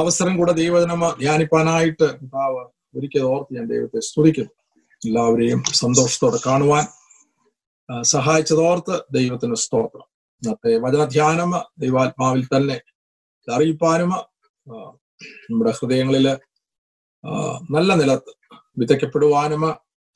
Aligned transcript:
അവസരം 0.00 0.34
കൂടെ 0.38 0.52
ദൈവജനമ 0.52 1.04
ധ്യാനിപ്പാനായിട്ട് 1.20 2.06
കർത്താവ് 2.18 2.62
ഒരിക്കൽ 2.96 3.22
ഓർത്ത് 3.30 3.54
ഞാൻ 3.56 3.64
ദൈവത്തെ 3.72 4.00
സ്തുതിക്കുന്നു. 4.08 4.52
എല്ലാവരെയും 5.02 5.60
സന്തോഷത്തോടെ 5.80 6.38
കാണുവാൻ 6.46 6.84
സഹായിച്ചതോർത്ത് 8.02 8.94
ദൈവത്തിന് 9.16 9.56
സ്തോത്രം. 9.64 10.06
ഇന്നത്തെ 10.42 10.72
വചനധ്യാനം 10.84 11.50
ദൈവാത്മാവിൽ 11.78 12.44
തന്നെ 12.44 12.76
അറിയിപ്പാനും 13.48 14.12
നമ്മുടെ 15.50 15.72
ഹൃദയങ്ങളിൽ 15.78 16.26
നല്ല 17.76 17.90
നിലത്ത് 18.00 18.32
വിതയ്ക്കപ്പെടുവാനും 18.78 19.62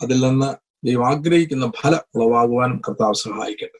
അതിൽ 0.00 0.18
നിന്ന് 0.26 0.50
ദൈവം 0.86 1.06
ആഗ്രഹിക്കുന്ന 1.08 1.72
ഫലം 1.80 2.02
ഉളവാകുവാനും 2.14 2.78
കർത്താവ് 2.88 3.16
സഹായിക്കട്ടെ. 3.24 3.78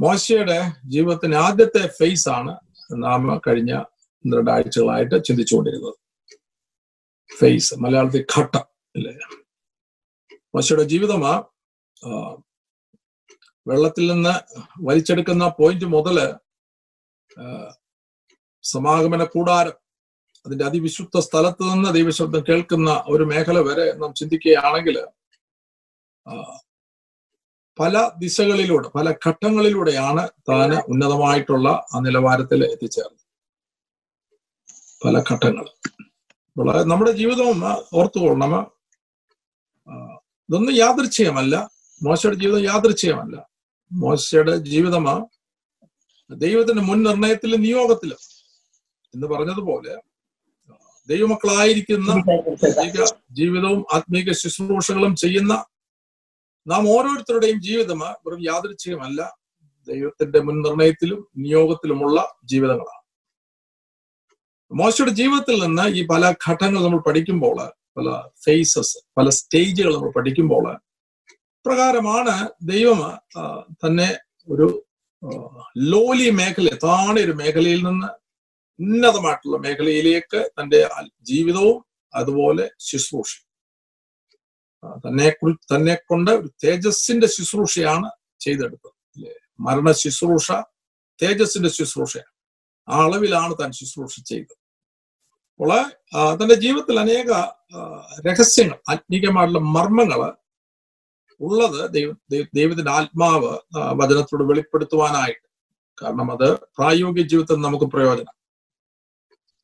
മോശയുടെ 0.00 0.58
ജീവിതത്തിന്റെ 0.84 1.36
ആദ്യത്തെ 1.36 1.82
ഫേസ് 1.98 2.28
ആണ് 2.28 2.52
നാം 3.04 3.22
കഴിഞ്ഞ 3.46 3.72
ഒന്ന് 4.26 4.36
രണ്ടാഴ്ചകളായിട്ട് 4.38 5.16
ചിന്തിച്ചുകൊണ്ടിരുന്നത്. 5.26 5.96
ഫേസ് 7.30 7.74
മലയാളത്തിൽ 7.82 8.22
ഘട്ടം 8.34 8.64
അല്ലേ? 8.96 9.12
മശയുടെ 10.54 10.84
ജീവിതമാ 10.92 11.32
വെള്ളത്തിൽ 13.66 14.04
നിന്ന് 14.12 14.32
വലിച്ചെടുക്കുന്ന 14.88 15.44
പോയിന്റ് 15.58 15.86
മുതൽ 15.94 16.16
സമാഗമന 18.64 19.22
കൂടാരം 19.34 19.76
അതിന്റെ 20.46 20.64
അതിവിശുദ്ധ 20.68 21.18
സ്ഥലത്ത് 21.26 21.62
നിന്ന് 21.70 21.90
ദൈവശബ്ദം 21.96 22.42
കേൾക്കുന്ന 22.48 22.90
ഒരു 23.12 23.24
മേഖല 23.30 23.58
വരെ 23.68 23.86
നാം 24.00 24.10
ചിന്തിക്കുകയാണെങ്കിൽ 24.20 24.96
പല 27.78 27.94
ദിശകളിലൂടെ 28.22 28.88
പല 28.96 29.06
ഘട്ടങ്ങളിലൂടെയാണ് 29.26 30.24
താൻ 30.50 30.70
ഉന്നതമായിട്ടുള്ള 30.92 31.68
ആ 31.94 31.98
നിലവാരത്തിൽ 32.06 32.60
എത്തിച്ചേർന്നത്. 32.74 33.25
പല 35.02 35.16
ഘട്ടങ്ങൾ. 35.30 35.66
വളരെ 36.56 36.82
നമ്മുടെ 36.92 37.12
ജീവിതവും 37.20 37.58
ഓർത്തുകൊള്ളണം 37.98 38.64
ഇതൊന്നും 40.48 40.74
യാദൃച്ഛികമല്ല 40.84 41.54
മോശയുടെ 42.00 42.36
ജീവിതം 42.42 42.62
യാദൃച്ഛികമല്ല 42.64 43.36
മോശയുടെ 43.90 44.54
ജീവിതമാ 44.72 45.14
ദൈവത്തിന്റെ 46.30 46.82
മുൻ 46.82 46.98
നിർണയത്തിലും 47.08 47.60
നിയോഗത്തിലും 47.66 48.20
എന്ന് 49.14 49.26
പറഞ്ഞതുപോലെ 49.32 49.94
ദൈവമക്കളായിരിക്കുന്ന 51.08 52.10
ജീവിതവും 53.38 53.80
ആത്മീക 53.96 54.32
ശുശ്രൂഷകളും 54.42 55.12
ചെയ്യുന്ന 55.16 55.54
നാം 56.66 56.84
ഓരോരുത്തരുടെയും 56.94 57.58
ജീവിതം 57.68 58.00
വെറും 58.24 58.42
യാദൃച്ഛികമല്ല 58.42 59.20
ദൈവത്തിന്റെ 59.88 60.40
മുൻ 60.46 60.56
നിർണയത്തിലും 60.66 61.20
നിയോഗത്തിലുമുള്ള 61.44 62.18
ജീവിതങ്ങളാണ്. 62.52 63.02
മോശയുടെ 64.70 65.10
ജീവിതത്തിൽ 65.10 65.66
നിന്ന് 65.66 65.82
ഈ 65.88 66.06
പല 66.06 66.34
ഘട്ടങ്ങൾ 66.48 66.84
നമ്മൾ 66.84 66.98
പഠിക്കുമ്പോൾ 66.98 67.56
പല 67.96 68.08
ഫേസസ് 68.44 68.98
പല 69.18 69.28
സ്റ്റേജുകൾ 69.28 69.94
നമ്മൾ 69.94 70.10
പഠിക്കുമ്പോൾ 70.10 70.64
പ്രകാരമാണ് 71.66 72.34
ദൈവം 72.62 73.00
തന്നെ 73.72 74.08
ഒരു 74.48 74.66
ലോലി 75.78 76.30
മേഖല 76.30 76.68
താണ 76.84 77.20
ഒരു 77.20 77.32
മേഖലയിൽ 77.32 77.82
നിന്ന് 77.82 78.08
ഉന്നതമായിട്ടുള്ള 78.78 79.56
മേഖലയിലേക്ക് 79.56 80.50
തന്റെ 80.60 80.84
ആ- 80.84 81.08
ജീവിതവും 81.22 81.84
അതുപോലെ 82.14 82.70
ശുശ്രൂഷ 82.80 83.32
തന്നെ 85.06 85.28
തന്നെ 85.54 85.94
കൊണ്ട് 85.94 86.30
ഒരു 86.30 86.50
തേജസ്സിന്റെ 86.64 87.26
ശുശ്രൂഷയാണ് 87.26 88.10
ചെയ്തെടുത്തത്. 88.40 88.92
മരണ 89.60 89.92
ശുശ്രൂഷ 89.92 90.48
തേജസ്സിന്റെ 91.22 91.68
ശുശ്രൂഷയാണ്. 91.68 92.32
ആ 92.88 93.04
അളവിലാണ് 93.04 93.54
താൻ 93.60 93.72
ശുശ്രൂഷ 93.72 94.20
ചെയ്തത്. 94.20 94.56
അപ്പോൾ 95.52 95.92
തന്റെ 96.34 96.54
ജീവിതത്തിൽ 96.54 97.00
അനേക 97.00 97.32
രഹസ്യങ്ങൾ 98.26 98.78
ആത്മീകമായിട്ടുള്ള 98.90 99.64
മർമ്മങ്ങൾ 99.64 100.32
ഉള്ളത് 101.40 101.90
ദൈവ 101.90 102.14
ദൈവ- 102.30 102.46
ദൈവത്തിന്റെ 102.54 102.90
ആത്മാവ് 102.90 103.58
വചനത്തോട് 103.76 104.44
വെളിപ്പെടുത്തുവാനായിട്ട്. 104.44 105.48
കാരണം 106.02 106.32
അത് 106.32 106.58
പ്രായോഗിക 106.58 107.26
ജീവിതത്തിൽ 107.26 107.54
നമുക്ക് 107.54 107.84
പ്രയോജനം. 107.84 108.34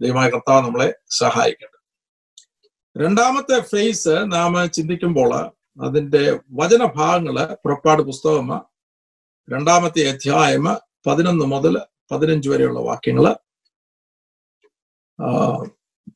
ദൈവമായ 0.03 0.31
കർത്താവ് 0.31 0.65
നമ്മളെ 0.65 0.95
സഹായിക്കട്ടെ. 1.11 1.73
രണ്ടാമത്തെ 3.05 3.61
ഫേസ് 3.61 4.09
നാം 4.09 4.71
ചിന്തിക്കുമ്പോൾ 4.71 5.35
അതിന്റെ 5.83 6.41
വചനഭാഗങ്ങൾ 6.53 7.45
പുറപ്പാട് 7.55 8.03
പുസ്തകം 8.03 8.61
രണ്ടാമത്തെ 9.51 10.09
അധ്യായം 10.09 10.65
പതിനൊന്ന് 11.07 11.45
മുതൽ 11.45 11.81
പതിനഞ്ച് 12.13 12.49
വരെയുള്ള 12.49 12.81
വാക്യങ്ങൾ 12.81 13.27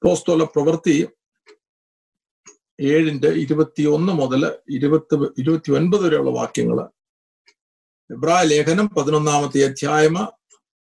പോസ്തോല 0.02 0.44
പ്രവൃത്തി 0.44 0.96
ഏഴിന്റെ 2.78 3.30
ഇരുപത്തി 3.34 3.82
ഒന്ന് 3.86 4.12
മുതൽ 4.12 4.42
ഇരുപത്തി 4.70 5.16
ഇരുപത്തി 5.38 5.70
ഒൻപത് 5.70 6.02
വരെയുള്ള 6.06 6.30
വാക്യങ്ങൾ 6.30 6.78
എബ്രായ 8.10 8.42
ലേഖനം 8.44 8.86
പതിനൊന്നാമത്തെ 8.96 9.60
അധ്യായമ 9.64 10.18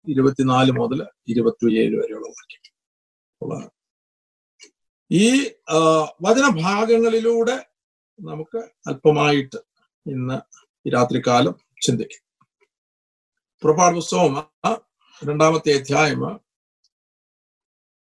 ഇരുപത്തിനാല് 0.06 0.72
മുതൽ 0.72 1.00
ഇരുപത്തിയേഴ് 1.28 1.97
വരെയുള്ള 1.97 2.28
വാക്യം 2.28 2.59
ഈ 5.10 5.26
വചനഭാഗങ്ങളിലൂടെ 6.20 7.56
നമുക്ക് 8.19 8.60
അല്പമായിട്ട് 8.87 9.59
ഇന്ന് 10.06 10.38
രാത്രികാലം 10.87 11.54
ചിന്തിക്കും. 11.82 12.22
പുറപ്പാട് 13.62 13.94
പുസ്തകം 13.94 14.37
രണ്ടാമത്തെ 15.22 15.70
അധ്യായം 15.78 16.20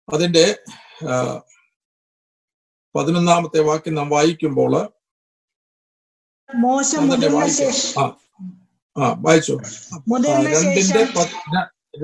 അതിന്റെ 0.07 0.45
പതിനൊന്നാമത്തെ 2.95 3.59
വാക്യം 3.61 3.95
നാം 3.95 4.09
വായിക്കുമ്പോൾ 4.09 4.73
ആ 8.95 9.07
വായിച്ചു? 9.17 9.53
രണ്ടിന്റെ 10.55 11.01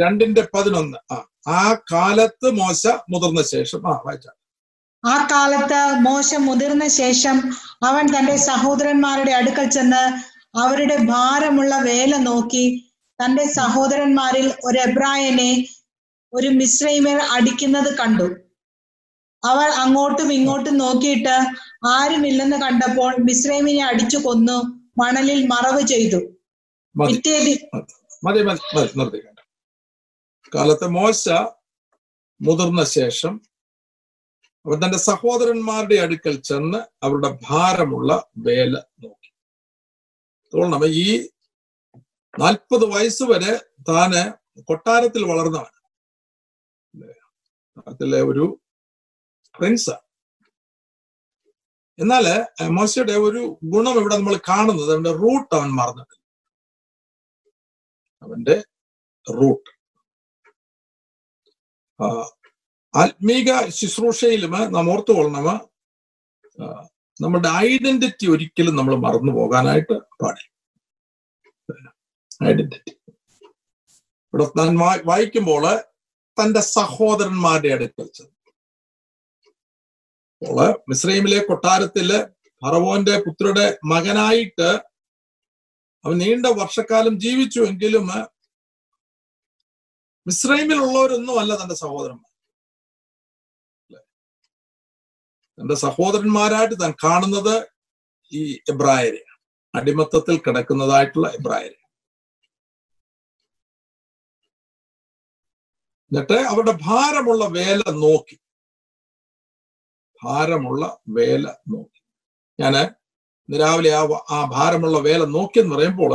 രണ്ടിന്റെ 0.01 0.43
പതിനൊന്ന് 0.53 0.97
ആ 1.11 1.17
ആ 1.55 1.63
കാലത്ത് 1.91 2.47
മോശ 2.59 2.81
മുതിർന്ന 3.09 3.41
ശേഷം 3.51 3.81
ആ 3.87 3.93
വായിച്ച. 4.05 4.27
ആ 5.03 5.15
കാലത്ത് 5.31 5.79
മോശ 6.01 6.33
മുതിർന്ന 6.39 6.85
ശേഷം 6.97 7.37
അവൻ 7.83 8.05
തന്റെ 8.13 8.35
സഹോദരന്മാരുടെ 8.45 9.33
അടുക്കൽ 9.33 9.67
ചെന്ന് 9.69 10.03
അവരുടെ 10.57 10.97
ഭാരമുള്ള 11.05 11.73
വേല 11.81 12.15
നോക്കി 12.23 12.65
തന്റെ 13.19 13.45
സഹോദരന്മാരിൽ 13.45 14.53
ഒരു 14.63 14.79
എബ്രായനെ 14.79 15.67
ഒരു 16.33 16.47
മിശ്രൈമർ 16.47 17.31
അടിക്കുന്നത് 17.31 17.97
കണ്ടു. 17.97 18.35
അവർ 19.43 19.83
അങ്ങോട്ടും 19.83 20.33
ഇങ്ങോട്ടും 20.33 20.77
നോക്കിയിട്ട് 20.77 21.53
ആരുമില്ലെന്ന് 21.87 22.57
കണ്ടപ്പോൾ 22.57 23.23
മിശ്രൈമിനെ 23.23 23.85
അടിച്ചു 23.85 24.17
കൊന്നു 24.17 24.83
മണലിൽ 24.97 25.47
മറവ് 25.47 25.87
ചെയ്തു. 25.87 26.37
മതി. 26.95 27.21
കാലത്ത് 30.51 30.87
മോശ 30.87 31.29
മുതിർന്ന 32.41 32.83
ശേഷം 32.83 33.41
അവർ 34.65 34.75
തന്റെ 34.75 34.97
സഹോദരന്മാരുടെ 34.97 35.95
അടുക്കൽ 35.95 36.41
ചെന്ന് 36.41 36.77
അവരുടെ 37.03 37.37
ഭാരമുള്ള 37.49 38.29
വേല 38.37 38.81
നോക്കി. 38.99 39.31
തോന്നണം 40.53 40.87
ഈ 40.87 41.27
നാൽപ്പത് 42.41 42.85
വയസ്സ് 42.93 43.25
വരെ 43.31 43.53
താന് 43.89 44.21
കൊട്ടാരത്തിൽ 44.69 45.23
വളർന്നവൻ. 45.31 45.73
അതിലെ 47.89 48.21
ഒരു 48.31 48.45
പ്രിൻസ് 49.57 49.95
എന്നാൽ 51.99 52.25
മോശയുടെ 52.77 53.15
ഒരു 53.27 53.41
ഗുണം 53.73 53.95
ഇവിടെ 54.01 54.15
നമ്മൾ 54.19 54.35
കാണുന്നത് 54.49 54.91
അവന്റെ 54.93 55.13
റൂട്ട് 55.23 55.51
അവൻ 55.57 55.69
മറന്നിട്ടില്ല. 55.79 56.21
അവന്റെ 58.25 58.57
റൂട്ട് 59.27 59.69
ആത്മീക 62.93 63.49
ശുശ്രൂഷയിലും 63.79 64.53
നാം 64.75 64.89
ഓർത്തുകൊള്ളണം 64.93 65.47
നമ്മുടെ 67.19 67.49
ഐഡന്റിറ്റി 67.69 68.25
ഒരിക്കലും 68.33 68.75
നമ്മൾ 68.79 68.95
മറന്നു 69.05 69.31
പോകാനായിട്ട് 69.37 69.95
പാടില്ല. 70.21 70.52
ഐഡന്റിറ്റി 72.51 72.91
ഇവിടെ 74.33 74.45
താൻ 74.59 74.77
വായി 74.83 75.01
വായിക്കുമ്പോൾ 75.05 75.63
തന്റെ 76.37 76.61
സഹോദരന്മാരുടെ 76.61 77.73
അടുക്കൽ 77.73 78.07
ചെന്നു. 78.07 78.31
അപ്പോൾ 80.41 80.69
മിസ്രൈമിലെ 80.89 81.39
കൊട്ടാരത്തിൽ 81.39 82.09
ഫറവോന്റെ 82.61 83.15
പുത്രയുടെ 83.25 83.77
മകനായിട്ട് 83.85 84.69
അവൻ 86.05 86.17
നീണ്ട 86.17 86.45
വർഷക്കാലം 86.45 87.19
ജീവിച്ചു 87.19 87.59
എങ്കിലും 87.59 88.07
മിസ്രൈമിലുള്ളവരൊന്നും 90.27 91.39
അല്ല 91.39 91.53
തന്റെ 91.61 91.75
സഹോദരന്മാർ? 91.75 92.29
തന്റെ 95.57 95.75
സഹോദരന്മാരായിട്ട് 95.75 96.75
താൻ 96.81 96.93
കാണുന്നത് 97.03 97.55
ഈ 98.31 98.53
എബ്രായരെയാണ്. 98.71 99.39
അടിമത്തത്തിൽ 99.75 100.37
കിടക്കുന്നതായിട്ടുള്ള 100.37 101.27
എബ്രായരെ. 101.39 101.82
എന്നിട്ട് 106.13 106.37
അവരുടെ 106.49 106.73
ഭാരമുള്ള 106.87 107.43
വേല 107.57 107.81
നോക്കി. 108.03 108.35
ഭാരമുള്ള 110.23 110.83
വേല 111.09 111.45
നോക്കി. 111.73 112.01
ഞാൻ 112.59 112.75
രാവിലെ 113.49 113.91
ആ 113.99 114.03
ആ 114.35 114.39
ഭാരമുള്ള 114.55 114.97
വേല 115.07 115.23
നോക്കി 115.35 115.59
എന്ന് 115.61 115.75
പറയുമ്പോൾ 115.75 116.13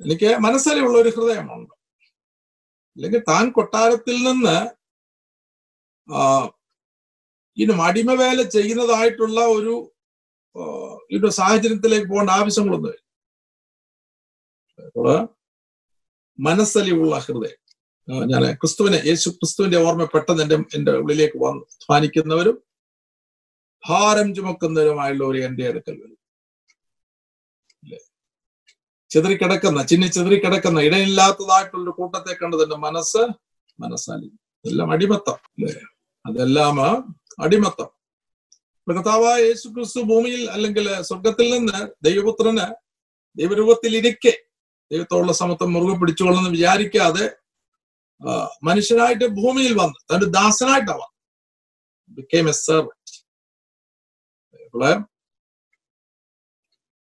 എനിക്ക് 0.00 0.30
മനസ്സിലുള്ള 0.46 0.96
ഒരു 1.02 1.10
ഹൃദയമുണ്ട്. 1.16 1.74
അല്ലെങ്കിൽ 2.96 3.22
താൻ 3.28 3.44
കൊട്ടാരത്തിൽ 3.50 4.16
നിന്ന് 4.28 4.56
ആ 6.08 6.22
അടിമ 7.88 8.10
വേല 8.22 8.42
ചെയ്യുന്നതായിട്ടുള്ള 8.56 9.40
ഒരു 9.58 9.74
ഒരു 11.16 11.28
സാഹചര്യത്തിലേക്ക് 11.40 12.08
പോകേണ്ട 12.08 12.30
ആവശ്യങ്ങളൊന്നും 12.30 12.96
അപ്പോൾ 14.86 15.08
മനസ്സലിവുള്ള 16.38 17.16
ഹൃദയം. 17.26 17.59
ഞാൻ 18.10 18.52
ക്രിസ്തുവിനെ 18.52 18.96
യേശു 19.06 19.30
ക്രിസ്തുവിന്റെ 19.30 19.78
ഓർമ്മ 19.78 20.04
പെട്ടെന്ന് 20.04 20.42
എന്റെ 20.42 20.54
എന്റെ 20.54 20.92
ഉള്ളിലേക്ക് 20.92 21.38
വന്നു 21.38 21.60
ധ്വാനിക്കുന്നവരും 21.60 22.62
ഭാരം 23.88 24.34
ചുമക്കുന്നവരുമായുള്ളവർ 24.34 25.36
എന്റെ 25.44 25.68
അടുക്കൽ 25.68 25.92
വരും? 25.92 26.18
ചിതറിക്കിടക്കുന്ന 29.10 29.82
ചിന്നി 29.82 30.06
ചിതറിക്കിടക്കുന്ന 30.06 30.80
ഇടയില്ലാത്തതായിട്ടുള്ള 30.80 31.90
കൂട്ടത്തെ 31.90 32.34
കണ്ടത് 32.34 32.62
എന്റെ 32.62 32.76
മനസ്സ് 32.76 33.18
മനസ്സാലി. 33.80 34.26
എല്ലാം 34.64 34.92
അടിമത്തം 34.92 35.32
അല്ലേ? 35.32 35.80
അതെല്ലാം 36.26 36.80
അടിമത്തം. 37.42 37.90
കർത്താവായ 38.86 39.42
യേശു 39.44 39.68
ക്രിസ്തു 39.68 40.00
ഭൂമിയിൽ 40.00 40.50
അല്ലെങ്കിൽ 40.50 41.02
സ്വർഗത്തിൽ 41.02 41.58
നിന്ന് 41.58 41.88
ദൈവപുത്രന് 42.04 42.66
ദൈവരൂപത്തിൽ 43.36 43.96
ഇരിക്കെ 43.96 44.32
ദൈവത്തോടുള്ള 44.90 45.32
സമത്വം 45.32 45.72
മുറുകെ 45.72 45.98
പിടിച്ചുകൊള്ളെന്ന് 45.98 46.50
വിചാരിക്കാതെ 46.50 47.39
മനുഷ്യനായിട്ട് 48.62 49.26
ഭൂമിയിൽ 49.26 49.72
വന്ന്. 49.72 49.98
തന്റെ 50.10 50.26
ദാസനായിട്ടാണ് 50.26 50.98
വന്നു. 50.98 51.16
ബിക്കേം 52.08 52.48
എ 52.48 52.52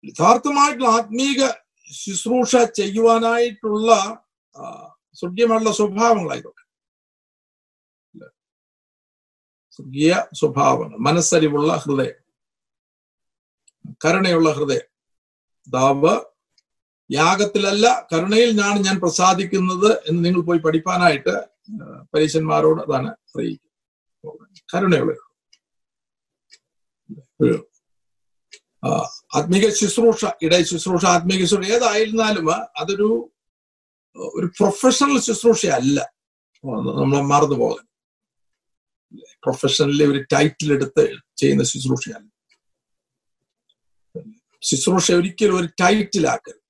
യഥാർത്ഥമായിട്ടുള്ള 0.04 0.88
ആത്മീക 0.88 1.40
ശുശ്രൂഷ 1.92 2.56
ചെയ്യുവാനായിട്ടുള്ള 2.56 3.90
സ്വർഗീയമായിട്ടുള്ള 5.14 5.76
സ്വഭാവങ്ങളായിക്കോട്ടെ? 5.76 6.62
സ്വർഗീയ 9.70 10.14
സ്വഭാവങ്ങൾ 10.34 10.96
മനസ്സരിവുള്ള 10.98 11.72
ഹൃദയം 11.76 12.18
കരുണയുള്ള 14.04 14.50
ഹൃദയം. 14.52 14.88
ദാവ് 15.68 16.31
യാഗത്തിലല്ല 17.10 17.86
കരുണയിൽ 18.12 18.50
ഞാൻ 18.60 18.74
ഞാൻ 18.82 18.96
പ്രസാദിക്കുന്നത് 19.00 19.90
എന്ന് 20.06 20.20
നിങ്ങൾ 20.24 20.40
പോയി 20.40 20.58
പഠിപ്പാനായിട്ട് 20.58 21.34
പരീശന്മാരോട് 22.14 22.80
അതാണ് 22.82 23.10
അറിയിക്കുന്നത് 23.30 23.70
കരുണയുള്ള 24.74 25.14
ആത്മീക 29.34 29.66
ശുശ്രൂഷ 29.70 30.24
ഇട 30.42 30.54
ശുശ്രൂഷ 30.62 31.04
ആത്മീക 31.06 31.42
ശുശ്രൂഷ 31.44 31.68
ഏതായിരുന്നാലും 31.76 32.48
അതൊരു 32.80 33.08
ഒരു 34.34 34.46
പ്രൊഫഷണൽ 34.58 35.18
ശുശ്രൂഷയല്ല. 35.20 35.98
നമ്മളെ 37.00 37.22
മറന്നു 37.22 37.56
പോകാൻ 37.56 37.84
പ്രൊഫഷണലി 39.44 40.04
ഒരു 40.04 40.20
ടൈറ്റിൽ 40.32 40.70
എടുത്ത് 40.72 41.04
ചെയ്യുന്ന 41.36 41.64
ശുശ്രൂഷയല്ല. 41.64 42.28
ശുശ്രൂഷ 44.62 45.12
ഒരിക്കലും 45.12 45.56
ഒരു 45.58 45.68
ടൈറ്റിലാക്കരുത് 45.82 46.61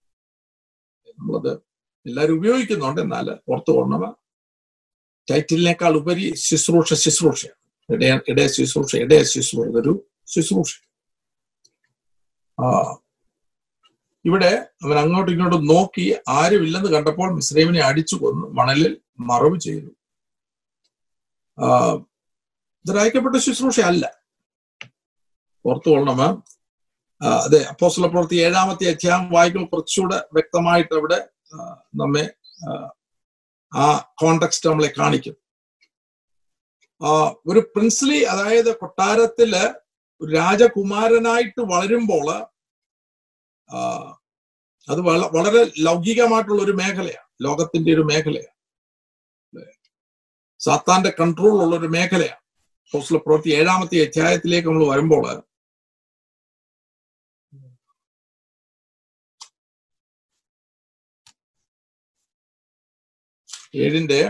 നമ്മളത് 1.23 1.53
എല്ലാവരും 2.07 2.37
ഉപയോഗിക്കുന്നുണ്ട്. 2.41 3.01
എന്നാൽ 3.07 3.27
ഓർത്തു 3.53 3.73
കൊണ്ടവ 3.79 4.05
ടൈറ്റിലിനേക്കാൾ 5.29 5.95
ഉപരി 6.03 6.27
ശുശ്രൂഷ 6.47 6.95
ശുശ്രൂഷയാണ് 7.05 7.59
ഇടയ 7.89 8.13
ഇടയ 8.33 8.47
ശുശ്രൂഷ 8.57 8.93
ഇടയ 9.05 9.23
ശുശ്രൂഷ 9.35 9.67
ഇതൊരു 9.73 9.93
ശുശ്രൂഷ. 10.35 10.73
ആ 12.59 12.67
ഇവിടെ 14.25 14.51
അവൻ 14.85 14.97
അങ്ങോട്ടും 15.03 15.33
ഇങ്ങോട്ടും 15.35 15.63
നോക്കി 15.73 16.05
ആരുമില്ലെന്ന് 16.39 16.91
കണ്ടപ്പോൾ 16.97 17.29
മിസ്രൈമിനെ 17.39 17.83
അടിച്ചു 17.89 18.17
കൊന്നു 18.23 18.47
മണലിൽ 18.59 18.93
മറവ് 19.31 19.57
ചെയ്തു. 19.67 19.91
ആ 21.59 21.67
ഇതൊരു 22.85 23.01
അയക്കപ്പെട്ട 23.03 23.37
ശുശ്രൂഷ 23.47 23.79
അല്ല 23.93 24.05
ഓർത്തുകൊള്ളണം 25.65 26.21
ആ, 26.27 26.29
അതെ 27.23 27.65
അപ്പോസ്തല 27.65 28.07
പ്രവൃത്തി 28.07 28.37
ഏഴാമത്തെ 28.37 28.89
അധ്യായം 28.89 29.31
വായിക്കുമ്പോൾ 29.31 29.71
കുറച്ചുകൂടെ 29.71 30.19
വ്യക്തമായിട്ട് 30.33 30.95
അവിടെ 30.95 31.19
നമ്മെ 31.95 32.25
ആ, 33.73 33.85
കോണ്ടെക്സ്റ്റ് 34.15 34.71
നമ്മളെ 34.71 34.93
കാണിക്കും. 34.99 35.37
ഒരു 37.47 37.61
പ്രിൻസ്ലി 37.75 38.19
അതായത് 38.23 38.77
കൊട്ടാരത്തിൽ 38.77 39.53
രാജകുമാരനായിട്ട് 40.21 41.61
വളരുമ്പോൾ 41.61 42.27
അത് 44.89 45.01
വളരെ 45.37 45.63
ലൗകികമായിട്ടുള്ള 45.79 46.63
ഒരു 46.63 46.73
മേഖലയാണ് 46.73 47.29
ലോകത്തിന്റെ 47.43 47.95
ഒരു 47.95 48.03
മേഖലയാണ്? 48.03 48.55
സാത്താന്റെ 50.61 51.11
കൺട്രോൾ 51.21 51.63
ഉള്ള 51.65 51.77
ഒരു 51.77 51.87
മേഖലയാണ്. 51.87 52.41
അപ്പോസ്തല 52.85 53.17
പ്രവൃത്തി 53.17 53.51
ഏഴാമത്തെ 53.51 54.03
അധ്യായത്തിലേക്ക് 54.07 54.69
നമ്മൾ 54.69 54.85
വരുമ്പോൾ 54.89 55.25
ഏഴിന്റെ 63.75 64.21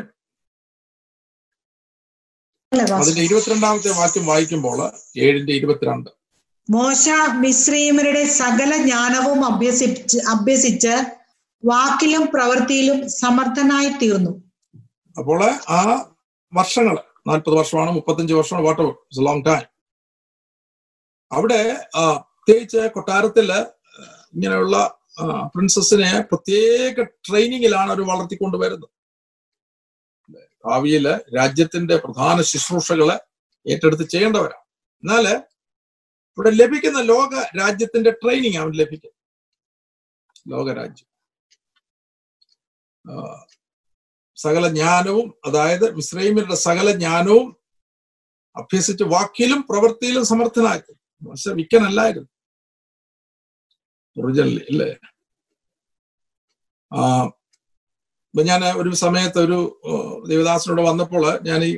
അതിന്റെ 3.00 3.23
ഇരുപത്തിരണ്ടാമത്തെ 3.23 3.91
വാക്യം 4.00 4.25
വായിക്കുമ്പോൾ 4.27 4.79
ഏഴിന്റെ 5.25 5.53
ഇരുപത്തിരണ്ട്. 5.61 6.11
മോശ 6.69 7.09
മിശ്രീമരുടെ 7.43 8.23
സകല 8.41 8.73
ജ്ഞാനവും 8.83 9.41
അഭ്യസിച്ച് 9.50 10.19
അഭ്യസിച്ച് 10.35 10.94
വാക്കിലും 11.62 12.25
പ്രവൃത്തിയിലും 12.35 12.99
സമർത്ഥനായി 13.23 13.91
തീർന്നു. 14.03 14.33
അപ്പോൾ 15.17 15.41
ആ 15.79 15.81
വർഷങ്ങൾ 16.53 16.97
നാൽപ്പത് 17.29 17.56
വർഷമാണ് 17.61 17.91
മുപ്പത്തഞ്ച് 17.99 18.35
വർഷമാണ് 18.38 18.65
വാട്ട് 18.67 18.83
ലോങ് 19.27 19.45
ടൈം 19.49 19.67
അവിടെ 21.31 21.61
പ്രത്യേകിച്ച് 21.95 22.81
കൊട്ടാരത്തിൽ 22.95 23.49
ഇങ്ങനെയുള്ള 24.35 24.77
പ്രിൻസസിനെ 25.55 26.12
പ്രത്യേക 26.31 27.03
ട്രെയിനിങ്ങിലാണ് 27.27 27.91
അവർ 27.95 28.03
വളർത്തിക്കൊണ്ടുവരുന്നത്. 28.11 28.88
ഭാവിയിൽ 30.64 31.06
രാജ്യത്തിന്റെ 31.37 31.97
പ്രധാന 31.97 32.41
ശുശ്രൂഷകളെ 32.43 33.17
ഏറ്റെടുത്ത് 33.66 34.04
ചെയ്യേണ്ടവരാണ് 34.09 34.64
എന്നാൽ 35.02 35.26
ഇവിടെ 36.38 36.50
ലഭിക്കുന്ന 36.61 37.00
ലോക 37.04 37.33
രാജ്യത്തിന്റെ 37.59 38.11
ട്രെയിനിങ് 38.12 38.57
അവൻ 38.57 38.73
ലഭിക്കും 38.73 39.14
ലോകരാജ്യം 40.47 41.09
സകല 44.38 44.66
ജ്ഞാനവും 44.69 45.26
അതായത് 45.45 45.87
മിശ്രൈമിന്റെ 45.97 46.57
സകല 46.66 46.90
ജ്ഞാനവും 46.92 47.49
അഭ്യസിച്ച് 48.57 49.04
വാക്കിലും 49.04 49.61
പ്രവൃത്തിയിലും 49.69 50.25
സമർത്ഥനാക്കി. 50.25 50.92
പക്ഷെ 51.23 51.50
വിക്കനല്ലായിരുന്നു 51.52 52.31
ഒറിജിനലി 54.16 54.88
ആ 56.92 57.02
ഞാൻ 58.41 58.62
ഒരു 58.81 58.91
സമയത്ത് 58.95 59.39
ഒരു 59.39 59.59
ദേവദാസിനോട് 60.29 60.83
വന്നപ്പോൾ 60.83 61.25
ഞാൻ 61.49 61.65
ഈ 61.65 61.73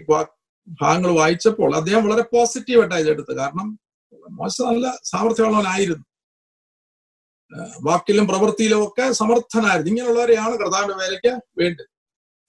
ഭാഗങ്ങൾ 0.83 1.11
വായിച്ചപ്പോൾ 1.21 1.77
അദ്ദേഹം 1.77 2.05
വളരെ 2.07 2.23
പോസിറ്റീവായിട്ടാണ് 2.23 3.01
ഇതെടുത്ത് 3.01 3.33
കാരണം 3.37 3.79
മോശ 4.31 4.63
നല്ല 4.63 4.87
സാമർഥ്യമുള്ളവനായിരുന്നു. 5.05 6.07
വാക്കിലും 7.89 8.29
പ്രവൃത്തിയിലും 8.29 8.81
ഒക്കെ 8.87 9.13
സമർത്ഥനായിരുന്നു. 9.13 9.91
ഇങ്ങനെയുള്ളവരെയാണ് 9.91 10.55
കർത്താവിന്റെ 10.63 10.97
വേലയ്ക്ക് 11.03 11.33
വേണ്ടത്. 11.61 11.91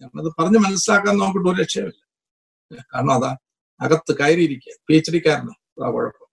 ഞാനത് 0.02 0.30
പറഞ്ഞ് 0.40 0.60
മനസ്സിലാക്കാൻ 0.66 1.18
നോക്കിട്ട് 1.18 1.50
ഒരു 1.50 1.62
രക്ഷയുമില്ല. 1.62 2.02
കാരണം 2.94 3.14
അതാ 3.14 3.32
അകത്ത് 3.82 4.14
കയറിയിരിക്കുക. 4.20 4.74
പി 4.88 4.96
എച്ച് 4.96 5.12
ഡിക്കാരനാണ് 5.12 5.56
അതാ 5.78 5.90
കുഴപ്പം. 5.96 6.30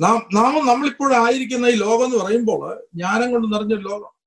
നാം 0.00 0.28
നാം 0.34 0.66
നമ്മളിപ്പോഴായിരിക്കുന്ന 0.66 1.66
ഈ 1.66 1.74
ലോകം 1.74 2.04
എന്ന് 2.04 2.16
പറയുമ്പോൾ 2.16 2.86
ജ്ഞാനം 2.94 3.32
കൊണ്ട് 3.32 3.54
നിറഞ്ഞൊരു 3.54 3.80
ലോകം. 3.80 4.18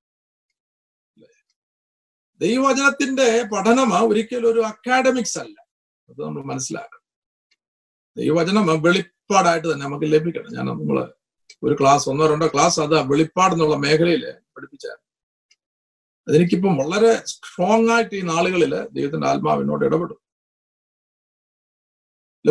ദൈവവചനത്തിന്റെ 2.42 3.44
പഠനം 3.44 4.08
ഒരിക്കലും 4.08 4.50
ഒരു 4.50 4.60
അക്കാഡമിക്സ് 4.60 5.40
അല്ല. 5.40 5.62
അത് 6.10 6.22
നമ്മൾ 6.22 6.44
മനസ്സിലാക്കണം. 6.44 7.02
ദൈവവചനം 8.18 8.82
വെളിപ്പാടായിട്ട് 8.82 9.74
തന്നെ 9.74 9.86
നമുക്ക് 9.86 10.06
ലഭിക്കണം. 10.06 10.54
ഞാൻ 10.54 10.66
നമ്മൾ 10.66 11.14
ഒരു 11.64 11.78
ക്ലാസ് 11.80 12.10
ഒന്നോ 12.10 12.28
രണ്ടോ 12.28 12.48
ക്ലാസ് 12.48 12.80
അത് 12.80 13.12
വെളിപ്പാട് 13.12 13.54
എന്നുള്ള 13.54 13.76
മേഖലയിൽ 13.76 14.32
പഠിപ്പിച്ചായിരുന്നു 14.32 15.12
അതെനിക്കിപ്പം 16.28 16.78
വളരെ 16.78 17.26
സ്ട്രോങ് 17.26 17.90
ആയിട്ട് 17.90 18.16
ഈ 18.16 18.22
നാളുകളിൽ 18.22 18.88
ദൈവത്തിന്റെ 18.88 19.28
ആത്മാവിനോട് 19.28 19.86
ഇടപെടും. 19.86 20.20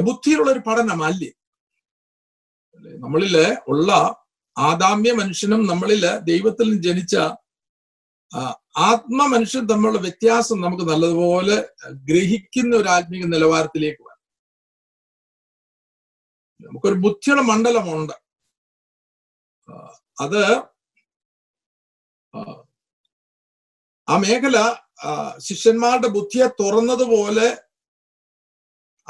ബുദ്ധിയിലുള്ള 0.05 0.51
ഒരു 0.53 0.59
പഠനം 0.59 1.05
അല്ലേ? 1.05 1.33
നമ്മളിൽ 2.87 3.35
ഉള്ള 3.69 3.91
ആദാമ്യ 4.59 5.13
മനുഷ്യനും 5.13 5.67
നമ്മളിൽ 5.67 6.03
ദൈവത്തിൽ 6.21 6.69
ജനിച്ച 6.81 7.17
ആത്മ 8.77 9.27
മനുഷ്യൻ 9.27 9.65
തമ്മിലുള്ള 9.67 9.99
വ്യത്യാസം 9.99 10.61
നമുക്ക് 10.61 10.83
നല്ലതുപോലെ 10.83 11.57
ഗ്രഹിക്കുന്ന 12.05 12.77
ഒരു 12.77 12.89
ആത്മീക 12.89 13.25
നിലവാരത്തിലേക്ക് 13.27 14.03
വരാം 14.03 14.19
നമുക്കൊരു 16.61 16.95
ബുദ്ധിയുടെ 16.95 17.43
മണ്ഡലമുണ്ട്. 17.43 18.15
അത് 20.21 20.43
ആ 24.09 24.17
മേഖല 24.19 24.57
ശിഷ്യന്മാരുടെ 25.39 26.09
ബുദ്ധിയെ 26.09 26.47
തുറന്നതുപോലെ 26.61 27.49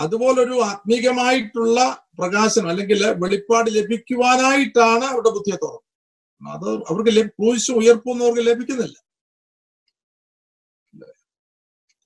അതുപോലൊരു 0.03 0.57
ആത്മീകമായിട്ടുള്ള 0.71 1.79
പ്രകാശനം 2.19 2.69
അല്ലെങ്കിൽ 2.73 3.01
വെളിപ്പാട് 3.23 3.69
ലഭിക്കുവാനായിട്ടാണ് 3.79 5.05
അവരുടെ 5.11 5.31
ബുദ്ധിയെ 5.37 5.59
തുറന്നത് 5.63 5.87
അത് 6.57 6.69
അവർക്ക് 6.91 7.13
ക്രൂശ് 7.37 7.71
ഉയർപ്പൊന്നും 7.81 8.25
അവർക്ക് 8.27 8.45
ലഭിക്കുന്നില്ല. 8.51 8.97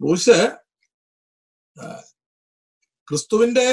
ക്രൂശ് 0.00 0.38
ക്രിസ്തുവിന്റെ 3.08 3.66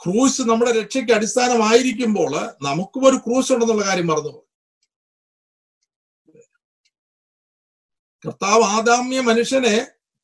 ക്രൂശ് 0.00 0.42
നമ്മുടെ 0.50 0.72
രക്ഷയ്ക്ക് 0.78 1.12
അടിസ്ഥാനമായിരിക്കുമ്പോൾ 1.16 2.32
നമുക്കും 2.66 3.04
ഒരു 3.08 3.18
ക്രൂശ് 3.24 3.52
ഉണ്ടെന്നുള്ള 3.54 3.84
കാര്യം 3.88 4.08
മറന്നുപോയി. 4.10 4.46
കർത്താവ് 8.24 8.64
ആദാമ്യ 8.76 9.20
മനുഷ്യനെ 9.30 9.76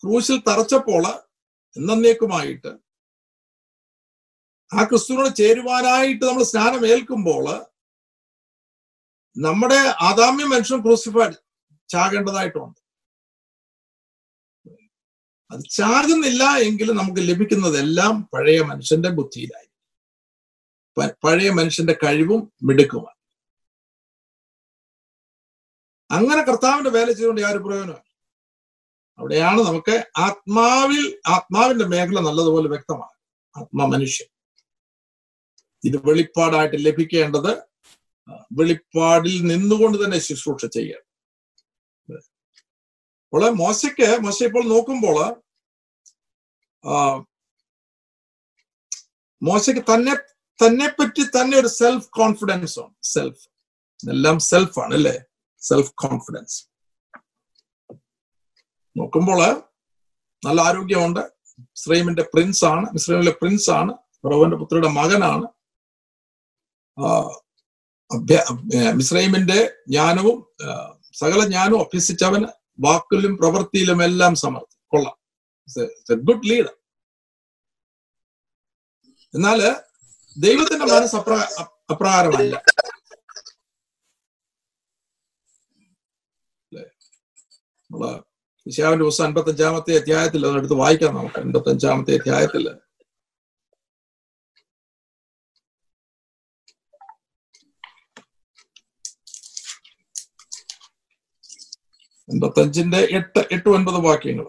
ക്രൂശിൽ 0.02 0.38
തറച്ചപ്പോൾ 0.48 1.04
എന്നേക്കുമായിട്ട് 1.76 2.72
ആ 4.72 4.82
ക്രിസ്തുവിനോട് 4.84 5.36
ചേരുവാനായിട്ട് 5.36 6.24
നമ്മൾ 6.24 6.42
സ്നാനം 6.42 6.82
ഏൽക്കുമ്പോൾ 6.92 7.46
നമ്മുടെ 9.36 9.80
ആദാമ്യ 10.08 10.44
മനുഷ്യൻ 10.44 10.80
ക്രൂസിഫൈഡ് 10.82 11.36
ചാകേണ്ടതായിട്ടുണ്ട്. 11.90 12.78
അത് 15.50 15.62
ചാകുന്നില്ല 15.78 16.44
എങ്കിലും 16.68 16.96
നമുക്ക് 16.96 17.22
ലഭിക്കുന്നതെല്ലാം 17.30 18.14
പഴയ 18.34 18.60
മനുഷ്യന്റെ 18.70 19.10
ബുദ്ധിയിലായി. 19.18 19.68
പഴയ 21.24 21.50
മനുഷ്യന്റെ 21.50 21.94
കഴിവും 22.04 22.52
മിടുക്കുമാണ്. 22.62 23.18
അങ്ങനെ 26.10 26.42
കർത്താവിന്റെ 26.42 26.90
വേല 26.90 27.08
ചെയ്തുകൊണ്ട് 27.12 27.42
യാതൊരു 27.42 27.64
പ്രയോജനമാണ് 27.66 28.09
അവിടെയാണ് 29.20 29.60
നമുക്ക് 29.68 29.94
ആത്മാവിൽ 30.26 31.04
ആത്മാവിന്റെ 31.34 31.86
മേഖല 31.94 32.20
നല്ലതുപോലെ 32.28 32.68
വ്യക്തമാണ് 32.74 33.14
ആത്മാ 33.54 33.84
മനുഷ്യൻ. 33.94 34.28
ഇത് 35.84 35.96
വെളിപ്പാടായിട്ട് 36.08 36.78
ലഭിക്കേണ്ടത് 36.86 37.52
വെളിപ്പാടിൽ 38.58 39.36
നിന്നുകൊണ്ട് 39.50 39.96
തന്നെ 40.02 40.18
ശുശ്രൂഷ 40.26 40.64
ചെയ്യണം. 40.76 41.06
അപ്പോൾ 43.26 43.44
മോശയ്ക്ക് 43.62 44.08
മോശ 44.26 44.38
ഇപ്പോൾ 44.48 44.64
നോക്കുമ്പോൾ 44.74 45.18
മോശയ്ക്ക് 49.48 49.82
തന്നെ 49.92 50.14
തന്നെ 50.58 50.86
പറ്റി 50.98 51.22
തന്നെ 51.36 51.54
ഒരു 51.62 51.70
സെൽഫ് 51.80 52.08
കോൺഫിഡൻസ് 52.20 52.76
ആണ് 52.82 52.94
സെൽഫ് 53.14 53.44
എല്ലാം 54.00 54.36
സെൽഫാണ് 54.50 54.94
അല്ലേ? 54.98 55.14
സെൽഫ് 55.62 55.92
കോൺഫിഡൻസ് 56.04 56.58
നോക്കുമ്പോൾ 58.96 59.62
നല്ല 60.44 60.60
ആരോഗ്യമുണ്ട്. 60.60 61.20
ഇസ്രൈമിന്റെ 61.60 62.22
പ്രിൻസ് 62.22 62.64
ആണ്. 62.64 62.86
ഇസ്രൈമിലെ 62.94 63.30
പ്രിൻസ് 63.30 63.70
ആണ്. 63.70 63.92
പ്രഭുവിന്റെ 64.24 64.56
പുത്രിയുടെ 64.56 64.88
മകനാണ്. 64.88 65.46
മിസ്രൈമിന്റെ 68.92 69.72
ജ്ഞാനവും 69.88 70.46
സകല 71.12 71.44
ജ്ഞാനവും 71.44 71.80
അഭ്യസിച്ചവന് 71.80 72.46
വാക്കിലും 72.80 73.36
പ്രവൃത്തിയിലും 73.36 74.04
എല്ലാം 74.04 74.34
സമർത്ഥം 74.34 74.78
കൊള്ളാം. 74.86 75.16
ഗുഡ് 76.24 76.50
ലീഡർ 76.50 76.76
എന്നാൽ 79.34 79.76
ദൈവത്തിന്റെ 80.38 80.84
മനസ്സ് 80.86 81.16
അപ്ര 81.16 81.32
അപ്രകാരമല്ല. 81.90 82.62
നമ്മൾ 87.90 88.29
വിശാവിന്റെ 88.66 89.04
പുസ്തകം 89.04 89.26
അൻപത്തഞ്ചാമത്തെ 89.26 89.96
അധ്യായത്തിൽ 89.96 90.46
അതെടുത്ത് 90.46 90.74
വായിക്കാം 90.74 91.14
നമുക്ക്. 91.14 91.40
അൻപത്തഞ്ചാമത്തെ 91.40 92.14
അധ്യായത്തിൽ 92.14 92.68
എൺപത്തഞ്ചിന്റെ 102.32 103.08
എട്ട് 103.10 103.38
എട്ട് 103.52 103.68
ഒൻപത് 103.68 103.94
വാക്യങ്ങൾ. 103.94 104.46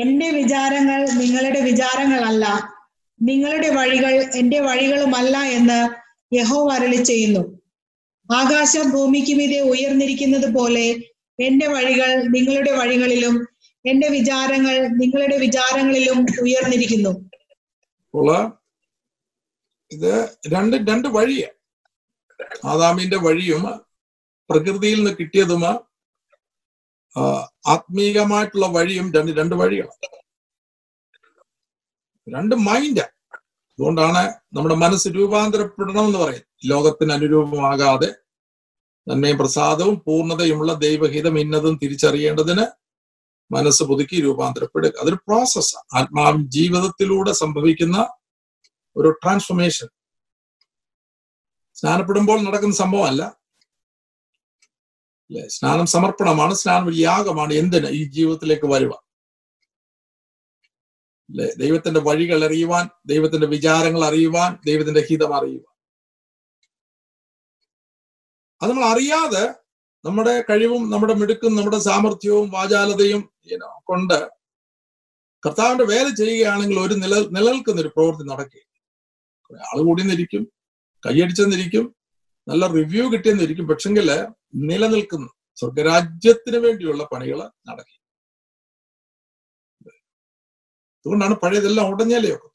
എന്റെ 0.00 0.30
വിചാരങ്ങൾ 0.30 1.08
നിങ്ങളുടെ 1.10 1.60
വിചാരങ്ങളല്ല. 1.60 2.76
നിങ്ങളുടെ 3.22 3.70
വഴികൾ 3.70 4.36
എന്റെ 4.36 4.60
വഴികളുമല്ല 4.60 5.38
എന്ന് 5.38 5.88
യഹോ 6.34 6.70
അരളി 6.70 6.96
ചെയ്യുന്നു. 6.96 7.55
ആകാശം 8.28 8.86
ഭൂമിക്ക് 8.94 9.34
മീതെ 9.38 9.60
ഉയർന്നിരിക്കുന്നത് 9.72 10.48
പോലെ 10.56 10.86
എന്റെ 11.38 11.66
വഴികൾ 11.74 12.10
നിങ്ങളുടെ 12.34 12.72
വഴികളിലും 12.80 13.34
എന്റെ 13.84 14.08
വിചാരങ്ങൾ 14.16 14.76
നിങ്ങളുടെ 15.00 15.36
വിചാരങ്ങളിലും 15.44 16.18
ഉയർന്നിരിക്കുന്നു. 16.44 17.12
ഇത് 19.90 20.12
രണ്ട് 20.54 20.76
രണ്ട് 20.90 21.08
വഴിയാ. 21.16 21.50
ആദാമിന്റെ 22.72 23.18
വഴിയും 23.26 23.62
പ്രകൃതിയിൽ 24.50 24.98
നിന്ന് 24.98 25.12
കിട്ടിയതും 25.20 25.64
ആത്മീകമായിട്ടുള്ള 27.74 28.66
വഴിയും 28.76 29.06
രണ്ട് 29.16 29.32
രണ്ട് 29.40 29.54
വഴികളാണ് 29.60 30.08
രണ്ട് 32.26 32.54
മൈൻഡാ. 32.68 33.06
അതുകൊണ്ടാണ് 33.78 34.22
നമ്മുടെ 34.56 34.76
മനസ്സ് 34.84 35.08
രൂപാന്തരപ്പെടണം 35.16 36.06
എന്ന് 36.08 36.18
പറയും 36.24 36.45
ലോകത്തിന് 36.64 37.12
അനുരൂപമാകാതെ 37.12 38.14
നന്മയും 39.08 39.38
പ്രസാദവും 39.38 40.02
പൂർണതയുമുള്ള 40.06 40.72
ദൈവഹിതം 40.74 41.38
ഇന്നതും 41.38 41.78
തിരിച്ചറിയേണ്ടതിന് 41.82 42.66
മനസ്സ് 43.52 43.82
പുതുക്കി 43.82 44.20
രൂപാന്തരപ്പെടുക. 44.20 44.92
അതൊരു 45.00 45.14
പ്രോസസ്സ് 45.14 45.76
ആത്മാവ് 45.96 46.36
ജീവിതത്തിലൂടെ 46.46 47.32
സംഭവിക്കുന്ന 47.32 48.08
ഒരു 48.96 49.10
ട്രാൻസ്ഫോർമേഷൻ 49.10 49.88
സ്നാനപ്പെടുമ്പോൾ 51.74 52.40
നടക്കുന്ന 52.40 52.74
സംഭവമല്ല. 52.74 53.22
അല്ലെ? 55.30 55.48
സ്നാനം 55.48 55.86
സമർപ്പണമാണ്. 55.86 56.54
സ്നാനം 56.54 56.86
ഒരു 56.86 56.96
യാഗമാണ്. 56.96 57.52
എന്തിന്? 57.52 57.88
ഈ 57.88 58.04
ജീവിതത്തിലേക്ക് 58.04 58.66
വരുക 58.66 58.92
അല്ലെ? 61.30 61.54
ദൈവത്തിന്റെ 61.58 62.00
വഴികൾ 62.00 62.44
അറിയുവാൻ 62.44 62.90
ദൈവത്തിന്റെ 63.06 63.46
വിചാരങ്ങൾ 63.46 64.04
അറിയുവാൻ 64.04 64.58
ദൈവത്തിന്റെ 64.66 65.06
ഹിതം 65.10 65.34
അറിയുവാൻ. 65.34 65.75
അത് 68.60 68.68
നമ്മൾ 68.70 68.84
അറിയാതെ 68.84 69.44
നമ്മുടെ 70.04 70.34
കഴിവും 70.50 70.82
നമ്മുടെ 70.90 71.14
മിടുക്കും 71.14 71.56
നമ്മുടെ 71.56 71.78
സാമർഥ്യവും 71.80 72.46
വാചാലതയും 72.50 73.22
കൊണ്ട് 73.84 74.18
കർത്താവിന്റെ 75.42 75.84
വേല 75.84 76.06
ചെയ്യുകയാണെങ്കിൽ 76.14 76.78
ഒരു 76.78 76.94
നില 76.94 77.14
നിലനിൽക്കുന്ന 77.30 77.80
ഒരു 77.80 77.90
പ്രവൃത്തി 77.96 78.24
നടക്കുകയും 78.30 78.64
ആൾ 79.50 79.78
കൂടി 79.84 80.02
നിന്നിരിക്കും 80.02 80.42
കൈയടിച്ചെന്നിരിക്കും 81.02 81.84
നല്ല 82.46 82.64
റിവ്യൂ 82.72 83.04
കിട്ടിയെന്നിരിക്കും 83.12 83.66
പക്ഷെങ്കിൽ 83.66 84.08
നിലനിൽക്കുന്നു 84.62 85.28
സ്വർഗരാജ്യത്തിന് 85.58 86.56
വേണ്ടിയുള്ള 86.56 87.02
പണികൾ 87.04 87.38
നടക്കും 87.66 88.02
അതുകൊണ്ടാണ് 90.98 91.34
പഴയതെല്ലാം 91.34 91.88
ഉടഞ്ഞലയൊക്കെ 91.88 92.50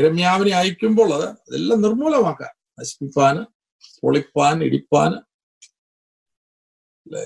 രമ്യാവിനെ 0.00 0.52
അയക്കുമ്പോൾ 0.56 1.08
അതെല്ലാം 1.14 1.78
നിർമൂലമാക്കാൻ 1.80 2.52
നശിപ്പിപ്പാന് 2.78 3.42
പൊളിപ്പാൻ 4.02 4.64
ഇടിപ്പാൻ 4.64 5.10
അല്ലെ? 7.06 7.24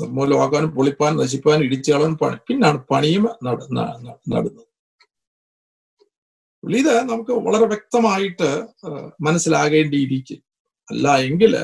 നിർമൂലമാക്കാനും 0.00 0.70
പൊളിപ്പാൻ 0.76 1.16
നശിപ്പാൻ 1.16 1.58
ഇടിച്ചാളും 1.64 2.18
പണി. 2.18 2.36
പിന്നാണ് 2.48 2.78
പണിയും 2.90 3.24
നടുന്നത്. 3.44 4.62
ഇത് 6.64 6.94
നമുക്ക് 7.10 7.32
വളരെ 7.46 7.66
വ്യക്തമായിട്ട് 7.66 8.48
മനസ്സിലാകേണ്ടിയിരിക്കും. 9.20 10.40
അല്ല 10.90 11.16
എങ്കിൽ 11.16 11.54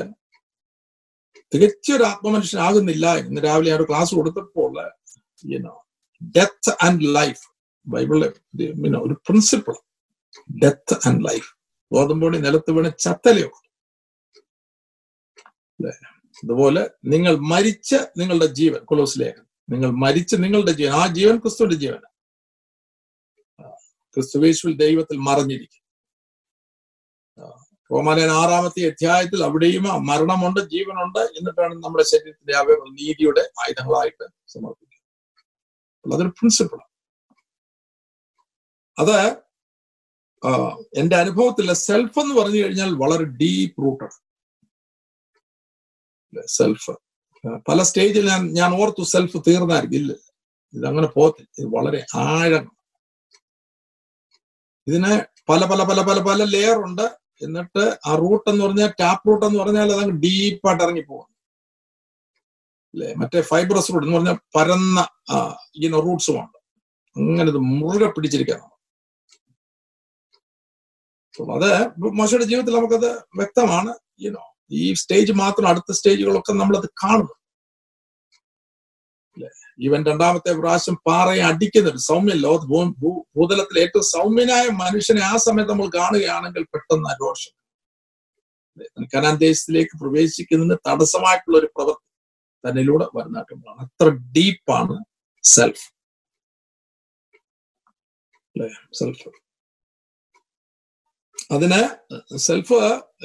തികച്ചൊരു 1.53 2.03
ആത്മമനുഷ്യനാകുന്നില്ല 2.03 3.15
ഇന്ന് 3.15 3.41
രാവിലെ 3.41 3.69
ഞാൻ 3.71 3.77
ഒരു 3.77 3.87
ക്ലാസ് 3.89 4.15
കൊടുത്തപ്പോൾ 4.15 4.71
ഡെത്ത് 6.35 6.71
ആൻഡ് 6.85 7.15
ലൈഫ് 7.15 7.43
ബൈബിളിലെ 7.87 8.29
ഒരു 8.97 9.13
പ്രിൻസിപ്പിൾ 9.13 9.75
ഡെത്ത് 10.63 10.95
ആൻഡ് 11.07 11.25
ലൈഫ് 11.29 11.49
ഗോതമ്പോണി 11.91 12.37
നിലത്ത് 12.37 12.71
വീണ് 12.71 12.91
ചത്തലയൊക്കെ 12.99 13.70
അതുപോലെ 16.35 16.89
നിങ്ങൾ 17.05 17.37
മരിച്ച 17.37 17.95
നിങ്ങളുടെ 18.17 18.45
ജീവൻ 18.45 18.81
കൊലോസിലേഖൻ 18.85 19.45
നിങ്ങൾ 19.69 19.91
മരിച്ച 19.91 20.35
നിങ്ങളുടെ 20.35 20.71
ജീവൻ 20.71 20.91
ആ 20.91 21.07
ജീവൻ 21.07 21.37
ക്രിസ്തുവിന്റെ 21.37 21.75
ജീവൻ 21.75 22.01
ക്രിസ്തുവേശുവിൽ 24.17 24.77
ദൈവത്തിൽ 24.77 25.17
മറഞ്ഞിരിക്കും 25.17 25.77
റോമാലയൻ 27.91 28.31
ആറാമത്തെ 28.31 28.81
അധ്യായത്തിൽ 28.87 29.43
അവിടെയും 29.43 29.83
മരണമുണ്ട് 30.05 30.59
ജീവനുണ്ട് 30.59 31.19
എന്നിട്ടാണ് 31.19 31.75
നമ്മുടെ 31.75 32.03
ശരീരത്തിന്റെ 32.03 32.57
അവയവങ്ങൾ 32.57 32.89
നീതിയുടെ 32.91 33.43
ആയുധങ്ങളായിട്ട് 33.59 34.25
സമർപ്പിക്കുന്നത്. 34.47 34.87
അതൊരു 36.05 36.29
പ്രിൻസിപ്പിളാണ് 36.29 36.89
അത് 38.97 39.17
എന്റെ 40.93 41.15
അനുഭവത്തിൽ 41.15 41.73
സെൽഫ് 41.73 42.19
എന്ന് 42.19 42.35
പറഞ്ഞു 42.35 42.63
കഴിഞ്ഞാൽ 42.63 42.91
വളരെ 42.93 43.23
ഡീപ് 43.23 43.81
റൂട്ടഡ് 43.81 44.17
സെൽഫ് 46.45 46.91
പല 47.69 47.83
സ്റ്റേജിൽ 47.83 48.27
ഞാൻ 48.27 48.53
ഞാൻ 48.53 48.73
ഓർത്തു 48.73 49.03
സെൽഫ് 49.03 49.37
തീർന്നായിരിക്കും. 49.47 49.97
ഇല്ല 49.97 50.13
ഇതങ്ങനെ 50.73 51.07
പോകത്തില്ല. 51.07 51.49
ഇത് 51.59 51.75
വളരെ 51.75 52.05
ആഴം. 52.15 52.71
ഇതിന് 54.87 55.21
പല 55.49 55.65
പല 55.65 55.83
പല 55.83 56.01
പല 56.01 56.19
പല 56.19 56.43
ലെയർ 56.43 56.77
ഉണ്ട്. 56.77 57.21
എന്നിട്ട് 57.41 57.99
ആ 58.07 58.15
റൂട്ട് 58.15 58.49
എന്ന് 58.49 58.65
പറഞ്ഞാൽ 58.65 58.93
ടാപ്പ് 58.99 59.29
റൂട്ട് 59.29 59.45
എന്ന് 59.45 59.59
പറഞ്ഞാൽ 59.59 59.91
അതങ്ങ് 59.91 60.21
ഡീപ്പായിട്ട് 60.21 60.83
ഇറങ്ങി 60.83 61.01
പോകും. 61.01 61.35
അല്ലെ 62.93 63.15
മറ്റേ 63.15 63.41
ഫൈബ്രസ് 63.41 63.93
റൂട്ട് 63.93 64.07
എന്ന് 64.07 64.17
പറഞ്ഞാൽ 64.17 64.37
പരന്ന 64.55 65.07
ഇങ്ങനെ 65.75 65.99
റൂട്ട്സും 66.01 66.39
ഉണ്ട്. 66.39 66.57
അങ്ങനെ 67.17 67.49
ഇത് 67.49 67.57
മുറുകെ 67.57 68.05
പിടിച്ചിരിക്കണം. 68.05 68.71
അപ്പോൾ 71.39 71.63
അത് 71.63 71.87
മോശയുടെ 72.13 72.43
ജീവിതത്തിൽ 72.43 72.75
നമുക്കത് 72.75 73.15
വ്യക്തമാണ്. 73.15 73.95
യുനോ 74.21 74.50
ഈ 74.71 74.87
സ്റ്റേജ് 75.01 75.33
മാത്രം 75.41 75.67
അടുത്ത 75.71 75.91
സ്റ്റേജുകളൊക്കെ 75.97 76.53
നമ്മളത് 76.61 76.87
അല്ലെ? 79.37 79.49
ഈവൻ 79.79 80.01
രണ്ടാമത്തെ 80.09 80.51
പ്രാവശ്യം 80.59 80.95
പാറയെ 81.07 81.43
അടിക്കുന്ന 81.49 82.01
സൗമ്യ 82.09 82.35
ലോ 82.45 82.53
ഭൂതലത്തിൽ 83.35 83.77
ഏറ്റവും 83.83 84.05
സൗമ്യനായ 84.15 84.65
മനുഷ്യനെ 84.83 85.23
ആ 85.31 85.35
സമയത്ത് 85.45 85.71
നമ്മൾ 85.73 85.89
കാണുകയാണെങ്കിൽ 85.97 86.63
പെട്ടെന്ന് 86.73 87.13
രോഷം. 87.23 87.53
കനാൻ 89.13 89.35
ദേശത്തിലേക്ക് 89.45 89.95
പ്രവേശിക്കുന്നതിന് 90.01 90.77
തടസ്സമായിട്ടുള്ള 90.87 91.57
ഒരു 91.61 91.69
പ്രവൃത്തി 91.75 92.05
തന്നിലൂടെ 92.63 93.05
വരുന്നാട്ടുമ്പോഴാണ് 93.17 93.81
അത്ര 93.85 94.07
ഡീപ്പാണ് 94.35 94.95
സെൽഫ് 95.43 95.85
സെൽഫ് 98.99 99.27
അതിന് 101.51 101.79
സെൽഫ് 102.47 102.77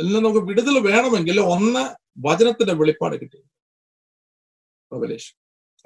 എല്ലാം 0.03 0.23
നമുക്ക് 0.25 0.43
വിടുതൽ 0.49 0.77
വേണമെങ്കിൽ 0.89 1.37
ഒന്ന് 1.55 1.85
വചനത്തിന്റെ 2.27 2.75
വെളിപ്പാട് 2.81 3.17
കിട്ടി. 3.21 3.39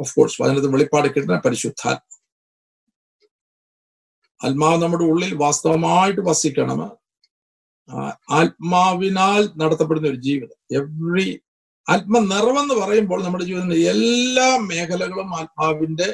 ഓഫ് 0.02 0.12
കോഴ്സ് 0.16 0.38
വചനത്തിന്റെ 0.42 0.75
വെളിപ്പാട് 0.76 1.09
കിട്ടുന്ന 1.14 1.40
പരിശുദ്ധാത്മ 1.47 2.06
ആത്മാവ് 4.40 4.78
നമ്മുടെ 4.82 5.04
ഉള്ളിൽ 5.12 5.32
വാസ്തവമായിട്ട് 5.44 6.23
വസിക്കണം. 6.28 6.80
ആത്മാവിനാൽ 8.40 9.42
നടത്തപ്പെടുന്ന 9.62 10.09
ഒരു 10.12 10.20
ജീവിതം. 10.28 10.59
എവ്രി 10.80 11.28
ആത്മ 11.87 12.18
നിറവെന്ന് 12.32 12.75
പറയുമ്പോൾ 12.82 13.20
നമ്മുടെ 13.25 13.44
ജീവിതത്തിന്റെ 13.49 13.78
എല്ലാ 13.92 14.49
മേഖലകളും 14.70 15.30
ആത്മാവിന്റെ 15.40 16.09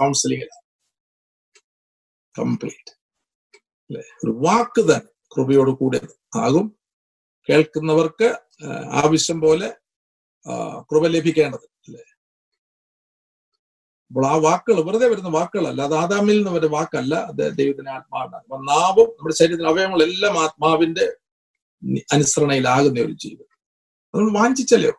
കൗൺസിലിംഗിലാണ് 0.00 0.64
കംപ്ലീറ്റ് 2.34 2.92
അല്ലെ? 3.90 4.04
ഒരു 4.24 4.32
വാക്ക് 4.46 4.82
തന്നെ. 4.90 5.10
കൃപയോട് 5.32 5.70
കൂടെ 5.80 6.00
ആകും. 6.36 6.66
കേൾക്കുന്നവർക്ക് 7.48 8.28
ആവശ്യം 9.02 9.38
പോലെ 9.40 9.68
കൃപ 10.90 11.06
ലഭിക്കേണ്ടത് 11.06 11.66
അല്ലെ? 11.86 12.02
അപ്പോൾ 14.10 14.24
ആ 14.26 14.34
വാക്കുകൾ 14.46 14.80
വെറുതെ 14.86 15.08
വരുന്ന 15.08 15.28
വാക്കുകളല്ല. 15.28 15.80
അത് 15.82 15.94
ആദാമിൽ 15.94 16.36
നിന്ന് 16.36 16.50
വരുന്ന 16.50 16.74
വാക്കല്ല. 16.76 17.14
അത് 17.30 17.42
ദൈവത്തിന്റെ 17.58 17.90
ആത്മാവാണ്. 17.90 18.42
അപ്പൊ 18.44 18.58
നാവും 18.70 19.08
നമ്മുടെ 19.10 19.36
ശരീരത്തിന്റെ 19.40 19.70
അവയവങ്ങളെല്ലാം 19.70 20.36
ആത്മാവിന്റെ 20.44 21.06
അനുസരണയിലാകുന്ന 22.12 23.00
ഒരു 23.00 23.14
ജീവിതം 23.24 23.56
നമ്മൾ 24.14 24.30
വാഞ്ചിച്ചല്ലേ? 24.40 24.90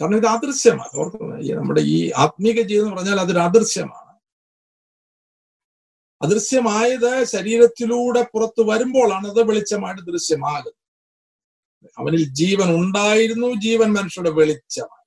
കാരണം 0.00 0.16
ഇത് 0.16 0.26
അദൃശ്യമാണ്. 0.26 0.92
ഓർക്കണം 1.00 1.38
ഈ 1.44 1.52
നമ്മുടെ 1.52 1.82
ഈ 1.94 1.96
ആത്മീക 2.24 2.62
ജീവിതം 2.70 2.90
പറഞ്ഞാൽ 2.96 3.20
അതൊരു 3.20 3.40
അദൃശ്യമാണ്. 3.48 4.07
അദൃശ്യമായത് 6.22 7.12
ശരീരത്തിലൂടെ 7.34 8.22
പുറത്തു 8.32 8.62
വരുമ്പോഴാണ് 8.70 9.26
അത് 9.32 9.42
വെളിച്ചമായിട്ട് 9.50 10.02
ദൃശ്യമാകുന്നത്. 10.10 10.74
അവനിൽ 11.98 12.22
ജീവൻ 12.40 12.68
ഉണ്ടായിരുന്നു 12.80 13.48
ജീവൻ 13.66 13.88
മനുഷ്യരുടെ 13.96 14.32
വെളിച്ചമാണ് 14.38 15.04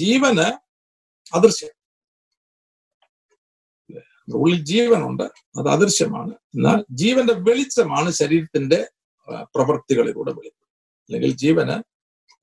ജീവന് 0.00 0.46
അദൃശ്യം. 1.38 1.74
ഉള്ളിൽ 4.40 4.60
ജീവനുണ്ട് 4.72 5.26
അത് 5.58 5.68
അദൃശ്യമാണ്. 5.74 6.32
എന്നാൽ 6.56 6.78
ജീവന്റെ 7.02 7.34
വെളിച്ചമാണ് 7.48 8.10
ശരീരത്തിന്റെ 8.20 8.80
പ്രവൃത്തികളിലൂടെ 9.54 10.32
വെളിപ്പെടുന്നത് 10.38 10.66
അല്ലെങ്കിൽ 11.08 11.32
ജീവന് 11.44 11.76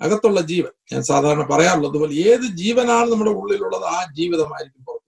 അകത്തുള്ള 0.01 0.39
ജീവൻ. 0.51 0.73
ഞാൻ 0.93 1.01
സാധാരണ 1.11 1.43
പറയാറുള്ളത് 1.51 1.97
പോലെ 2.01 2.15
ഏത് 2.31 2.45
ജീവനാണ് 2.61 3.07
നമ്മുടെ 3.11 3.33
ഉള്ളിലുള്ളത് 3.41 3.85
ആ 3.95 3.97
ജീവിതമായിരിക്കും 4.19 4.83
പുറത്ത് 4.87 5.04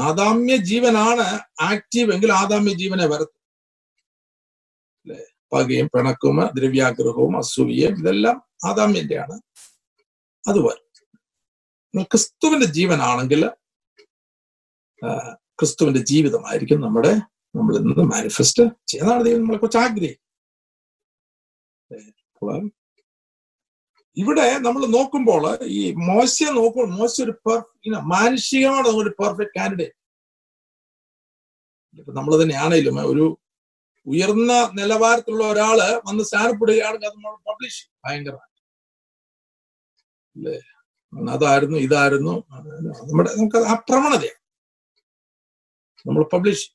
ആദാമ്യ 0.00 0.56
ജീവനാണ് 0.56 1.26
ആക്റ്റീവ് 1.60 2.12
എങ്കിൽ 2.12 2.32
ആദാമ്യ 2.32 2.74
ജീവനെ 2.74 3.06
വരത്തും 3.06 3.42
അല്ലെ? 5.06 5.26
പകയും 5.52 5.86
പിണക്കും 5.86 6.36
ദ്രവ്യാഗ്രഹവും 6.58 7.38
അസൂയയും 7.38 7.98
ഇതെല്ലാം 7.98 8.42
ആദാമ്യന്റെയാണ്. 8.68 9.36
അത് 10.48 10.58
വരും. 10.58 10.84
ക്രിസ്തുവിന്റെ 12.02 12.66
ജീവനാണെങ്കിൽ 12.66 13.50
ക്രിസ്തുവിന്റെ 15.58 16.00
ജീവിതമായിരിക്കും 16.00 16.80
നമ്മുടെ 16.80 17.12
നമ്മൾ 17.56 17.76
ഇന്ന് 17.76 18.02
മാനിഫെസ്റ്റ് 18.02 18.62
ചെയ്യുന്നതാണ് 18.88 19.28
നമ്മളെ 19.28 19.58
കുറിച്ച് 19.58 19.78
ആഗ്രഹിക്കും 19.78 20.24
ഇവിടെ 24.16 24.46
നമ്മൾ 24.66 24.82
നോക്കുമ്പോൾ 24.94 25.44
ഈ 25.74 25.80
മോശയെ 26.08 26.50
നോക്കുമ്പോൾ 26.58 26.88
മോശ 26.98 27.14
ഒരു 27.26 27.34
പെർഫെക്റ്റ് 27.46 28.02
മാനുഷികമാണ് 28.14 28.90
ഒരു 29.00 29.10
പെർഫെക്റ്റ് 29.20 29.56
കാൻഡിഡേറ്റ് 29.58 29.96
ഇപ്പൊ 31.98 32.12
നമ്മൾ 32.18 32.32
തന്നെയാണേലും 32.42 32.96
ഒരു 33.12 33.26
ഉയർന്ന 34.06 34.52
നിലവാരത്തിലുള്ള 34.78 35.44
ഒരാൾ 35.52 35.78
വന്ന് 36.08 36.24
സ്ഥാനപ്പെടുകയാണെങ്കിൽ 36.30 37.08
അത് 37.08 37.16
നമ്മൾ 37.18 37.34
പബ്ലിഷ് 37.48 37.80
ഭയങ്കരമാണ് 38.04 38.52
അല്ലേ? 40.36 40.56
അതായിരുന്നു 41.32 41.78
ഇതായിരുന്നു. 41.86 42.34
നമ്മുടെ 43.00 43.30
നമുക്ക് 43.32 43.58
ആ 43.70 43.74
പ്രവണതയാണ് 43.88 44.42
നമ്മൾ 46.06 46.22
പബ്ലിഷ് 46.34 46.66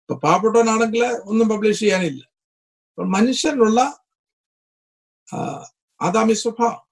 ഇപ്പൊ 0.00 0.16
പാവപ്പെട്ടവനാണെങ്കിൽ 0.24 1.02
ഒന്നും 1.30 1.46
പബ്ലിഷ് 1.52 1.80
ചെയ്യാനില്ല. 1.82 2.22
മനുഷ്യനുള്ള 2.98 3.80
ആദാമി 6.00 6.32
സ്വഭാവം. 6.32 6.88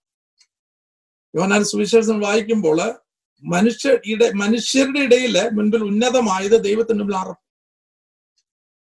യോനാൻ 1.34 1.64
സുവിശേഷം 1.64 2.20
വായിക്കുമ്പോൾ 2.20 2.94
മനുഷ്യ 3.42 3.98
ഇട 4.06 4.32
മനുഷ്യരുടെ 4.34 5.00
ഇടയിൽ 5.00 5.50
മുൻപിൽ 5.50 5.84
ഉന്നതമായത് 5.84 6.64
ദൈവത്തിന്റെ 6.64 7.02
മുമ്പിൽ 7.04 7.16
അറപ്പ് 7.16 7.46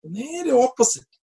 നേരെ 0.05 0.51
ഓപ്പോസിറ്റ് 0.51 1.19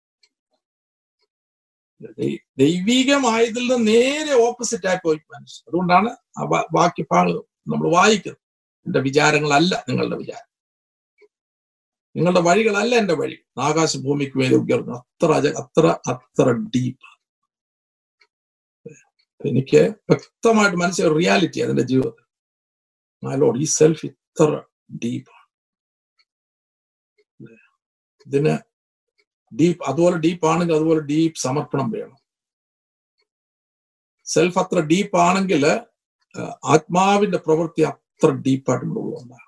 ദൈവികമായതിൽ 2.58 3.72
നിന്ന് 3.72 3.86
നേരെ 3.86 4.32
ഓപ്പോസിറ്റ് 4.46 4.88
ആയി 4.88 4.98
പോയി 5.04 5.16
മനുഷ്യൻ. 5.16 5.64
അതുകൊണ്ടാണ് 5.68 6.08
ആ 6.38 6.44
ബാക്കി 6.72 7.06
ഭാഗം 7.12 7.44
നമ്മൾ 7.68 7.94
വായിക്കുന്നത്. 7.94 8.40
എന്റെ 8.86 9.00
വിചാരങ്ങളല്ല 9.00 9.84
നിങ്ങളുടെ 9.88 10.16
വിചാരം. 10.16 10.50
നിങ്ങളുടെ 12.16 12.40
വഴികളല്ല 12.40 12.94
എന്റെ 12.94 13.14
വഴി. 13.14 13.36
ആകാശ 13.58 13.96
ഭൂമിക്ക് 13.96 14.38
വേണ്ടി 14.38 14.56
ഉയർന്നു. 14.56 14.94
അത്ര 14.94 15.32
അത്ര 15.58 15.86
അത്ര 15.86 16.52
ഡീപ്പ് 16.52 17.09
എനിക്ക് 19.48 19.82
വ്യക്തമായിട്ട് 20.10 20.78
മനസ്സിൽ 20.82 21.08
റിയാലിറ്റി 21.18 21.60
അതിന്റെ 21.66 21.84
ജീവിതത്തിൽ. 21.92 22.24
നാലോട് 23.22 23.58
ഈ 23.64 23.66
സെൽഫ് 23.78 24.04
ഇത്ര 24.10 24.48
ഡീപ്പാണ് 25.02 25.38
ഇതിന് 28.26 28.54
ഡീപ്പ് 29.52 29.84
അതുപോലെ 29.90 30.16
ഡീപ്പ് 30.24 30.46
ആണെങ്കിൽ 30.52 30.76
അതുപോലെ 30.78 31.02
ഡീപ്പ് 31.12 31.38
സമർപ്പണം 31.46 31.88
വേണം. 31.96 32.18
സെൽഫ് 34.26 34.58
അത്ര 34.62 34.80
ഡീപ്പ് 34.92 35.18
ആണെങ്കിൽ 35.28 35.64
ആത്മാവിന്റെ 36.74 37.38
പ്രവൃത്തി 37.46 37.82
അത്ര 37.92 38.30
ഡീപ്പായിട്ട് 38.46 38.86
ഉള്ളതുകൊണ്ടാണ്. 38.88 39.46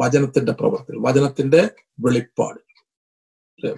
വചനത്തിന്റെ 0.00 0.52
പ്രവൃത്തി 0.60 1.00
വചനത്തിന്റെ 1.06 1.62
വെളിപ്പാട്? 2.04 2.60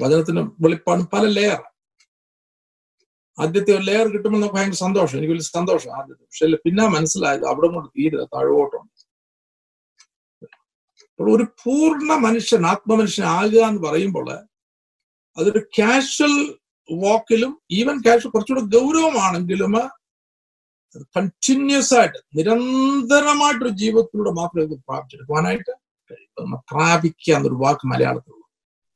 വചനത്തിന്റെ 0.04 0.42
വെളിപ്പാട് 0.64 1.02
പല 1.14 1.24
ലെയർ 1.38 1.60
ആദ്യത്തെ 3.40 3.70
ഒരു 3.76 3.84
ലെയർ 3.88 4.06
കിട്ടുമ്പോൾ 4.14 4.38
നമുക്ക് 4.38 4.56
ഭയങ്കര 4.56 4.78
സന്തോഷം. 4.84 5.16
എനിക്ക് 5.18 5.32
വലിയ 5.34 5.46
സന്തോഷം 5.58 5.90
ആദ്യത്തെ. 5.98 6.24
പക്ഷെ 6.24 6.58
പിന്നെ 6.64 6.84
മനസ്സിലായത് 6.96 7.44
അവിടെ 7.52 7.68
കൊണ്ട് 7.74 7.88
തീരെ 7.96 8.24
താഴോട്ടുണ്ട് 8.34 8.92
അപ്പോൾ 11.10 11.30
ഒരു 11.36 11.44
പൂർണ 11.62 12.12
മനുഷ്യൻ 12.26 12.62
ആത്മമനുഷ്യൻ 12.66 13.26
ആകുക 13.36 13.62
എന്ന് 13.70 13.80
പറയുമ്പോൾ 13.86 14.28
അതൊരു 15.36 15.60
കാഷ്വൽ 15.78 16.34
വാക്കിലും 16.88 17.52
ഈവൻ 17.70 17.96
കാഷ്വൽ 18.06 18.30
കുറച്ചുകൂടെ 18.30 18.64
ഗൗരവമാണെങ്കിലും 18.76 19.74
കണ്ടിന്യൂസ് 21.16 21.92
ആയിട്ട് 21.98 22.18
നിരന്തരമായിട്ടൊരു 22.36 23.72
ജീവിതത്തിലൂടെ 23.82 24.32
മാത്രമേ 24.40 24.64
ഇത് 24.68 24.76
പ്രാപിച്ചെടുക്കുവാനായിട്ട് 24.88 25.72
പ്രാപിക്കുക 26.70 27.34
എന്നൊരു 27.36 27.58
വാക്ക് 27.64 27.86
മലയാളത്തിലുള്ളൂ 27.92 28.46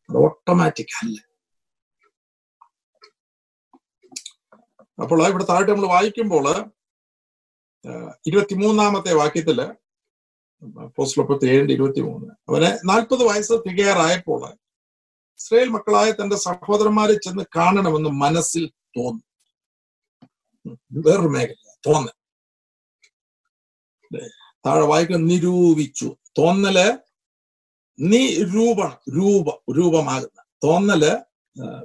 അത് 0.09 0.17
ഓട്ടോമാറ്റിക് 0.25 0.95
അല്ല. 1.03 1.17
അപ്പോൾ 4.99 5.21
ഇവിടെ 5.29 5.45
താഴെ 5.45 5.65
നമ്മൾ 5.71 5.89
വായിക്കുമ്പോൾ 5.89 6.47
ഇരുപത്തിമൂന്നാമത്തെ 8.27 9.13
വാക്യത്തിൽ 9.15 9.59
പോസ്റ്റ്ലൊപ്പത്തി 10.97 11.47
ഏഴിന്റെ 11.53 11.75
ഇരുപത്തി 11.75 12.01
മൂന്ന് 12.01 12.29
അവനെ 12.49 12.71
നാൽപ്പത് 12.85 13.23
വയസ്സ് 13.31 13.57
തികയാറായപ്പോൾ 13.67 14.43
ഇസ്രയേൽ 15.41 15.69
മക്കളായ 15.69 16.11
തന്റെ 16.13 16.37
സഹോദരന്മാരെ 16.37 17.15
ചെന്ന് 17.15 17.45
കാണണമെന്ന് 17.57 18.11
മനസ്സിൽ 18.25 18.65
തോന്നി. 18.97 19.25
വേറൊരു 21.07 21.31
മേഖല 21.37 21.59
തോന്നൽ. 21.87 22.15
താഴെ 24.67 24.85
വായിക്കുന്ന 24.93 25.27
നിരൂപിച്ചു 25.33 26.09
തോന്നൽ 26.39 26.79
നിരൂപണം 27.99 28.99
രൂപ 29.17 29.47
രൂപമാകുന്ന 29.79 30.39
തോന്നൽ 30.65 31.05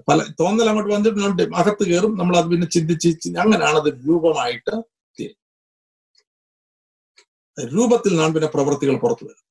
പല 0.10 0.20
തോന്നൽ 0.40 0.70
അങ്ങോട്ട് 0.72 0.92
വന്നിട്ടുണ്ട്. 0.96 1.44
അകത്ത് 1.62 1.84
കയറും. 1.90 2.14
നമ്മൾ 2.22 2.36
അത് 2.42 2.48
പിന്നെ 2.54 2.68
ചിന്തിച്ച് 2.78 3.10
അങ്ങനെയാണ് 3.46 3.80
അത് 3.84 3.92
രൂപമായിട്ട് 4.08 4.76
രൂപത്തിൽ 7.58 8.12
നിന്നാണ് 8.14 8.34
പിന്നെ 8.36 8.50
പ്രവൃത്തികൾ 8.56 8.96
പുറത്തു 9.04 9.26
വരും. 9.30 9.46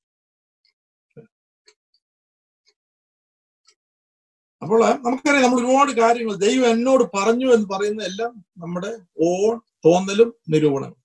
അപ്പോൾ 4.61 4.79
നമുക്കറിയാം 5.05 5.43
നമ്മൾ 5.45 5.59
ഒരുപാട് 5.61 5.91
കാര്യങ്ങൾ 6.03 6.35
ദൈവം 6.45 6.67
എന്നോട് 6.75 7.03
പറഞ്ഞു 7.17 7.47
എന്ന് 7.55 7.67
പറയുന്ന 7.73 8.01
എല്ലാം 8.11 8.31
നമ്മുടെ 8.63 8.91
ഓൺ 9.29 9.55
തോന്നലും 9.87 10.29
നിരൂപണവും 10.53 10.99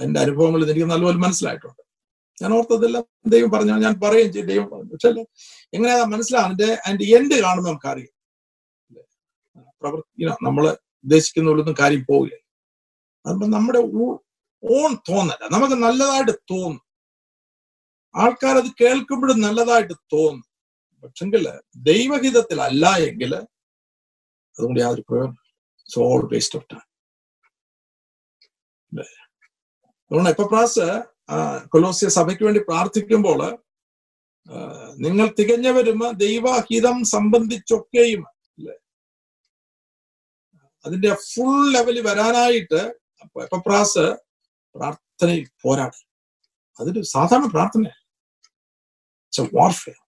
അതിന്റെ 0.00 0.20
അനുഭവങ്ങൾ 0.24 0.60
എനിക്ക് 0.66 0.88
നല്ലപോലെ 0.94 1.20
മനസ്സിലായിട്ടുണ്ട്. 1.26 1.82
ഞാൻ 2.42 2.52
ഓർത്തതെല്ലാം 2.54 3.04
ദൈവം 3.26 3.50
പറഞ്ഞു. 3.50 3.74
ഞാൻ 3.78 4.00
പറയുകയും 4.04 4.32
ചെയ്യും 4.32 4.48
ദൈവം 4.48 4.70
പറഞ്ഞു. 4.70 4.90
പക്ഷെ 4.92 5.08
എങ്ങനെയാ 5.76 6.04
മനസ്സിലാവും 6.04 6.46
അതിന്റെ 6.46 6.68
അതിന്റെ 6.86 7.04
എൻഡ് 7.16 7.42
കാണുമ്പോൾ 7.42 7.70
നമുക്കറിയാം. 7.70 8.12
പ്രവൃത്തി 9.82 10.24
നമ്മൾ 10.42 10.64
ഉദ്ദേശിക്കുന്ന 11.04 11.50
ഉള്ളൊന്നും 11.50 11.76
കാര്യം 11.80 12.06
പോവുകയില്ല 12.10 12.44
അതുകൊണ്ട് 13.26 13.56
നമ്മുടെ 13.56 13.80
ഓൺ 14.62 14.92
തോന്നല 15.08 15.42
നമുക്ക് 15.52 15.74
നല്ലതായിട്ട് 15.74 16.32
തോന്നും. 16.32 16.82
ആൾക്കാർ 18.14 18.56
അത് 18.56 18.70
കേൾക്കുമ്പോഴും 18.80 19.40
നല്ലതായിട്ട് 19.40 19.94
തോന്നും. 20.12 20.46
പക്ഷെങ്കിൽ 21.04 21.44
ദൈവഹിതത്തിലല്ല 21.76 22.86
എങ്കിൽ 23.08 23.32
അതുകൊണ്ട് 23.36 24.80
യാതൊരു 24.80 25.04
പ്രയോജനം 25.08 25.36
ഓൾ 26.00 26.22
വേസ്റ്റ് 26.32 26.58
ഓഫ് 26.58 26.66
ടൈം 26.72 26.84
അതുകൊണ്ട് 30.10 30.30
എപ്പോ 30.30 30.44
പ്രാസ് 30.46 30.86
കൊലോസ്യ 31.72 32.08
സഭയ്ക്ക് 32.18 32.44
വേണ്ടി 32.44 32.60
പ്രാർത്ഥിക്കുമ്പോൾ 32.68 33.40
നിങ്ങൾ 35.04 35.26
തികഞ്ഞവരും 35.38 36.00
ദൈവഹിതം 36.24 36.96
സംബന്ധിച്ചൊക്കെയും 37.14 38.22
അല്ലേ? 38.58 38.76
അതിന്റെ 40.84 41.12
ഫുൾ 41.30 41.56
ലെവലിൽ 41.74 42.02
വരാനായിട്ട് 42.08 42.80
എപ്പപ്രാസ് 43.46 44.04
പ്രാർത്ഥനയിൽ 44.74 45.46
പോരാടി. 45.64 46.00
അതൊരു 46.80 47.02
സാധാരണ 47.14 47.48
പ്രാർത്ഥനയാണ് 47.56 48.02
വാർഫെയർ 49.58 49.98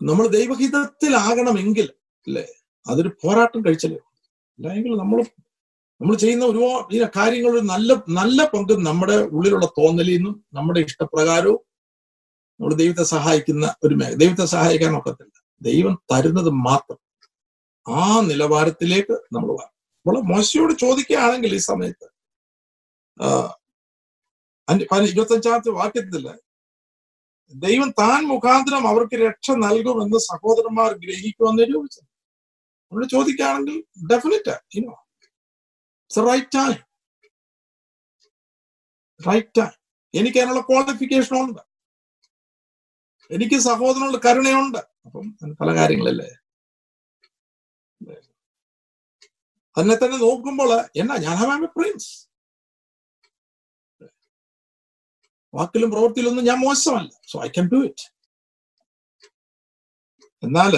നമ്മൾ 0.00 0.26
ദൈവഹിതത്തിലാകണമെങ്കിൽ 0.36 1.86
അല്ലേ? 2.26 2.46
അതൊരു 2.86 3.10
പോരാട്ടം 3.22 3.60
കഴിച്ചല്ലേ 3.66 4.00
അല്ലെങ്കിൽ 4.58 4.92
നമ്മൾ 5.02 5.18
നമ്മൾ 6.00 6.14
ചെയ്യുന്ന 6.16 6.44
ഒരുപാട് 6.44 6.94
ഈ 6.94 6.98
കാര്യങ്ങൾ 7.16 7.52
നല്ല 7.74 7.92
നല്ല 8.18 8.44
പങ്ക് 8.54 8.74
നമ്മുടെ 8.86 9.16
ഉള്ളിലുള്ള 9.36 9.66
തോന്നലിൽ 9.78 10.16
നിന്നും 10.16 10.34
നമ്മുടെ 10.54 10.80
ഇഷ്ടപ്രകാരവും 10.80 11.60
നമ്മൾ 12.60 12.74
ദൈവത്തെ 12.74 13.04
സഹായിക്കുന്ന 13.14 13.66
ഒരു 13.84 13.94
മേഖല 13.94 14.16
ദൈവത്തെ 14.22 14.46
സഹായിക്കാൻ 14.56 14.92
ഒക്കത്തില്ല. 14.98 15.34
ദൈവം 15.62 15.94
തരുന്നത് 16.12 16.50
മാത്രം. 16.68 16.98
ആ 17.86 18.02
നിലവാരത്തിലേക്ക് 18.30 19.14
നമ്മൾ 19.34 19.50
വരണം. 19.58 19.74
നമ്മൾ 20.06 20.16
മോശയോട് 20.32 20.74
ചോദിക്കുകയാണെങ്കിൽ 20.84 21.52
ഈ 21.54 21.62
സമയത്ത് 21.70 22.06
ഇരുപത്തഞ്ചാമത്തെ 25.12 25.70
വാക്യത്തിൽ 25.80 26.26
ദൈവം 27.54 27.90
താൻ 28.00 28.20
മുഖാന്തരം 28.32 28.84
അവർക്ക് 28.88 29.16
രക്ഷ 29.26 29.50
നൽകുമെന്ന് 29.64 30.18
സഹോദരന്മാർ 30.30 30.92
ഗ്രഹിക്കുമെന്ന് 31.04 31.62
നിരൂപിച്ചു. 31.62 32.00
നമ്മൾ 32.92 33.04
ചോദിക്കുകയാണെങ്കിൽ 33.14 33.78
definite 34.12 34.50
it's 36.06 36.26
right 36.28 36.48
time 36.54 36.76
right 39.28 39.48
time 39.58 39.72
എനിക്ക് 40.14 40.38
അതിനുള്ള 40.38 40.60
ക്വാളിഫിക്കേഷൻ 40.60 41.36
ഉണ്ട്. 41.36 41.60
എനിക്ക് 43.30 43.60
സഹോദരനുള്ള 43.60 44.18
കരുണയുണ്ട്. 44.18 44.78
അപ്പം 44.78 45.56
പല 45.60 45.74
കാര്യങ്ങളല്ലേ? 45.74 46.30
തന്നെ 49.80 49.94
തന്നെ 49.94 50.16
നോക്കുമ്പോൾ 50.16 50.72
എന്നാ 50.96 51.16
ഞാൻ 51.16 51.36
ഹാവ് 51.36 51.64
എ 51.64 51.68
പ്രിൻസ് 51.76 52.28
വാക്കിലും 55.54 55.90
പ്രവൃത്തിയിലൊന്നും 55.90 56.44
ഞാൻ 56.44 56.58
മോശമല്ല. 56.58 57.10
So 57.28 57.44
I 57.44 57.48
can 57.48 57.68
do 57.68 57.84
it 57.84 58.06
എന്നാൽ 60.42 60.72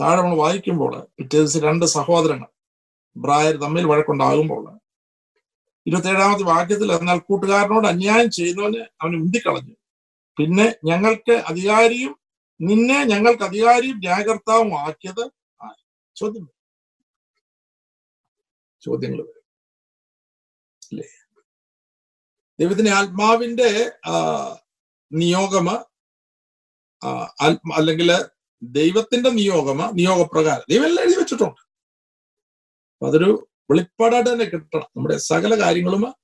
താഴെ 0.00 0.20
നമ്മൾ 0.20 0.38
വായിക്കുമ്പോൾ 0.44 0.92
പിറ്റേ 1.16 1.36
ദിവസം 1.40 1.62
രണ്ട് 1.68 1.84
സഹോദരങ്ങൾ. 1.96 2.48
ബ്രായർ 3.16 3.54
തമ്മിൽ 3.64 3.84
വഴക്കുണ്ടാകുമ്പോൾ 3.90 4.62
ഇരുപത്തേഴാമത്തെ 5.86 6.44
വാക്യത്തിൽ 6.52 6.88
എന്നാൽ 6.98 7.18
കൂട്ടുകാരനോട് 7.28 7.86
അന്യായം 7.92 8.28
ചെയ്യുന്നവന് 8.38 8.80
അവന് 9.02 9.16
ഉന്തിക്കളഞ്ഞു. 9.24 9.74
പിന്നെ 10.38 10.66
ഞങ്ങൾക്ക് 10.90 11.34
അധികാരിയും 11.50 12.12
നിന്നെ 12.60 12.98
ഞങ്ങൾക്ക് 13.12 13.44
അധികാരിയും 13.48 13.98
ന്യായകർത്താവും 14.04 14.72
ആക്കിയത് 14.86 15.24
ചോദ്യം 16.16 16.46
ചോദ്യങ്ങൾ 18.82 19.20
ദൈവത്തിന്റെ 22.58 22.92
ആത്മാവിന്റെ 23.00 23.70
നിയോഗം 25.12 25.68
അല്ലെങ്കിൽ 27.78 28.10
ദൈവത്തിന്റെ 28.62 29.30
നിയോഗമ 29.30 29.90
നിയോഗപ്രകാരം. 29.94 30.64
ദൈവം 30.70 30.86
എല്ലാം 30.86 31.04
എഴുതി 31.04 31.18
വെച്ചിട്ടുണ്ട്. 31.18 31.60
അപ്പൊ 32.92 33.08
അതൊരു 33.08 33.48
വെളിപ്പാടായിട്ട് 33.70 34.30
തന്നെ 34.32 34.44
കിട്ടണം. 34.44 34.88
നമ്മുടെ 34.96 35.16
സകല 35.16 35.62
കാര്യങ്ങളും 35.62 36.14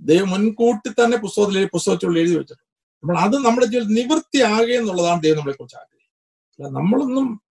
ദൈവം 0.00 0.30
മുൻകൂട്ടി 0.30 0.88
തന്നെ 0.88 1.16
പുസ്തകത്തിൽ 1.16 1.66
പുസ്തകത്തിൽ 1.66 2.18
എഴുതി 2.18 2.34
വെച്ചിട്ടുണ്ട്. 2.34 2.66
നമ്മൾ 3.02 3.18
അത് 3.18 3.36
നമ്മുടെ 3.46 3.66
ജീവിതത്തിൽ 3.66 3.94
നിവൃത്തിയാകെ 3.94 4.72
എന്നുള്ളതാണ് 4.72 5.22
ദൈവം 5.22 5.36
നമ്മളെ 5.36 5.56
കുറിച്ച് 5.56 5.76
ആഗ്രഹിക്കുന്നത്. 5.76 6.74
നമ്മളൊന്നും 6.74 7.42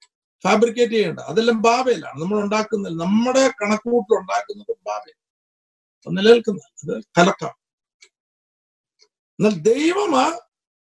ഫാബ്രിക്കേറ്റ് 0.43 0.93
ചെയ്യേണ്ട. 0.93 1.19
അതെല്ലാം 1.19 1.61
ബാബയിലാണ് 1.61 2.21
നമ്മൾ 2.21 2.43
ഉണ്ടാക്കുന്നത് 2.43 2.99
നമ്മുടെ 2.99 3.47
കണക്കുകൂട്ടിൽ 3.61 4.15
ഉണ്ടാക്കുന്നത് 4.19 4.77
ബാബയിൽ 4.87 5.17
നിലനിൽക്കുന്നത് 6.07 6.67
അത് 6.83 7.03
കലക്കാം. 7.17 7.55
എന്നാൽ 9.39 9.55
ദൈവം 9.71 10.13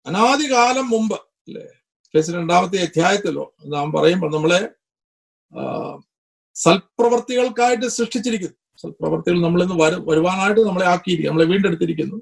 അനാദികാലം 0.06 0.90
മുമ്പ് 0.90 1.14
അല്ലേ? 1.14 1.79
രണ്ടാമത്തെ 2.36 2.78
അധ്യായത്തിലോ 2.86 3.44
നാം 3.74 3.86
പറയുമ്പോൾ 3.96 4.30
നമ്മളെ 4.36 4.60
സൽപ്രവർത്തികൾക്കായിട്ട് 6.56 7.86
സൃഷ്ടിച്ചിരിക്കുന്നു. 7.98 8.56
സൽപ്രവർത്തികൾ 8.82 9.38
നമ്മൾ 9.44 9.60
ഇന്ന് 9.64 9.76
വരു 9.82 9.96
വരുവാനായിട്ട് 10.08 10.60
നമ്മളെ 10.68 10.86
ആക്കിയിരിക്കുന്നു 10.92 11.32
നമ്മളെ 11.32 11.46
വീണ്ടെടുത്തിരിക്കുന്നു. 11.52 12.18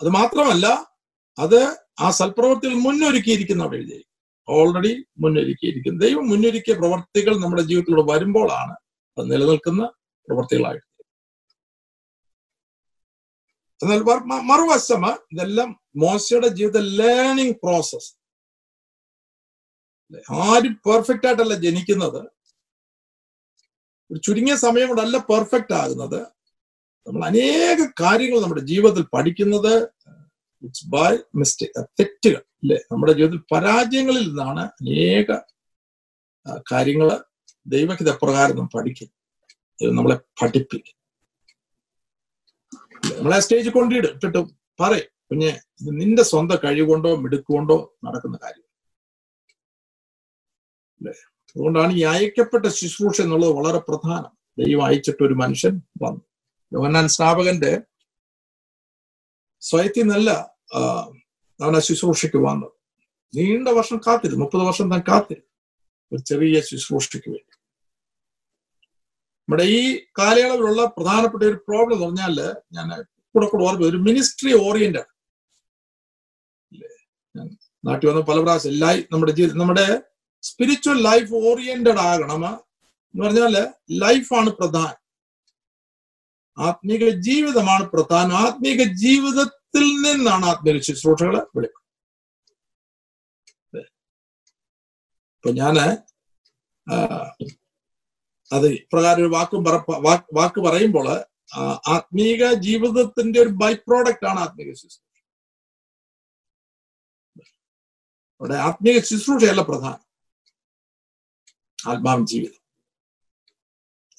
അത് 0.00 0.08
മാത്രമല്ല 0.18 0.66
അത് 1.38 1.60
ആ 2.04 2.08
സൽപ്രവർത്തികൾ 2.18 2.76
മുന്നൊരുക്കിയിരിക്കുന്ന 2.86 3.64
അവിടെ 3.66 3.78
എഴുതിയിരിക്കും 3.80 4.12
ഓൾറെഡി 4.48 4.92
മുന്നൊരുക്കിയിരിക്കുന്നു. 5.22 5.98
ദൈവം 6.06 6.24
മുന്നൊരുക്കിയ 6.32 6.74
പ്രവർത്തികൾ 6.80 7.34
നമ്മുടെ 7.44 7.62
ജീവിതത്തിലൂടെ 7.70 8.04
വരുമ്പോഴാണ് 8.12 8.74
അത് 9.16 9.24
നിലനിൽക്കുന്ന 9.32 9.82
പ്രവർത്തികളായിട്ട്. 10.28 10.88
എന്നാൽ 13.80 14.00
മറുവശം 14.50 15.02
ഇതെല്ലാം 15.32 15.70
മോശയുടെ 16.02 16.48
ജീവിത 16.58 16.78
ലേണിംഗ് 17.00 17.56
പ്രോസസ് 17.62 18.10
ആരും 20.30 20.80
പെർഫെക്റ്റ് 20.86 21.26
ആയിട്ടല്ല 21.26 21.54
ജനിക്കുന്നത്. 21.54 22.20
ഒരു 24.10 24.20
ചുരുങ്ങിയ 24.24 24.56
സമയം 24.56 24.88
കൊണ്ടല്ല 24.88 25.18
പെർഫെക്റ്റ് 25.18 25.74
ആകുന്നത്. 25.74 26.20
നമ്മൾ 27.06 27.24
അനേക 27.24 27.88
കാര്യങ്ങൾ 28.00 28.40
നമ്മുടെ 28.40 28.60
ജീവിതത്തിൽ 28.60 29.04
പഠിക്കുന്നത് 29.14 29.82
ഇറ്റ്സ് 30.62 30.86
ബൈ 30.88 31.16
മിസ്റ്റേക്ക് 31.34 31.86
തെറ്റുകൾ 32.00 32.42
അല്ലെ 32.62 32.76
നമ്മുടെ 32.92 33.12
ജീവിതത്തിൽ 33.12 33.54
പരാജയങ്ങളിൽ 33.54 34.28
നിന്നാണ് 34.28 34.60
അനേക 34.60 35.38
കാര്യങ്ങൾ 36.72 37.20
ദൈവഹിത 37.66 38.10
പ്രകാരം 38.10 38.56
നാം 38.56 38.68
പഠിക്കും. 38.74 39.10
നമ്മളെ 39.82 40.16
പഠിപ്പിക്കും. 40.42 40.96
നമ്മളെ 43.18 43.40
സ്റ്റേജ് 43.40 43.68
കൊണ്ടിട്ട് 43.68 44.08
ഇട്ടിട്ട് 44.08 44.38
പറയും. 44.80 45.08
കുഞ്ഞെ 45.30 45.60
നിന്റെ 45.82 46.22
സ്വന്തം 46.22 46.58
കഴിവുകൊണ്ടോ 46.64 47.16
മിടുക്കുകൊണ്ടോ 47.16 47.96
നടക്കുന്ന 48.04 48.38
കാര്യം. 48.42 48.63
അല്ലേ? 51.00 51.14
അതുകൊണ്ടാണ് 51.56 51.92
ഈ 51.98 52.02
അയക്കപ്പെട്ട 52.12 52.66
ശുശ്രൂഷ 52.78 53.20
എന്നുള്ളത് 53.20 53.52
വളരെ 53.58 53.80
പ്രധാനം. 53.88 54.32
ദൈവം 54.58 54.82
അയച്ചിട്ട് 54.86 55.22
ഒരു 55.28 55.34
മനുഷ്യൻ 55.42 55.74
വന്നു. 56.02 56.22
യോഹന്നാൻ 56.72 57.06
സ്നാപകന്റെ 57.08 57.72
സ്വയത്തിൽ 59.62 60.02
നിന്നല്ല 60.02 60.30
അവനെ 61.60 61.80
ശുശ്രൂഷയ്ക്ക് 61.80 62.38
വന്നത്. 62.46 62.72
നീണ്ട 63.34 63.68
വർഷം 63.78 63.98
കാത്തിരുന്നു 64.06 64.42
മുപ്പത് 64.44 64.62
വർഷം 64.68 64.86
താൻ 64.90 65.02
കാത്തിരുന്നു 65.08 65.50
ഒരു 66.12 66.22
ചെറിയ 66.30 66.60
ശുശ്രൂഷയ്ക്ക് 66.60 67.28
വേണ്ടി. 67.34 67.54
നമ്മുടെ 69.48 69.64
ഈ 69.78 69.80
കാലയളവിലുള്ള 70.18 70.82
പ്രധാനപ്പെട്ട 70.96 71.42
ഒരു 71.50 71.58
പ്രോബ്ലം 71.68 71.96
എന്ന് 71.96 72.06
പറഞ്ഞാൽ 72.06 72.36
ഞാൻ 72.76 72.88
കൂടെ 73.34 73.46
കൂടെ 73.46 73.64
ഓർമ്മ 73.64 73.86
ഒരു 73.86 73.98
മിനിസ്ട്രി 74.08 74.52
ഓറിയന്റഡ് 74.66 75.10
നാട്ടിൽ 77.84 78.06
വന്ന 78.10 78.20
പല 78.20 78.38
പ്രാവശ്യം 78.40 78.72
എല്ലാ 78.72 78.90
നമ്മുടെ 79.12 79.32
ജീവിതം 79.32 79.58
നമ്മുടെ 79.58 79.86
സ്പിരിച്വൽ 80.48 80.98
ലൈഫ് 81.08 81.32
ഓറിയന്റഡ് 81.48 82.02
ആകണം 82.10 82.46
എന്ന് 82.46 83.22
പറഞ്ഞാൽ 83.24 83.54
ലൈഫാണ് 84.04 84.50
പ്രധാനം. 84.50 85.00
ആത്മീക 86.58 87.04
ജീവിതമാണ് 87.28 87.84
പ്രധാനം. 87.92 88.34
ആത്മീക 88.46 88.82
ജീവിതത്തിൽ 89.04 89.86
നിന്നാണ് 90.04 90.44
ആത്മീയ 90.50 90.80
ശുശ്രൂഷകളെ 90.88 91.40
വിളിക്കുന്നത്. 91.56 91.82
ഇപ്പൊ 95.36 95.50
ഞാൻ 95.60 95.76
അത് 98.50 98.66
ഇപ്രകാരം 98.80 99.20
ഒരു 99.22 99.30
വാക്ക് 99.34 99.56
വാക്ക് 100.38 100.60
പറയുമ്പോൾ 100.66 101.06
ആത്മീക 101.94 102.52
ജീവിതത്തിന്റെ 102.66 103.38
ഒരു 103.44 103.52
ബൈ 103.62 103.72
പ്രോഡക്റ്റ് 103.86 104.26
ആണ് 104.30 104.38
ആത്മീക 104.44 104.70
ശുശ്രൂഷ. 104.82 105.00
അവിടെ 108.40 108.56
ആത്മീക 108.68 108.98
ശുശ്രൂഷയല്ല 109.10 109.62
പ്രധാനം. 109.70 110.03
ആത്മാവ് 111.88 112.26
ജീവിതം. 112.26 112.62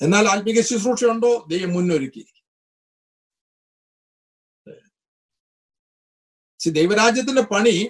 എന്നാൽ 0.02 0.26
ആത്മീക 0.28 0.62
ശുശ്രൂഷ 0.62 1.06
ഉണ്ടോ? 1.06 1.46
ദൈവം 1.50 1.74
മുന്നൊരുക്കി. 1.74 2.26
ദൈവരാജ്യത്തിന്റെ 6.72 7.42
പണി 7.42 7.90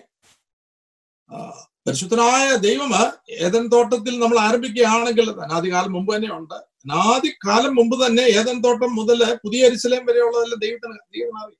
പരിശുദ്ധനായ 1.87 2.55
ദൈവം 2.55 2.91
ഏതൻ 3.29 3.67
തോട്ടത്തിൽ 3.67 4.19
നമ്മൾ 4.19 4.39
ആരംഭിക്കുകയാണെങ്കിൽ 4.39 5.31
അനാദികാലം 5.41 5.93
മുമ്പ് 5.93 6.15
തന്നെ 6.15 6.29
ഉണ്ട് 6.33 6.53
അനാദികാലം 6.53 7.75
മുമ്പ് 7.75 8.05
തന്നെ 8.05 8.21
ഏതൻ 8.21 8.61
തോട്ടം 8.61 8.95
മുതൽ 8.95 9.35
പുതിയ 9.35 9.65
എരിശിലേം 9.65 10.05
വരെയുള്ളതെല്ലാം 10.05 10.59
ദൈവത്തിന് 10.59 10.91
ദൈവത്തിനറിയാം 10.91 11.51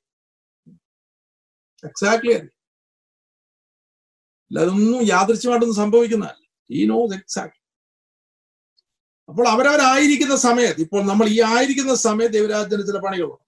എക്സാക്ട്ലി 1.84 2.32
അറിയാം. 2.32 2.54
അല്ലാതൊന്നും 4.48 5.06
യാദൃശ്യമായിട്ടൊന്നും 5.06 5.80
സംഭവിക്കുന്നതല്ല. 5.82 6.46
ഈ 6.70 6.86
നോസ് 6.86 7.14
എക്സാക്ട് 7.14 7.65
അപ്പോൾ 9.28 9.46
അവരവരായിരിക്കുന്ന 9.48 10.36
സമയത്ത് 10.48 10.80
ഇപ്പോൾ 10.80 11.02
നമ്മൾ 11.06 11.26
ഈ 11.28 11.38
ആയിരിക്കുന്ന 11.52 11.94
സമയത്ത് 12.06 12.34
ദൈവരാജ്യത്തിന് 12.34 12.86
ചില 12.90 12.98
പണികളുണ്ട് 13.06 13.44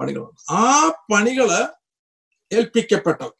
പണികളുണ്ട് 0.00 0.40
ആ 0.60 0.64
പണികൾ 1.12 1.48
ഏൽപ്പിക്കപ്പെട്ടത് 2.50 3.34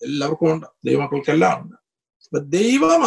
എല്ലാവർക്കും 0.00 0.48
ഉണ്ട്. 0.52 0.66
ദൈവമക്കൾക്കെല്ലാം 0.86 1.56
ഉണ്ട്. 1.62 1.76
അപ്പൊ 2.24 2.38
ദൈവം 2.58 3.02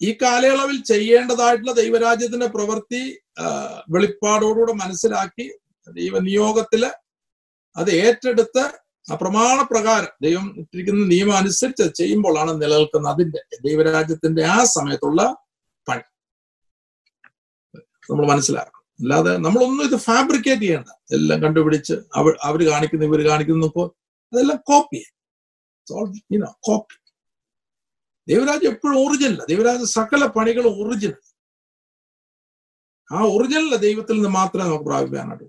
ഈ 0.00 0.10
കാലയളവിൽ 0.22 0.78
ചെയ്യേണ്ടതായിട്ടുള്ള 0.82 1.72
ദൈവരാജ്യത്തിന്റെ 1.72 2.46
പ്രവൃത്തി 2.46 3.02
വെളിപ്പാടോടുകൂടെ 3.88 4.72
മനസ്സിലാക്കി 4.82 5.46
ദൈവനിയോഗത്തിൽ 5.88 6.82
അത് 7.76 7.90
ഏറ്റെടുത്ത് 8.04 8.64
ആ 9.08 9.14
പ്രമാണ 9.14 9.62
പ്രകാരം 9.62 10.12
ദൈവം 10.22 10.54
ഇട്ടിരിക്കുന്ന 10.58 11.06
നിയമം 11.06 11.36
അനുസരിച്ച് 11.36 11.84
ചെയ്യുമ്പോഴാണ് 11.94 12.62
നിലനിൽക്കുന്നത് 12.62 13.12
അതിന്റെ 13.12 13.40
ദൈവരാജ്യത്തിന്റെ 13.62 14.44
ആ 14.44 14.64
സമയത്തുള്ള 14.64 15.20
പണി. 15.86 16.04
നമ്മൾ 18.10 18.26
മനസ്സിലാക്കണം. 18.26 18.84
അല്ലാതെ 19.00 19.32
നമ്മളൊന്നും 19.36 19.84
ഇത് 19.84 19.96
ഫാബ്രിക്കേറ്റ് 19.96 20.62
ചെയ്യണ്ട. 20.62 20.90
എല്ലാം 21.12 21.42
കണ്ടുപിടിച്ച് 21.42 21.94
അവർ 22.14 22.36
അവർ 22.42 22.60
കാണിക്കുന്നു 22.70 23.06
ഇവർ 23.06 23.20
കാണിക്കുന്നു 23.28 23.68
അതെല്ലാം 24.32 24.58
കോപ്പി 24.66 25.02
കോപ്പി 26.62 26.96
ദൈവരാജ്യം 28.28 28.72
എപ്പോഴും 28.72 29.06
ഒറിജിനൽ 29.06 29.40
ദൈവരാജ്യ 29.48 29.84
സകല 29.84 30.26
പണികളും 30.26 30.74
ഒറിജിനൽ 30.82 31.20
ആ 33.10 33.18
ഒറിജിനൽ 33.24 33.76
ദൈവത്തിൽ 33.76 34.16
നിന്ന് 34.16 34.28
മാത്രമേ 34.28 34.64
നമുക്ക് 34.64 34.84
പ്രാപിക്കാനായിട്ട് 34.84 35.46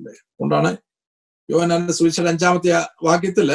അതുകൊണ്ടാണ് 0.00 0.70
യോഹനാന്റെ 1.50 1.92
സുവിശേഷം 1.92 2.28
അഞ്ചാമത്തെ 2.28 2.70
വാക്യത്തിൽ 3.02 3.52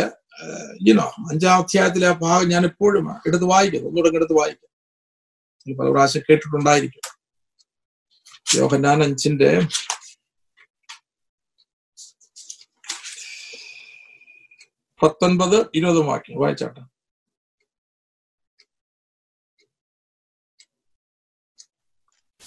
ഇനോ 0.90 1.08
അഞ്ചാം 1.32 1.58
അധ്യായത്തിലെ 1.58 2.08
ആ 2.08 2.12
ഭാഗം 2.12 2.50
ഞാൻ 2.50 2.64
എപ്പോഴും 2.66 3.06
എടുത്ത് 3.28 3.46
വായിക്കുന്നു 3.46 3.88
ഒന്നുകൂടെ 3.90 4.16
എടുത്ത് 4.16 4.34
വായിക്കും. 4.34 4.70
പല 5.78 5.90
പ്രാവശ്യം 5.90 6.22
കേട്ടിട്ടുണ്ടായിരിക്കും. 6.30 7.06
യോഹന്നാൻ 8.56 9.04
അഞ്ചിന്റെ 9.04 9.50
പത്തൊൻപത് 15.04 15.58
ഇരുപതും 15.76 16.06
വാക്യം. 16.06 16.42
വായിച്ചാട്ടെ. 16.42 16.82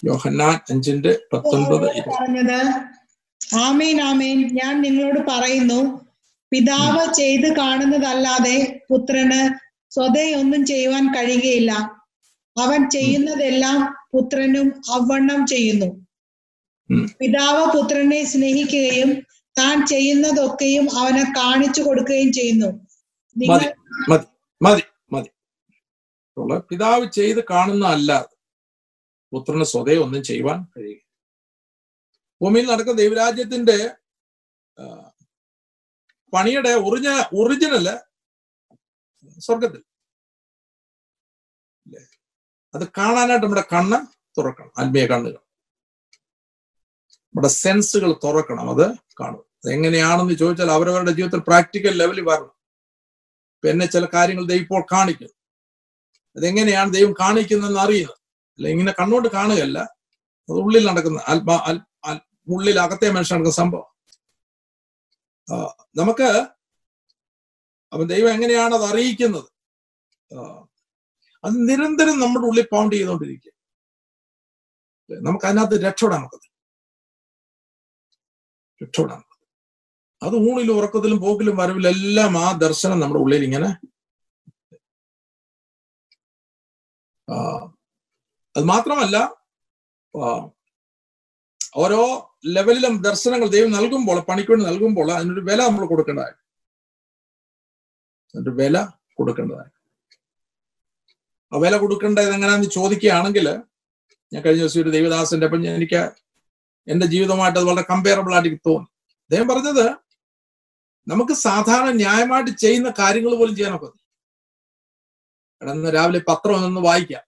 യോഹന്നാൻ 0.04 0.54
അഞ്ചിന്റെ 0.70 1.12
പത്തൊൻപത് 1.32 1.86
പറഞ്ഞത് 2.10 2.58
ആമേൻ 3.54 4.00
ആമേൻ. 4.00 4.38
ഞാൻ 4.54 4.82
നിങ്ങളോട് 4.82 5.20
പറയുന്നു 5.28 5.80
പിതാവ് 6.52 7.14
ചെയ്ത് 7.14 7.56
കാണുന്നതല്ലാതെ 7.56 8.82
പുത്രന് 8.90 9.40
സ്വതേ 9.90 10.34
ഒന്നും 10.34 10.66
ചെയ്യുവാൻ 10.66 11.06
കഴിയുകയില്ല. 11.06 11.72
അവൻ 12.60 12.90
ചെയ്യുന്നതെല്ലാം 12.90 13.94
പുത്രനും 14.14 14.82
അവണ്ണം 14.92 15.46
ചെയ്യുന്നു. 15.46 15.86
പിതാവ് 17.20 17.64
പുത്രനെ 17.74 18.24
സ്നേഹിക്കുകയും 18.24 19.10
താൻ 19.58 19.86
ചെയ്യുന്നതൊക്കെയും 19.86 20.96
അവനെ 20.98 21.24
കാണിച്ചു 21.36 21.82
കൊടുക്കുകയും 21.82 22.32
ചെയ്യുന്നു. 22.32 22.66
മതി 23.36 23.66
മതി 24.10 24.26
മതി 24.62 24.82
മതി. 25.12 25.30
പിതാവ് 26.70 27.10
ചെയ്ത് 27.10 27.44
കാണുന്ന 27.50 27.86
അല്ലാതെ 27.86 28.36
പുത്രന് 29.32 29.64
സ്വതേ 29.64 29.96
ഒന്നും 29.96 30.22
ചെയ്യുവാൻ 30.24 30.64
കഴിയുക 30.64 31.01
ഭൂമിയിൽ 32.42 32.66
നടക്കുന്ന 32.70 33.00
ദൈവരാജ്യത്തിന്റെ 33.02 33.78
പണിയുടെ 36.32 36.72
ഒറിജ 36.86 37.08
ഒറിജിനൽ 37.40 37.86
സ്വർഗത്തിൽ 39.46 39.82
അത് 42.74 42.84
കാണാനായിട്ട് 42.98 43.44
നമ്മുടെ 43.44 43.64
കണ്ണ് 43.72 43.98
തുറക്കണം 44.36 44.72
ആത്മീയ 44.80 45.04
കണ്ണുകൾ. 45.12 45.40
നമ്മുടെ 47.28 47.50
സെൻസുകൾ 47.62 48.10
തുറക്കണം 48.24 48.66
അത് 48.74 48.86
കാണും. 49.20 49.44
എങ്ങനെയാണെന്ന് 49.74 50.34
ചോദിച്ചാൽ 50.42 50.70
അവരവരുടെ 50.76 51.12
ജീവിതത്തിൽ 51.18 51.42
പ്രാക്ടിക്കൽ 51.48 51.94
ലെവലിൽ 52.00 52.24
വരണം. 52.30 52.54
പിന്നെ 53.64 53.86
ചില 53.94 54.04
കാര്യങ്ങൾ 54.14 54.44
ദൈവം 54.50 54.64
ഇപ്പോൾ 54.64 54.82
കാണിക്കുന്നു 54.94 55.36
അതെങ്ങനെയാണ് 56.36 56.90
ദൈവം 56.96 57.12
കാണിക്കുന്നതെന്ന് 57.22 57.80
അറിയുന്നത്? 57.84 58.18
അല്ല 58.56 58.66
ഇങ്ങനെ 58.74 58.92
കണ്ണുകൊണ്ട് 59.00 59.28
കാണുകയല്ല. 59.36 59.78
അത് 60.48 60.58
ഉള്ളിൽ 60.64 60.84
നടക്കുന്ന 60.90 61.20
ആത്മാ 61.32 61.56
ഉള്ളിൽ 62.48 62.78
അകത്തെ 62.80 63.08
മനുഷ്യനാണ് 63.10 63.50
സംഭവം. 63.50 63.88
നമുക്ക് 65.96 66.28
അപ്പൊ 67.92 68.04
ദൈവം 68.04 68.30
എങ്ങനെയാണ് 68.34 68.74
അത് 68.74 68.84
അറിയിക്കുന്നത്? 68.84 69.48
അത് 71.44 71.54
നിരന്തരം 71.68 72.16
നമ്മുടെ 72.20 72.46
ഉള്ളിൽ 72.46 72.66
പൗണ്ട് 72.72 72.94
ചെയ്തുകൊണ്ടിരിക്കുക. 72.96 73.52
നമുക്ക് 75.10 75.46
അതിനകത്ത് 75.46 75.76
രക്ഷപ്പെടാൻ 75.84 76.20
നമുക്കത് 76.20 76.48
രക്ഷപ്പെടാൻ 78.82 79.22
അത് 80.22 80.36
ഊണിലും 80.36 80.76
ഉറക്കത്തിലും 80.78 81.18
പോക്കിലും 81.20 81.56
വരവിലെല്ലാം 81.56 82.38
ആ 82.38 82.52
ദർശനം 82.64 83.00
നമ്മുടെ 83.00 83.20
ഉള്ളിൽ 83.20 83.44
ഇങ്ങനെ 83.44 83.70
അത് 88.56 88.64
മാത്രമല്ല 88.64 89.16
ഓരോ 91.76 92.34
ലെവലിലും 92.46 93.02
ദർശനങ്ങൾ 93.02 93.46
ദൈവം 93.46 93.72
നൽകുമ്പോൾ 93.72 94.20
പണിക്കൊണ്ട് 94.20 94.64
നൽകുമ്പോൾ 94.64 95.12
അതിനൊരു 95.12 95.40
വില 95.40 95.66
നമ്മൾ 95.66 95.86
കൊടുക്കേണ്ടതായി. 95.86 96.32
അതിന്റെ 98.34 98.50
വില 98.50 98.86
കൊടുക്കേണ്ടതായി. 99.14 99.70
ആ 101.52 101.58
വില 101.58 101.76
കൊടുക്കേണ്ടത് 101.76 102.34
എങ്ങനെയാന്ന് 102.34 102.70
ചോദിക്കുകയാണെങ്കിൽ 102.70 103.62
ഞാൻ 104.32 104.42
കഴിഞ്ഞ 104.42 104.60
ദിവസം 104.60 104.80
ഒരു 104.80 104.90
ദൈവദാസന്റെ 104.90 105.46
അപ്പം 105.46 105.66
എനിക്ക് 105.66 106.10
എന്റെ 106.88 107.06
ജീവിതമായിട്ട് 107.06 107.58
അത് 107.58 107.66
വളരെ 107.66 107.86
കമ്പയറബിൾ 107.90 108.34
ആയിട്ട് 108.34 108.60
തോന്നി. 108.66 108.86
അദ്ദേഹം 109.20 109.48
പറഞ്ഞത് 109.48 109.96
നമുക്ക് 111.08 111.32
സാധാരണ 111.32 111.90
ന്യായമായിട്ട് 111.90 112.50
ചെയ്യുന്ന 112.50 112.92
കാര്യങ്ങൾ 112.98 113.34
പോലും 113.34 113.56
ചെയ്യാനൊക്കെ 113.56 113.86
കിടന്ന് 115.62 115.94
രാവിലെ 115.94 116.20
പത്രം 116.28 116.64
ഒന്ന് 116.64 116.80
വായിക്കാം. 116.80 117.22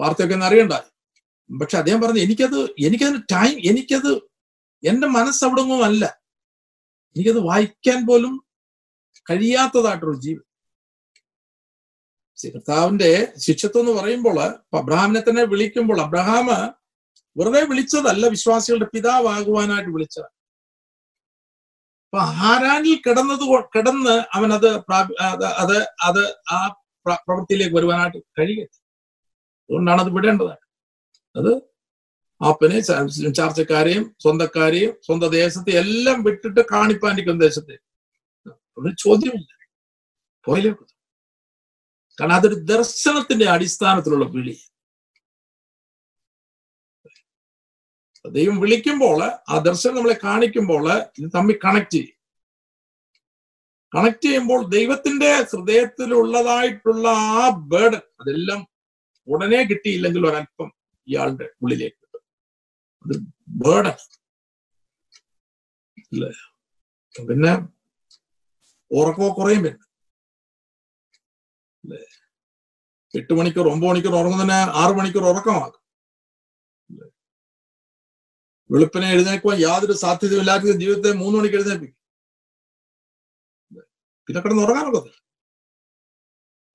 വാർത്തയൊക്കെ 0.00 0.34
ഒന്ന് 0.34 0.46
അറിയണ്ടായി? 0.46 0.95
പക്ഷെ 1.50 1.76
അദ്ദേഹം 1.78 2.00
പറഞ്ഞു 2.00 2.20
എനിക്കത് 2.20 2.58
എനിക്കതിന് 2.86 3.20
ടൈം 3.32 3.54
എനിക്കത് 3.70 4.10
മനസ്സ് 5.12 5.42
അവിടെങ്ങും 5.44 5.84
അല്ല. 5.84 6.04
എനിക്കത് 7.16 7.40
വായിക്കാൻ 7.46 8.00
പോലും 8.06 8.32
കഴിയാത്തതായിട്ടൊരു 9.26 10.16
ശ്രീ 12.38 12.48
കർത്താവിന്റെ 12.50 13.10
ശിക്ഷത്വം 13.44 13.82
എന്ന് 13.82 13.92
പറയുമ്പോൾ 13.98 14.38
അബ്രഹാമിനെ 14.78 15.20
തന്നെ 15.20 15.44
വിളിക്കുമ്പോൾ 15.44 16.00
അബ്രഹാം 16.00 16.48
വെറുതെ 17.36 17.62
വിളിച്ചതല്ല 17.70 18.26
വിശ്വാസികളുടെ 18.34 18.88
പിതാവാകുവാനായിട്ട് 18.92 19.90
വിളിച്ചത് 19.90 20.28
അപ്പൊ 22.04 22.20
ഹാരാനിൽ 22.36 22.96
കിടന്നത് 23.06 23.44
കിടന്ന് 23.74 24.14
അവൻ 24.36 24.50
അത് 24.54 24.68
അത് 25.62 25.76
അത് 26.08 26.22
ആ 26.50 26.60
പ്ര- 27.06 27.20
പ്രവൃത്തിയിലേക്ക് 27.26 27.76
വരുവാനായിട്ട് 27.76 28.20
കഴിയട്ടെ 28.38 28.78
അതുകൊണ്ടാണ് 29.70 30.00
അത് 30.00 30.10
വിടേണ്ടത്. 30.10 30.54
അത് 31.36 31.62
ആപ്പനെ 32.44 32.80
ചാർച്ചക്കാരെയും 32.80 34.16
സ്വന്തക്കാരെയും 34.22 34.96
സ്വന്തം 35.06 35.30
ദേശത്തെ 35.30 35.70
എല്ലാം 35.70 36.22
വിട്ടിട്ട് 36.22 36.60
കാണിപ്പാനിക്കുന്ന 36.60 37.44
ദേശത്തെ? 37.44 37.78
ഒരു 38.78 38.94
ചോദ്യമില്ല. 38.98 39.48
പോയില്ലേ? 40.44 40.72
കാരണം 42.20 42.32
അതൊരു 42.32 42.54
ദർശനത്തിന്റെ 42.54 43.46
അടിസ്ഥാനത്തിലുള്ള 43.48 44.24
വിളി. 44.24 44.58
ദൈവം 48.26 48.60
വിളിക്കുമ്പോൾ 48.60 49.24
ആ 49.24 49.58
ദർശനം 49.58 49.94
നമ്മളെ 49.94 50.16
കാണിക്കുമ്പോൾ 50.24 50.92
ഇത് 51.18 51.30
തമ്മിൽ 51.34 51.58
കണക്ട് 51.64 51.90
ചെയ്യും. 51.90 52.16
കണക്ട് 53.94 54.24
ചെയ്യുമ്പോൾ 54.24 54.66
ദൈവത്തിന്റെ 54.68 55.42
ഹൃദയത്തിലുള്ളതായിട്ടുള്ള 55.42 57.08
ആ 57.08 57.48
ബേഡ് 57.48 57.94
അതെല്ലാം 57.94 58.68
ഉടനെ 59.28 59.62
കിട്ടിയില്ലെങ്കിൽ 59.62 60.26
ഒരല്പം 60.26 60.75
ഇയാളുടെ 61.08 61.46
ഉള്ളിലേക്ക് 61.62 62.02
അത് 63.04 63.14
ബേർഡൻ 63.62 63.96
പിന്നെ 67.14 67.52
ഉറക്കമോ 68.90 69.28
കുറയും 69.36 69.62
പിന്നെ. 69.64 69.84
എട്ട് 73.14 73.32
മണിക്കൂർ 73.38 73.66
ഒമ്പത് 73.72 73.88
മണിക്കൂർ 73.90 74.14
ഉറങ്ങുന്നതിന് 74.20 74.58
ആറു 74.80 74.92
മണിക്കൂർ 74.98 75.24
ഉറക്കമാകും? 75.30 75.82
വെളുപ്പിനെ 78.70 79.08
എഴുന്നേക്കുവാൻ 79.14 79.58
യാതൊരു 79.60 79.94
സാധ്യതയില്ലാത്ത 80.04 80.74
ജീവിതത്തെ 80.82 81.10
മൂന്ന് 81.20 81.36
മണിക്ക് 81.38 81.56
എഴുന്നേൽപ്പിക്കും. 81.58 81.98
അല്ലേ? 83.70 83.84
പിന്നെ 84.28 84.40
കിടന്ന് 84.40 84.64
ഉറങ്ങാനുള്ളത് 84.66 85.10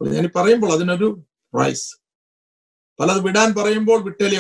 ഞാൻ 0.02 0.26
പറയുമ്പോൾ 0.36 0.72
അതിനൊരു 0.76 1.08
പ്രൈസ് 1.54 1.88
പലത് 3.00 3.22
വിടാൻ 3.28 3.50
പറയുമ്പോൾ 3.60 4.00
വിട്ടലേ 4.08 4.40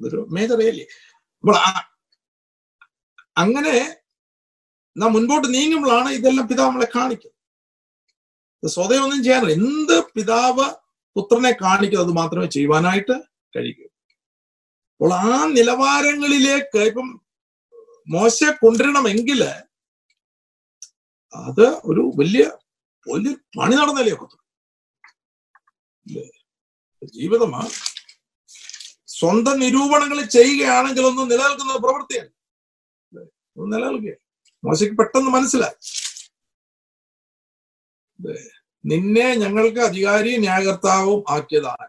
ഇതൊരു 0.00 0.20
മേജർ 0.36 0.60
ഏരിയ 0.62 0.84
അപ്പോൾ 1.44 1.56
അങ്ങനെ 3.42 3.74
നാം 4.96 5.10
മുൻപോട്ട് 5.12 5.48
നീങ്ങുമ്പോഴാണ് 5.54 6.08
ഇതെല്ലാം 6.10 6.46
പിതാവ് 6.48 6.68
നമ്മളെ 6.70 6.88
കാണിക്കുന്നത്. 6.96 7.38
സ്വതയം 8.62 9.04
ഒന്നും 9.04 9.20
ചെയ്യാനില്ല. 9.24 9.54
എന്ത് 9.60 9.96
പിതാവ് 10.16 10.66
പുത്രനെ 11.16 11.52
കാണിക്കുന്നത് 11.62 12.12
മാത്രമേ 12.20 12.48
ചെയ്യുവാനായിട്ട് 12.56 13.16
കഴിയൂ 13.54 13.86
അപ്പോൾ 14.92 15.12
ആ 15.24 15.38
നിലവാരങ്ങളിലേക്ക് 15.56 16.80
ഇപ്പം 16.90 17.08
മോശ 18.08 18.38
കൊണ്ടുവരണമെങ്കിൽ 18.62 19.40
അത് 21.34 21.66
ഒരു 21.90 22.02
വലിയ 22.20 22.44
വലിയ 23.06 23.32
പണി 23.58 23.74
നടന്നല്ലേ 23.80 24.12
ഒക്കത്തു 24.16 24.36
ജീവിതമാ. 27.04 27.68
സ്വന്തം 29.06 29.58
നിരൂപണങ്ങൾ 29.58 30.22
ചെയ്യുകയാണെങ്കിൽ 30.22 31.06
ഒന്നും 31.06 31.28
നിലനിൽക്കുന്ന 31.28 31.76
പ്രവൃത്തിയാണ്. 31.76 32.28
നിലനിൽക്കുക. 33.74 34.14
മോശയ്ക്ക് 34.64 34.96
പെട്ടെന്ന് 34.96 35.30
മനസ്സിലായി? 35.30 35.76
നിന്നെ 38.86 39.34
ഞങ്ങൾക്ക് 39.34 39.78
അധികാരി 39.78 40.36
ന്യായകർത്താവും 40.36 41.24
ആക്കിയതാണ്. 41.30 41.88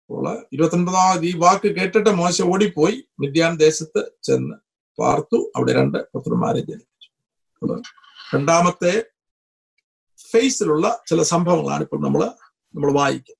അപ്പോൾ 0.00 1.24
ഈ 1.24 1.36
വാക്ക് 1.36 1.68
കേട്ടിട്ട് 1.68 2.10
മോശ 2.10 2.42
ഓടിപ്പോയി. 2.42 3.08
മിദ്യാൻ 3.20 3.56
ദേശത്ത് 3.56 4.12
ചെന്ന് 4.22 4.54
പാർത്തു. 5.00 5.52
അവിടെ 5.56 5.72
രണ്ട് 5.72 5.98
പുത്രന്മാരെ 5.98 6.60
ജനിപ്പിച്ചു. 6.60 7.08
രണ്ടാമത്തെ 8.36 9.02
ഫേസിലുള്ള 10.32 10.86
ചില 11.06 11.22
സംഭവങ്ങളാണ് 11.32 11.82
ഇപ്പോൾ 11.82 12.00
നമ്മൾ 12.04 12.22
നമ്മൾ 12.74 12.90
വായിക്കുക 12.92 13.36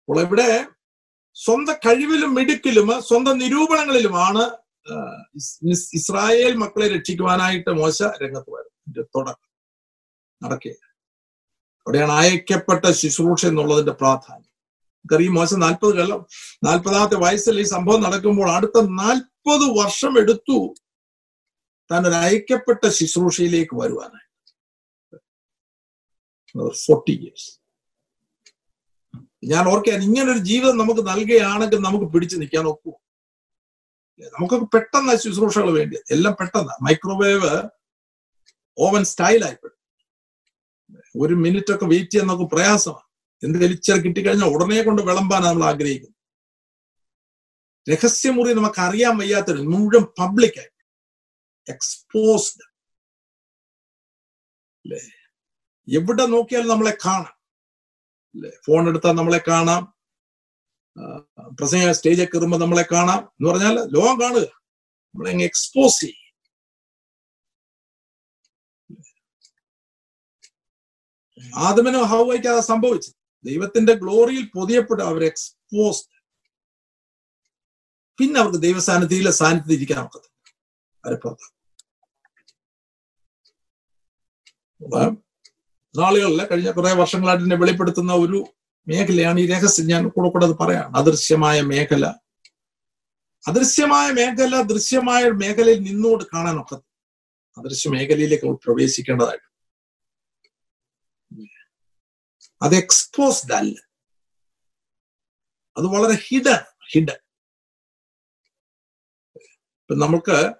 അപ്പോൾ 0.00 0.20
ഇവിടെ 0.20 0.50
സ്വന്തം 1.36 1.76
കഴിവിലും 1.86 2.30
മിടുക്കിലും 2.34 2.88
സ്വന്തം 3.08 3.36
നിരൂപണങ്ങളിലുമാണ് 3.38 4.44
ഇസ്രായേൽ 5.98 6.54
മക്കളെ 6.56 6.86
രക്ഷിക്കുവാനായിട്ട് 6.94 7.70
മോശ 7.80 7.98
രംഗത്ത് 8.22 8.50
വരും 8.54 8.72
ഇതിന്റെ 8.80 9.02
തുടക്കം 9.16 9.50
നടക്കുക 10.40 10.76
അവിടെയാണ് 11.86 12.12
അയക്കപ്പെട്ട 12.12 12.84
ശുശ്രൂഷ 13.00 13.42
എന്നുള്ളതിന്റെ 13.46 13.94
പ്രാധാന്യം. 14.00 14.46
നമുക്കറിയാം 15.04 15.34
മോശം 15.34 15.58
നാൽപ്പത് 15.60 15.92
കൊല്ലം 15.98 16.20
നാൽപ്പതാമത്തെ 16.64 17.18
വയസ്സിൽ 17.24 17.60
ഈ 17.60 17.66
സംഭവം 17.74 18.00
നടക്കുമ്പോൾ 18.06 18.48
അടുത്ത 18.56 18.78
നാൽപ്പത് 19.02 19.66
വർഷം 19.80 20.12
എടുത്തു 20.22 20.58
താൻ 21.90 22.02
ഒരു 22.08 22.16
അയക്കപ്പെട്ട 22.24 22.82
ശുശ്രൂഷയിലേക്ക് 22.98 23.74
വരുവാനായി. 23.80 24.26
ഫോർട്ടി 26.56 27.12
ഇയേഴ്സ് 27.12 27.60
ഞാൻ 29.44 29.68
ഓർക്കാൻ 29.68 30.02
ഇങ്ങനൊരു 30.02 30.38
ജീവിതം 30.38 30.78
നമുക്ക് 30.78 31.00
നൽകുകയാണെങ്കിൽ 31.00 31.78
നമുക്ക് 31.78 32.12
പിടിച്ചു 32.12 32.36
നിൽക്കാൻ 32.36 32.64
ഒക്കൂ 32.64 32.90
നമുക്കൊക്കെ 34.24 34.66
പെട്ടെന്ന് 34.66 35.16
ശുശ്രൂഷകൾ 35.16 35.70
വേണ്ടി. 35.70 35.96
എല്ലാം 36.10 36.36
പെട്ടെന്ന്. 36.40 36.84
മൈക്രോവേവ് 36.84 37.68
ഓവൻ 38.78 39.04
സ്റ്റൈലായിപ്പോഴും 39.04 39.76
ഒരു 41.20 41.34
മിനിറ്റ് 41.34 41.74
ഒക്കെ 41.74 41.84
വെയിറ്റ് 41.84 42.10
ചെയ്യാൻ 42.10 42.28
നമുക്ക് 42.28 42.50
പ്രയാസമാണ്. 42.50 43.06
എന്തെങ്കിലും 43.42 43.72
ഇച്ചിരി 43.72 43.98
കിട്ടിക്കഴിഞ്ഞാൽ 43.98 44.46
ഉടനെ 44.46 44.82
കൊണ്ട് 44.82 45.02
വിളമ്പാൻ 45.02 45.42
നമ്മൾ 45.42 45.64
ആഗ്രഹിക്കുന്നു. 45.64 46.16
രഹസ്യമുറി 47.92 48.52
നമുക്ക് 48.52 48.80
അറിയാൻ 48.80 49.18
വയ്യാത്തൊരു 49.18 49.62
മുഴുവൻ 49.62 50.04
പബ്ലിക്കായി 50.18 50.68
എക്സ്പോസ്ഡ് 51.68 52.62
അല്ലേ? 54.84 55.19
എവിടെ 55.88 56.26
നോക്കിയാലും 56.26 56.68
നമ്മളെ 56.68 56.98
കാണാം. 57.06 57.40
അല്ലെ? 58.34 58.52
ഫോൺ 58.66 58.88
എടുത്താൽ 58.88 59.12
നമ്മളെ 59.12 59.40
കാണാം. 59.48 59.94
പ്രസംഗ 61.60 61.90
സ്റ്റേജിൽ 61.90 62.24
കയറുമ്പോൾ 62.24 62.56
നമ്മളെ 62.56 62.84
കാണാം. 62.92 63.18
എന്ന് 63.18 63.50
പറഞ്ഞാൽ 63.50 63.74
ലോകം 63.74 64.20
കാണുക. 64.20 64.62
നമ്മളെ 65.14 65.44
എക്സ്പോസ് 65.44 66.00
ചെയ്യും. 66.00 66.20
ആദമനോ 71.56 72.02
ഹൗവയ്ക്ക് 72.02 72.48
അത് 72.48 72.60
സംഭവിച്ചത്. 72.60 73.14
ദൈവത്തിന്റെ 73.44 73.92
ഗ്ലോറിയിൽ 73.92 74.50
പൊതിയപ്പെട്ട 74.54 75.00
അവർ 75.00 75.24
എക്സ്പോസ്ഡ് 75.24 76.20
പിന്നെ 78.18 78.40
അവർക്ക് 78.40 78.58
ദൈവസാന്നിധ്യത്തിലെ 78.58 79.30
സാന്നിധ്യത്തിൽ 79.30 79.74
ഇരിക്കാൻ 79.74 80.04
ഒക്കത്തില്ല. 80.04 80.54
അവരെ 81.04 81.16
പുറത്ത്? 81.16 81.60
അപ്പൊ 84.84 85.29
നാളുകളിൽ 85.98 86.46
കഴിഞ്ഞ 86.46 86.70
കുറെ 86.70 86.92
വർഷങ്ങളായിട്ട് 86.92 87.44
എന്നെ 87.44 87.56
വെളിപ്പെടുത്തുന്ന 87.56 88.12
ഒരു 88.12 88.44
മേഖലയാണ് 88.88 89.40
ഈ 89.40 89.46
രഹസ്യം. 89.46 89.86
ഞാൻ 89.86 90.08
കൂടെ 90.08 90.30
കൂടെ 90.30 90.46
അത് 90.46 90.56
പറയാം 90.58 90.96
അദൃശ്യമായ 90.96 91.60
മേഖല. 91.60 92.06
അദൃശ്യമായ 93.48 94.10
മേഖല 94.10 94.62
ദൃശ്യമായ 94.62 95.24
മേഖലയിൽ 95.24 95.78
നിന്നുകൊണ്ട് 95.78 96.24
കാണാനൊക്കെ 96.34 96.74
അദൃശ്യ 97.58 97.90
മേഖലയിലേക്ക് 97.90 98.44
പ്രവേശിക്കേണ്ടതായിട്ട്. 98.44 99.50
അത് 102.62 102.74
എക്സ്പോസ്ഡ് 102.76 103.52
അല്ല. 103.52 103.76
അത് 105.76 105.86
വളരെ 105.86 106.14
ഹിഡൻ 106.14 106.60
ഹിഡൻ 106.92 107.18
ഇപ്പൊ 109.80 109.94
നമുക്ക് 109.94 110.52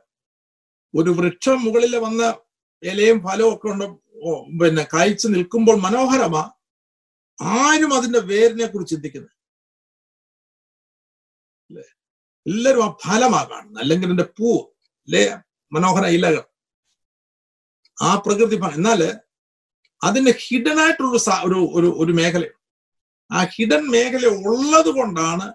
ഒരു 0.94 1.10
വൃക്ഷം 1.10 1.64
മുകളിൽ 1.64 1.96
വന്ന 1.96 2.22
ഇലയും 2.82 3.18
ഫലവും 3.20 3.54
ഒക്കെ 3.54 3.68
ഉണ്ട്? 3.68 3.84
പിന്നെ 4.60 4.86
കായ്ച്ചു 4.94 5.28
നിൽക്കുമ്പോൾ 5.28 5.76
മനോഹരമാ. 5.76 6.52
ആരും 7.42 7.94
അതിന്റെ 7.94 8.18
വേരിനെ 8.18 8.66
കുറിച്ച് 8.66 8.94
ചിന്തിക്കുന്നത് 8.94 9.30
അല്ലേ? 11.70 11.82
എല്ലാവരും 12.46 12.84
ആ 12.84 12.96
ഫലമാ 13.06 13.48
കാണുന്നത്. 13.50 13.82
അല്ലെങ്കിൽ 13.82 14.06
അതിന്റെ 14.06 14.24
പൂ 14.24 14.70
അല്ലേ? 14.88 15.38
മനോഹര 15.72 16.04
ഇലകൾ. 16.06 16.44
ആ 18.02 18.22
പ്രകൃതി 18.26 18.56
ഭംഗി. 18.56 18.74
എന്നാൽ 18.74 19.00
അതിന്റെ 20.02 20.34
ഹിഡൻ 20.38 20.80
ആയിട്ടുള്ള 20.80 21.16
ഒരു 21.44 21.60
ഒരു 21.72 21.94
ഒരു 21.96 22.12
മേഖലയുണ്ട് 22.12 22.60
ആ 23.34 23.44
ഹിഡൻ 23.44 23.90
മേഖല 23.90 24.26
ഉള്ളത് 24.26 24.94
കൊണ്ടാണ് 24.94 25.54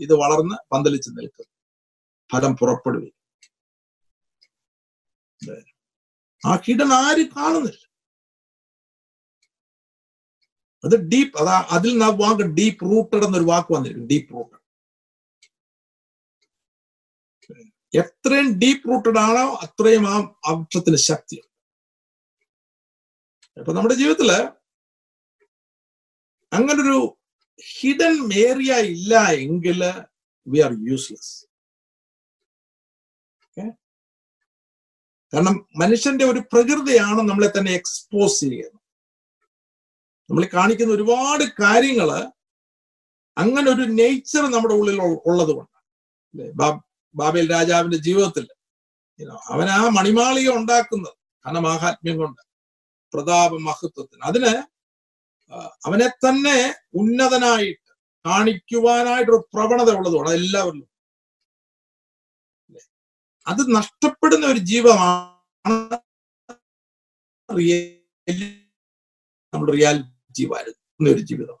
ഇത് 0.00 0.12
വളർന്ന് 0.12 0.54
പന്തലിച്ച് 0.74 1.10
നിൽക്കുന്നത്. 1.10 1.54
ഫലം 2.32 2.56
പുറപ്പെടുകയും 2.56 3.14
ഹിഡൻ 6.62 6.90
ആര് 6.94 7.22
കാണുന്നില്ല 7.36 7.82
അത് 10.84 10.94
ഡീപ്പ് 11.12 11.34
അതാ 11.38 11.56
അതിൽ 11.70 11.90
നിന്ന് 11.90 12.06
ആ 12.06 12.10
വാക്ക് 12.14 12.44
ഡീപ്പ് 12.58 12.86
റൂട്ടഡ് 12.90 13.24
എന്നൊരു 13.24 13.44
വാക്ക് 13.44 13.70
വന്നിരിക്കും 13.74 14.06
ഡീപ്പ് 14.06 14.34
റൂട്ടഡ് 14.34 14.56
എത്രയും 17.94 18.48
ഡീപ്പ് 18.58 18.88
റൂട്ടഡ് 18.90 19.18
ആണോ 19.18 19.44
അത്രയും 19.62 20.04
ആ 20.08 20.16
അക്ഷത്തിന് 20.50 20.98
ശക്തി 21.02 21.38
അപ്പൊ 23.56 23.72
നമ്മുടെ 23.72 23.94
ജീവിതത്തിൽ 23.94 24.30
അങ്ങനൊരു 26.52 26.98
ഹിഡൻ 27.70 28.14
ഏരിയ 28.42 28.74
ഇല്ല 28.90 29.14
എങ്കിൽ 29.38 29.80
വി 30.46 30.60
ആർ 30.60 30.72
യൂസ്ലെസ് 30.88 31.32
കാരണം 35.32 35.56
മനുഷ്യന്റെ 35.82 36.24
ഒരു 36.32 36.40
പ്രകൃതിയാണ് 36.52 37.20
നമ്മളെ 37.30 37.48
തന്നെ 37.56 37.72
എക്സ്പോസ് 37.80 38.38
ചെയ്യുന്നത്. 38.50 38.84
നമ്മൾ 40.30 40.42
കാണിക്കുന്ന 40.56 40.92
ഒരുപാട് 40.98 41.44
കാര്യങ്ങൾ 41.62 42.10
അങ്ങനെ 43.36 43.68
ഒരു 43.74 43.84
നേച്ചർ 44.00 44.44
നമ്മുടെ 44.54 44.74
ഉള്ളിൽ 44.80 44.96
ഉള്ളത് 45.30 45.52
കൊണ്ടാണ് 45.56 45.84
ബാബേൽ 47.14 47.46
രാജാവിന്റെ 47.56 47.98
ജീവിതത്തിൽ 48.06 48.46
അവൻ 49.52 49.68
ആ 49.76 49.80
മണിമാളിക 49.98 50.48
ഉണ്ടാക്കുന്നത് 50.58 51.14
ധനമാഹാത്മ്യം 51.44 52.16
കൊണ്ട് 52.22 52.42
പ്രതാപ 53.14 53.52
മഹത്വത്തിന്. 53.68 54.22
അതിന് 54.30 54.52
അവനെ 55.86 56.08
തന്നെ 56.24 56.58
ഉന്നതനായിട്ട് 57.00 57.90
കാണിക്കുവാനായിട്ടൊരു 58.24 59.40
പ്രവണത 59.54 59.90
ഉള്ളതുകൊണ്ട് 59.98 60.32
എല്ലാവരിലും 60.40 60.88
അത് 63.48 63.60
നഷ്ടപ്പെടുന്ന 63.76 64.46
ഒരു 64.46 64.60
ജീവമാണ് 64.70 65.98
നമ്മുടെ 69.54 69.72
റിയാലിറ്റി 69.72 70.44
വരുന്ന 70.52 71.10
ഒരു 71.14 71.22
ജീവിതം. 71.28 71.58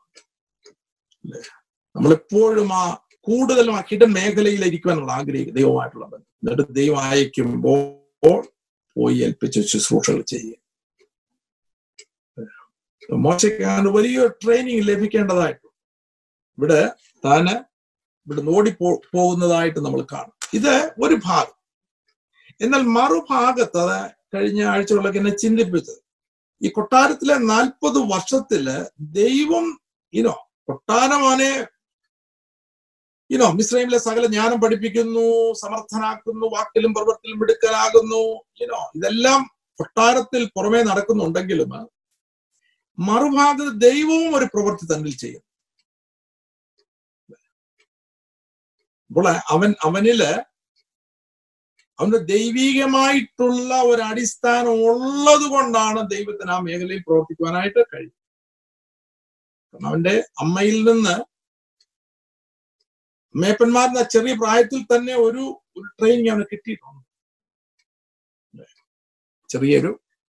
നമ്മളെപ്പോഴും 1.96 2.70
ആ 2.72 2.82
കൂടുതലും 3.26 3.76
ആ 3.76 3.80
ഹിഡൻ 3.88 4.10
മേഖലയിലിരിക്കുവാൻ 4.12 4.96
നമ്മൾ 4.96 5.12
ആഗ്രഹിക്കും 5.12 5.54
ദൈവമായിട്ടുള്ള 5.54 6.06
ബന്ധം. 6.06 6.30
എന്നിട്ട് 6.42 6.74
ദൈവം 6.74 7.00
അയക്കുമ്പോൾ 7.02 7.80
പോയി 8.96 9.16
ഏൽപ്പിച്ച് 9.24 9.60
ശുശ്രൂഷകൾ 9.60 10.20
ചെയ്യുക. 10.22 10.56
മോശയ്ക്ക് 13.10 13.88
വലിയൊരു 13.96 14.32
ട്രെയിനിങ് 14.44 14.88
ലഭിക്കേണ്ടതായിട്ടു 14.88 15.68
ഇവിടെ 16.58 16.80
താന് 17.24 17.54
ഇവിടെ 18.26 18.42
നോടി 18.42 18.70
പോകുന്നതായിട്ട് 18.80 19.78
നമ്മൾ 19.78 20.06
കാണും. 20.12 20.34
ഇത് 20.54 20.74
ഒരു 21.02 21.16
ഭാഗം. 21.24 21.57
എന്നാൽ 22.60 22.82
മറുഭാഗത്ത് 22.88 23.80
അത് 23.82 23.98
കഴിഞ്ഞ 24.34 24.60
ആഴ്ചകളൊക്കെ 24.64 25.18
എന്നെ 25.18 25.32
ചിന്തിപ്പിച്ചത് 25.36 26.00
ഈ 26.62 26.68
കൊട്ടാരത്തിലെ 26.68 27.36
നാൽപ്പത് 27.50 27.98
വർഷത്തിൽ 28.08 28.64
ദൈവം 29.18 29.66
ഇനോ 30.14 30.34
കൊട്ടാരമാനെ 30.66 31.52
ഇനോ 33.30 33.46
മിശ്രൈമിലെ 33.52 33.98
സകല 33.98 34.26
ജ്ഞാനം 34.26 34.58
പഠിപ്പിക്കുന്നു 34.60 35.26
സമർത്ഥനാക്കുന്നു 35.52 36.46
വാക്കിലും 36.46 36.92
പ്രവൃത്തിയിലും 36.94 37.40
മിടുക്കലാകുന്നു 37.40 38.22
ഇനോ 38.60 38.80
ഇതെല്ലാം 38.94 39.40
കൊട്ടാരത്തിൽ 39.80 40.44
പുറമേ 40.56 40.80
നടക്കുന്നുണ്ടെങ്കിലും 40.82 41.72
മറുഭാഗത്ത് 42.98 43.74
ദൈവവും 43.80 44.30
ഒരു 44.36 44.46
പ്രവൃത്തി 44.54 44.86
തന്നിൽ 44.86 45.14
ചെയ്യും. 45.16 45.42
അപ്പോൾ 49.10 49.26
അവൻ 49.48 49.70
അവനിൽ 49.84 50.20
അവന് 51.98 52.18
ദൈവികമായിട്ടുള്ള 52.32 53.72
ഒരു 53.90 54.02
അടിസ്ഥാനം 54.10 54.74
ഉള്ളത് 54.90 55.46
കൊണ്ടാണ് 55.54 56.00
ദൈവത്തിന് 56.14 56.52
ആ 56.56 56.58
മേഖലയിൽ 56.66 57.02
പ്രവർത്തിക്കുവാനായിട്ട് 57.08 57.80
കഴിയുന്നത്. 57.92 58.16
കാരണം 59.74 59.88
അവന്റെ 59.90 60.14
അമ്മയിൽ 60.44 60.78
നിന്ന് 60.90 61.16
മേപ്പന്മാരുടെ 63.34 64.02
ചെറിയ 64.14 64.34
പ്രായത്തിൽ 64.42 64.80
തന്നെ 64.92 65.14
ഒരു 65.26 65.42
ട്രെയിനിങ് 65.98 66.30
അവന് 66.34 66.46
കിട്ടിയിട്ടുണ്ട്. 66.52 67.02
ചെറിയൊരു 69.50 69.92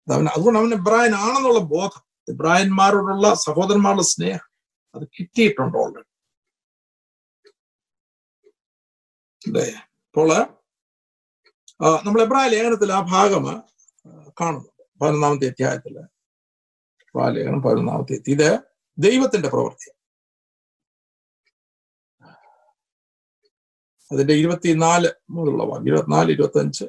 അവൻ 0.08 0.26
അതുകൊണ്ട് 0.36 0.58
അവൻ 0.60 0.72
ഇബ്രാഹിൻ 0.80 1.14
ആണെന്നുള്ള 1.24 1.60
ബോധം 1.74 2.02
ഇബ്രാഹിന്മാരോടുള്ള 2.32 3.26
സഹോദരന്മാരുടെ 3.46 4.06
സ്നേഹം 4.12 4.48
അത് 4.94 5.04
കിട്ടിയിട്ടുണ്ട് 5.16 5.76
ഓൾറെഡി 5.82 6.10
അല്ലേ? 9.42 9.66
അപ്പോൾ 10.08 10.28
നമ്മൾ 11.84 12.22
എബ്രായ 12.22 12.48
ലേഖനത്തിൽ 12.48 12.92
ആ 12.92 13.00
ഭാഗം 13.14 13.44
കാണുന്നുണ്ട് 14.40 14.70
പതിനൊന്നാമത്തെ 15.00 15.46
അധ്യായത്തിൽ. 15.52 15.94
എബ്രാ 17.08 17.28
ലേഖനം 17.28 17.62
പതിനൊന്നാമത്തെ 17.62 18.16
ഇത് 18.34 18.48
ദൈവത്തിന്റെ 18.98 19.48
പ്രവൃത്തി. 19.48 19.90
അതിന്റെ 24.12 24.34
ഇരുപത്തിനാല് 24.34 25.10
മുതലുള്ള 25.30 25.64
വാക്യം. 25.64 25.88
ഇരുപത്തിനാല് 25.88 26.30
ഇരുപത്തി 26.32 26.60
അഞ്ച് 26.60 26.84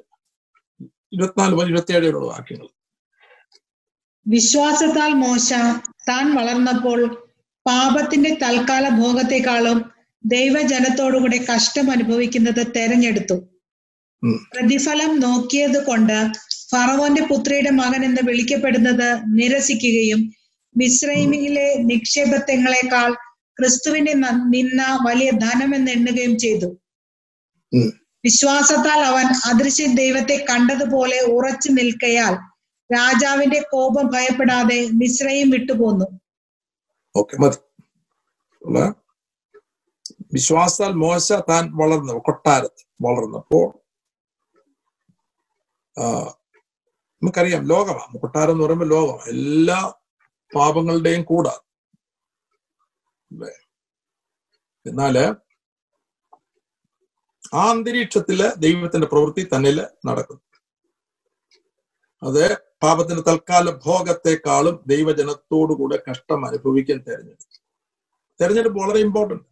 ഇരുപത്തിനാല് 1.14 1.56
മുതൽ 1.56 1.70
ഇരുപത്തിയേഴ് 1.70 2.06
വരെയുള്ള 2.06 2.28
വാക്യങ്ങൾ. 2.28 2.68
വിശ്വാസത്താൽ 4.28 5.12
മോശ 5.14 5.50
താൻ 6.10 6.36
വളർന്നപ്പോൾ 6.36 7.00
പാപത്തിന്റെ 7.66 8.32
തൽക്കാല 8.44 8.90
ഭോഗത്തെക്കാളും 8.90 9.80
ദൈവജനത്തോടുകൂടെ 10.26 11.40
കഷ്ടം 11.54 11.92
അനുഭവിക്കുന്നത് 11.92 12.62
തെരഞ്ഞെടുത്തു. 12.76 13.38
പ്രതിഫലം 14.34 15.20
നോക്കിയത് 15.20 15.86
കൊണ്ട് 15.86 16.18
ഫറവോന്റെ 16.72 17.22
പുത്രിയുടെ 17.22 17.70
മകൻ 17.70 18.06
എന്ന് 18.06 18.22
വിളിക്കപ്പെടുന്നത് 18.28 19.22
നിരസിക്കുകയും 19.28 20.34
മിശ്രൈമിയിലെ 20.78 21.76
നിക്ഷേപത്തെങ്ങളെക്കാൾ 21.76 23.14
ക്രിസ്തുവിന്റെ 23.60 24.14
നിന്ന 24.50 25.00
വലിയ 25.08 25.32
ധനം 25.32 25.76
എന്ന് 25.76 25.92
എണ്ണുകയും 25.92 26.38
ചെയ്തു. 26.38 26.78
വിശ്വാസത്താൽ 28.24 29.00
അവൻ 29.00 29.26
അദൃശ്യ 29.52 29.86
ദൈവത്തെ 29.86 30.46
കണ്ടതുപോലെ 30.50 31.20
ഉറച്ചു 31.20 31.70
നിൽക്കയാൽ 31.72 32.34
രാജാവിന്റെ 32.94 33.60
കോപം 33.60 34.08
ഭയപ്പെടാതെ 34.08 34.90
മിശ്രയും 34.92 35.50
വിട്ടുപോന്നു. 35.50 36.08
ഓക്കെ 37.16 37.38
മതി. 37.38 37.58
വിശ്വാസാൽ 40.34 40.92
മോശ 40.94 41.32
താൻ 41.50 41.72
വളർന്നു 41.76 42.14
കൊട്ടാരത്തിൽ 42.14 42.86
വളർന്നപ്പോൾ 43.02 43.66
നമുക്കറിയാം 45.98 47.64
ലോകമാണ്. 47.68 48.20
കൊട്ടാരം 48.22 48.52
എന്ന് 48.52 48.64
പറയുമ്പോൾ 48.64 48.90
ലോകം. 48.90 49.20
എല്ലാ 49.30 49.80
പാപങ്ങളുടെയും 50.56 51.24
കൂടാണ് 51.24 51.64
എന്നാൽ 54.86 55.16
ആ 57.56 57.64
അന്തരീക്ഷത്തിൽ 57.70 58.40
ദൈവത്തിന്റെ 58.58 59.08
പ്രവൃത്തി 59.08 59.44
തന്നിൽ 59.44 59.78
നടക്കുന്നു. 60.08 60.42
അത് 62.24 62.44
പാപത്തിന്റെ 62.84 63.24
തൽക്കാല 63.30 63.70
ഭോഗത്തെക്കാളും 63.86 64.84
ദൈവജനത്തോടുകൂടെ 64.88 65.98
കഷ്ടം 66.10 66.48
അനുഭവിക്കാൻ 66.48 67.00
തെരഞ്ഞെടുത്തു. 67.08 67.58
തെരഞ്ഞെടുപ്പ് 68.40 68.80
വളരെ 68.84 69.00
ഇമ്പോർട്ടന്റ് 69.00 69.44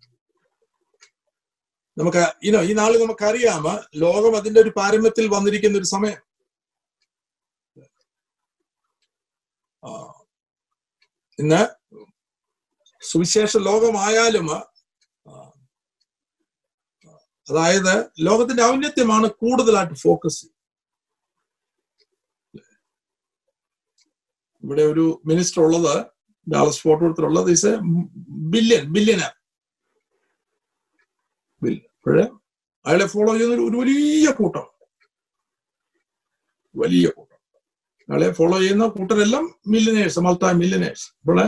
നമുക്ക് 1.98 2.24
ഇനോ 2.44 2.60
ഈ 2.62 2.74
നാളിൽ 2.74 3.04
നമുക്കറിയാമ 3.04 3.68
ലോകം 3.96 4.38
അതിന്റെ 4.38 4.60
ഒരു 4.62 4.72
പാരമ്യത്തിൽ 4.78 5.28
വന്നിരിക്കുന്ന 5.28 5.78
ഒരു 5.78 5.86
സമയം. 5.86 6.33
ഇന്ന് 11.40 11.62
സുവിശേഷ 13.12 13.58
ലോകമായാലും 13.58 14.48
അതായത് 17.48 17.94
ലോകത്തിന്റെ 18.20 18.64
ഔന്നത്യമാണ് 18.64 19.28
കൂടുതലായിട്ട് 19.42 19.96
ഫോക്കസ് 20.04 20.46
ഇവിടെ 24.64 24.84
ഒരു 24.84 25.06
മിനിസ്റ്റർ 25.26 25.62
ഉള്ളത് 25.64 25.96
ഡാലസ് 26.52 26.84
കൊടുത്തിട്ടുള്ളത് 26.88 27.50
ഇസ് 27.52 27.68
എ 27.68 27.76
ബില്യൺ 28.54 28.86
ബില്യനർ. 28.94 29.34
അയാളെ 32.86 33.08
ഫോളോ 33.08 33.34
ചെയ്യുന്ന 33.34 33.56
ഒരു 33.70 33.78
വലിയ 33.82 34.32
കൂട്ടം. 34.32 34.66
വലിയ 36.76 37.10
കൂട്ടം. 37.10 37.33
അയാളെ 38.10 38.28
ഫോളോ 38.38 38.58
ചെയ്യുന്ന 38.62 38.86
കൂട്ടരെല്ലാം 38.96 39.46
മില്ലിനേഴ്സ് 39.74 40.20
മൾട്ടാ 40.26 40.50
മില്ലിനേഴ്സ് 40.62 41.06
ഇവിടെ 41.26 41.46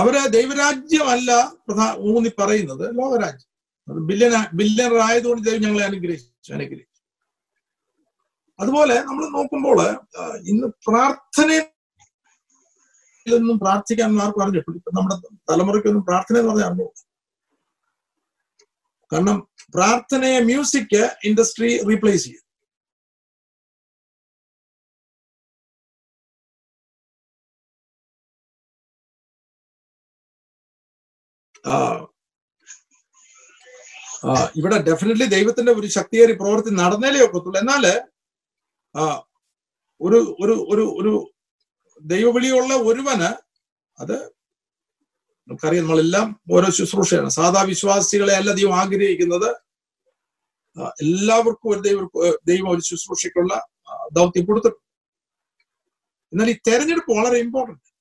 അവരെ 0.00 0.22
ദൈവരാജ്യമല്ല 0.36 1.30
പ്രധാന 1.66 1.90
ഊന്നി 2.10 2.30
പറയുന്നത് 2.40 2.84
ലോകരാജ്യം. 2.98 3.48
അത് 3.88 3.98
ബില്യന 4.08 4.34
ബില്യണർ 4.58 5.00
ആയതുകൊണ്ട് 5.08 5.42
ദൈവം 5.46 5.62
ഞങ്ങളെ 5.64 5.84
അനുഗ്രഹിച്ചു 5.90 6.50
അനുഗ്രഹിച്ചു. 6.58 6.88
അതുപോലെ 8.62 8.96
നമ്മൾ 9.08 9.24
നോക്കുമ്പോൾ 9.36 9.78
ഇന്ന് 10.52 10.66
പ്രാർത്ഥനയിലൊന്നും 10.86 11.76
പ്രാർത്ഥിക്കാൻ 13.62 14.08
ആർക്കും 14.24 14.42
അറിഞ്ഞിട്ടില്ല. 14.44 14.78
ഇപ്പൊ 14.80 14.90
നമ്മുടെ 14.98 15.16
തലമുറയ്ക്കൊന്നും 15.50 16.04
പ്രാർത്ഥന 16.10 16.34
എന്ന് 16.40 16.50
പറഞ്ഞാൽ 16.52 16.68
അറിഞ്ഞു 16.70 16.86
കാരണം 19.12 19.36
പ്രാർത്ഥനയെ 19.76 20.38
മ്യൂസിക് 20.50 21.02
ഇൻഡസ്ട്രി 21.28 21.70
റീപ്ലേസ് 21.88 22.24
ചെയ്യും. 22.26 22.41
ഇവിടെ 34.60 34.76
ഡെഫിനറ്റ്ലി 34.88 35.26
ദൈവത്തിന്റെ 35.36 35.72
ഒരു 35.78 35.88
ശക്തിയേറി 35.96 36.34
പ്രവൃത്തി 36.40 36.72
നടന്നേലേ 36.82 37.20
ഒക്കത്തുള്ളൂ. 37.26 37.58
എന്നാൽ 37.64 37.84
ഒരു 40.00 40.20
ഒരു 40.42 40.54
ഒരു 40.72 40.84
ഒരു 41.00 41.12
ദൈവവിളിയുള്ള 42.12 42.72
ഒരുവന് 42.90 43.30
അത് 43.98 44.16
നമുക്കറിയാം 45.48 45.84
നമ്മളെല്ലാം 45.84 46.26
ഓരോ 46.56 46.68
ശുശ്രൂഷയാണ്. 46.78 47.30
സാധാ 47.38 47.60
വിശ്വാസികളെ 47.72 48.34
അല്ല 48.40 48.50
ദൈവം 48.60 48.74
ആഗ്രഹിക്കുന്നത്. 48.82 49.50
എല്ലാവർക്കും 51.04 51.68
ഒരു 51.72 51.80
ദൈവ 51.88 51.98
ദൈവം 52.50 52.68
ഒരു 52.74 52.82
ശുശ്രൂഷയ്ക്കുള്ള 52.90 53.54
ദൗത്യം 54.18 54.44
കൊടുത്തിട്ടുണ്ട്. 54.48 54.84
എന്നാൽ 56.32 56.48
ഈ 56.54 56.56
തെരഞ്ഞെടുപ്പ് 56.68 57.12
വളരെ 57.18 57.38
ഇമ്പോർട്ടന്റ് 57.46 57.91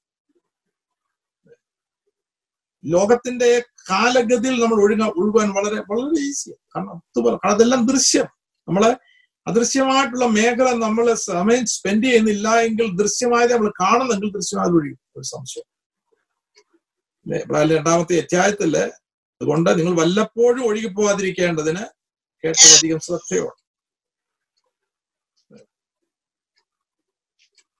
ലോകത്തിന്റെ 2.83 3.49
കാലഗതിയിൽ 3.89 4.57
നമ്മൾ 4.63 4.77
ഒഴുകാൻ 4.83 5.09
ഒഴുകാൻ 5.21 5.49
വളരെ 5.57 5.79
വളരെ 5.89 6.19
ഈസിയാണ് 6.29 6.61
കാരണം 6.75 6.95
അതുപോലെ 6.97 7.37
അതെല്ലാം 7.51 7.81
ദൃശ്യം. 7.91 8.27
നമ്മളെ 8.67 8.91
അദൃശ്യമായിട്ടുള്ള 9.47 10.25
മേഖല 10.37 10.67
നമ്മൾ 10.85 11.05
സമയം 11.13 11.63
സ്പെൻഡ് 11.65 12.05
ചെയ്യുന്നില്ല 12.05 12.47
എങ്കിൽ 12.67 12.87
ദൃശ്യമായത് 13.01 13.53
നമ്മൾ 13.53 13.71
കാണുന്നെങ്കിൽ 13.81 14.29
ദൃശ്യമായത് 14.37 14.75
ഒഴിയും 14.79 14.99
ഒരു 15.17 15.25
സംശയം. 15.33 15.67
രണ്ടാമത്തെ 17.75 18.19
അധ്യായത്തിൽ 18.23 18.73
അതുകൊണ്ട് 19.41 19.69
നിങ്ങൾ 19.79 19.93
വല്ലപ്പോഴും 20.01 20.63
ഒഴുകി 20.69 20.89
പോവാതിരിക്കേണ്ടതിന് 20.97 21.83
കേട്ടതധികം 22.43 22.99
ശ്രദ്ധയോടെ. 23.07 23.57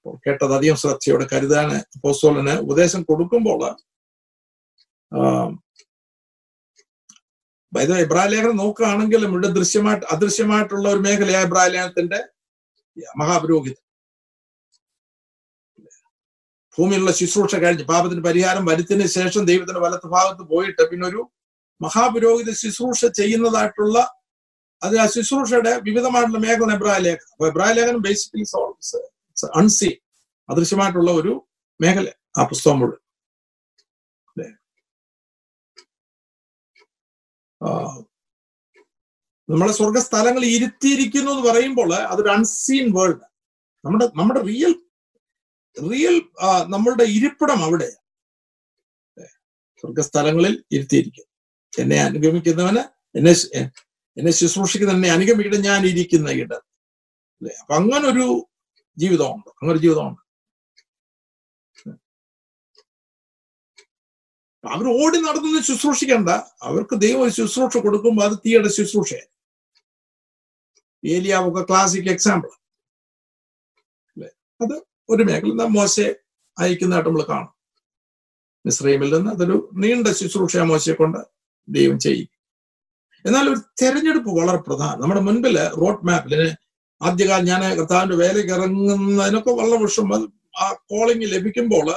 കേട്ടത് 0.06 0.18
കേട്ടതധികം 0.26 0.76
ശ്രദ്ധയോടെ 0.82 1.26
കരുതാന് 1.32 1.76
അപ്പോസ്തലന് 1.96 2.54
ഉപദേശം 2.64 3.02
കൊടുക്കുമ്പോൾ 3.10 3.62
ഇത് 7.72 7.92
ഇബ്രാഹിം 8.04 8.30
ലേഖനം 8.32 8.56
നോക്കുകയാണെങ്കിലും 8.56 9.30
ഇവിടെ 9.30 9.48
ദൃശ്യമായിട്ട് 9.58 10.06
അദൃശ്യമായിട്ടുള്ള 10.14 10.86
ഒരു 10.88 11.00
മേഖലയായ 11.06 11.46
ഇബ്രാഹിം 11.48 11.72
ലേഖനത്തിന്റെ 11.74 12.20
മഹാപുരോഹിതൻ. 13.20 13.78
ഭൂമിയിലുള്ള 16.78 17.12
ശുശ്രൂഷ 17.12 17.54
കഴിഞ്ഞ് 17.56 17.84
പാപത്തിന് 17.84 18.22
പരിഹാരം 18.26 18.64
വരുത്തിന് 18.66 19.06
ശേഷം 19.16 19.42
ദൈവത്തിന്റെ 19.50 19.80
വലത്ത് 19.80 20.08
ഭാഗത്ത് 20.08 20.42
പോയിട്ട് 20.52 20.82
പിന്നെ 20.90 21.06
ഒരു 21.06 21.22
മഹാപുരോഹിത 21.80 22.50
ശുശ്രൂഷ 22.62 23.00
ചെയ്യുന്നതായിട്ടുള്ള 23.18 23.96
അത് 24.82 24.94
ആ 24.98 25.06
ശുശ്രൂഷയുടെ 25.06 25.72
വിവിധമായിട്ടുള്ള 25.88 26.40
മേഖല 26.46 26.72
എബ്രാഹിലേഖനം 26.72 27.32
അപ്പൊ 27.34 27.46
എബ്രാഹിലേഖനം 27.48 28.00
ബേസിക്കലി 28.02 28.46
അൺസീൻ 29.60 29.94
അദൃശ്യമായിട്ടുള്ള 30.48 31.10
ഒരു 31.20 31.32
മേഖല 31.80 32.08
ആ 32.38 32.44
പുസ്തകം 32.44 32.78
മുഴുവൻ. 32.80 33.01
നമ്മളെ 39.48 39.72
സ്വർഗസ്ഥലങ്ങൾ 39.72 40.44
ഇരുത്തിയിരിക്കുന്നു 40.44 41.30
എന്ന് 41.32 41.44
പറയുമ്പോൾ 41.50 41.94
അതൊരു 41.94 42.28
അൺസീൻ 42.28 42.86
വേൾഡ് 42.94 43.24
നമ്മുടെ 43.84 44.06
നമ്മുടെ 44.16 44.40
റിയൽ 44.40 44.74
റിയൽ 45.92 46.16
നമ്മളുടെ 46.68 47.04
ഇരിപ്പിടം 47.04 47.64
അവിടെ. 47.64 47.90
സ്വർഗസ്ഥലങ്ങളിൽ 49.80 50.64
ഇരുത്തിയിരിക്കും 50.72 51.26
എന്നെ 51.78 51.98
അനുഗമിക്കുന്നവന് 52.02 52.82
എന്നെ 53.18 53.32
എന്നെ 54.18 54.32
ശുശ്രൂഷിക്കുന്ന 54.32 54.94
എന്നെ 54.94 55.10
അനുഗമിക്കുന്ന 55.10 55.66
ഞാൻ 55.66 55.86
ഇരിക്കുന്ന 55.86 56.30
ഇടം. 56.30 56.62
അല്ലെ? 57.40 57.54
അപ്പൊ 57.60 57.74
അങ്ങനൊരു 57.74 58.26
ജീവിതമുണ്ട്. 58.98 59.48
അങ്ങനൊരു 59.50 59.82
ജീവിതമുണ്ട്. 59.82 60.21
അവർ 64.64 65.04
ഓടി 65.04 65.18
നടന്നു 65.18 65.62
ശുശ്രൂഷിക്കണ്ട. 65.62 66.28
അവർക്ക് 66.62 66.94
ദൈവം 66.94 67.32
ശുശ്രൂഷ 67.32 67.76
കൊടുക്കുമ്പോൾ 67.76 68.24
അത് 68.24 68.38
തീയുടെ 68.38 68.68
ശുശ്രൂഷയാണ്. 68.68 69.32
ഏലിയാവൊക്കെ 71.06 71.62
ക്ലാസിക് 71.62 72.10
എക്സാമ്പിൾ 72.10 72.48
അല്ലെ? 74.08 74.30
അത് 74.60 74.82
ഒരു 75.08 75.22
മേഖല 75.22 75.52
മോശയെ 75.52 76.14
അയക്കുന്നതായിട്ട് 76.58 77.10
നമ്മൾ 77.10 77.22
കാണും. 77.28 77.54
മിശ്രീമിൽ 78.66 79.14
നിന്ന് 79.14 79.30
അതൊരു 79.30 79.70
നീണ്ട 79.74 80.08
ശുശ്രൂഷ 80.08 80.56
മോശയെ 80.56 80.94
കൊണ്ട് 80.94 81.18
ദൈവം 81.68 81.98
ചെയ്യും. 81.98 82.28
എന്നാൽ 83.26 83.48
ഒരു 83.48 83.60
തെരഞ്ഞെടുപ്പ് 83.82 84.30
വളരെ 84.30 84.56
പ്രധാനം. 84.56 85.00
നമ്മുടെ 85.00 85.20
മുൻപിൽ 85.20 85.68
റോഡ് 85.68 86.06
മാപ്പിൽ 86.06 86.56
ആദ്യകാലം 87.02 87.44
ഞാൻ 87.44 87.76
കർത്താവിന്റെ 87.76 88.16
വേലയ്ക്ക് 88.16 88.52
ഇറങ്ങുന്നതിനൊക്കെ 88.52 89.50
വളരെ 89.50 89.82
വർഷം 89.82 90.30
ആ 90.58 90.72
കോളിംഗ് 90.72 91.32
ലഭിക്കുമ്പോൾ 91.32 91.90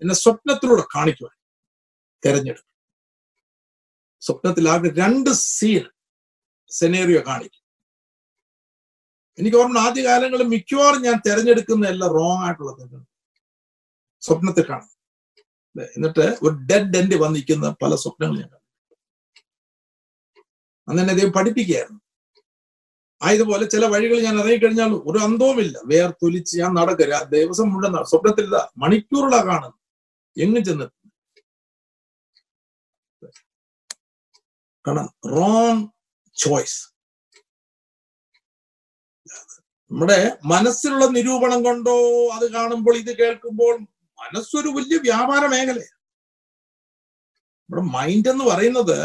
എന്നെ 0.00 0.14
സ്വപ്നത്തിലൂടെ 0.14 0.82
കാണിക്കുവാൻ. 0.96 1.41
തെരഞ്ഞെടുപ്പ് 2.26 2.70
സ്വപ്നത്തിൽ 4.20 4.68
ആകെ 4.68 4.90
രണ്ട് 4.98 5.30
സീൻ 5.30 5.84
സെനേറിയോ 6.70 7.20
കാണിക്കും. 7.26 7.62
എനിക്ക് 9.38 9.56
ഓർമ്മ 9.56 9.78
ആദ്യകാലങ്ങളിൽ 9.78 10.46
മിക്കവാറും 10.46 11.02
ഞാൻ 11.02 11.20
തെരഞ്ഞെടുക്കുന്ന 11.26 11.86
എല്ലാം 11.86 12.10
റോങ് 12.10 12.44
ആയിട്ടുള്ള 12.44 12.72
തെരഞ്ഞെടുപ്പ്. 12.72 13.08
സ്വപ്നത്തിൽ 14.20 14.66
കാണും. 14.70 14.90
എന്നിട്ട് 15.96 16.20
ഒരു 16.20 16.54
ഡെഡ് 16.54 16.96
എൻഡ് 16.96 17.14
വന്നിരിക്കുന്ന 17.14 17.76
പല 17.82 17.94
സ്വപ്നങ്ങൾ 17.94 18.36
ഞാൻ 18.38 18.48
കണ്ടു. 18.48 18.62
അന്ന് 20.88 21.02
എന്നെ 21.02 21.14
ദൈവം 21.14 21.32
പഠിപ്പിക്കുകയായിരുന്നു. 21.32 22.00
ആയതുപോലെ 23.22 23.64
ചില 23.66 23.84
വഴികൾ 23.84 24.20
ഞാൻ 24.20 24.38
ഇറങ്ങിക്കഴിഞ്ഞാൽ 24.38 24.88
ഒരു 24.88 25.18
അന്തവുമില്ല 25.18 25.78
വേർത്തൊലിച്ച് 25.84 26.58
ഞാൻ 26.58 26.74
നടക്കരുത്. 26.74 27.28
ദിവസം 27.28 27.72
മുഴുവൻ 27.72 28.04
സ്വപ്നത്തിൽ 28.04 28.46
ഇതാ 28.46 28.68
മണിക്കൂറുകളാ 28.78 29.44
കാണുന്നത്. 29.44 29.74
എങ്ങും 30.36 30.64
ചെന്ന് 30.64 31.01
കാരണം 34.84 35.06
റോങ് 35.32 35.82
ചോയ്സ് 36.36 36.78
നമ്മുടെ 39.90 40.18
മനസ്സിലുള്ള 40.44 41.06
നിരൂപണം 41.08 41.60
കൊണ്ടോ 41.64 41.96
അത് 42.34 42.46
കാണുമ്പോൾ 42.52 42.94
ഇത് 42.96 43.10
കേൾക്കുമ്പോൾ 43.18 43.74
മനസ്സൊരു 44.18 44.68
വലിയ 44.68 44.96
വ്യാപാര 45.00 45.42
മേഖലയാണ് 45.46 45.98
നമ്മുടെ 47.70 47.84
മൈൻഡ് 47.96 48.30
എന്ന് 48.30 48.44
പറയുന്നത് 48.44 48.98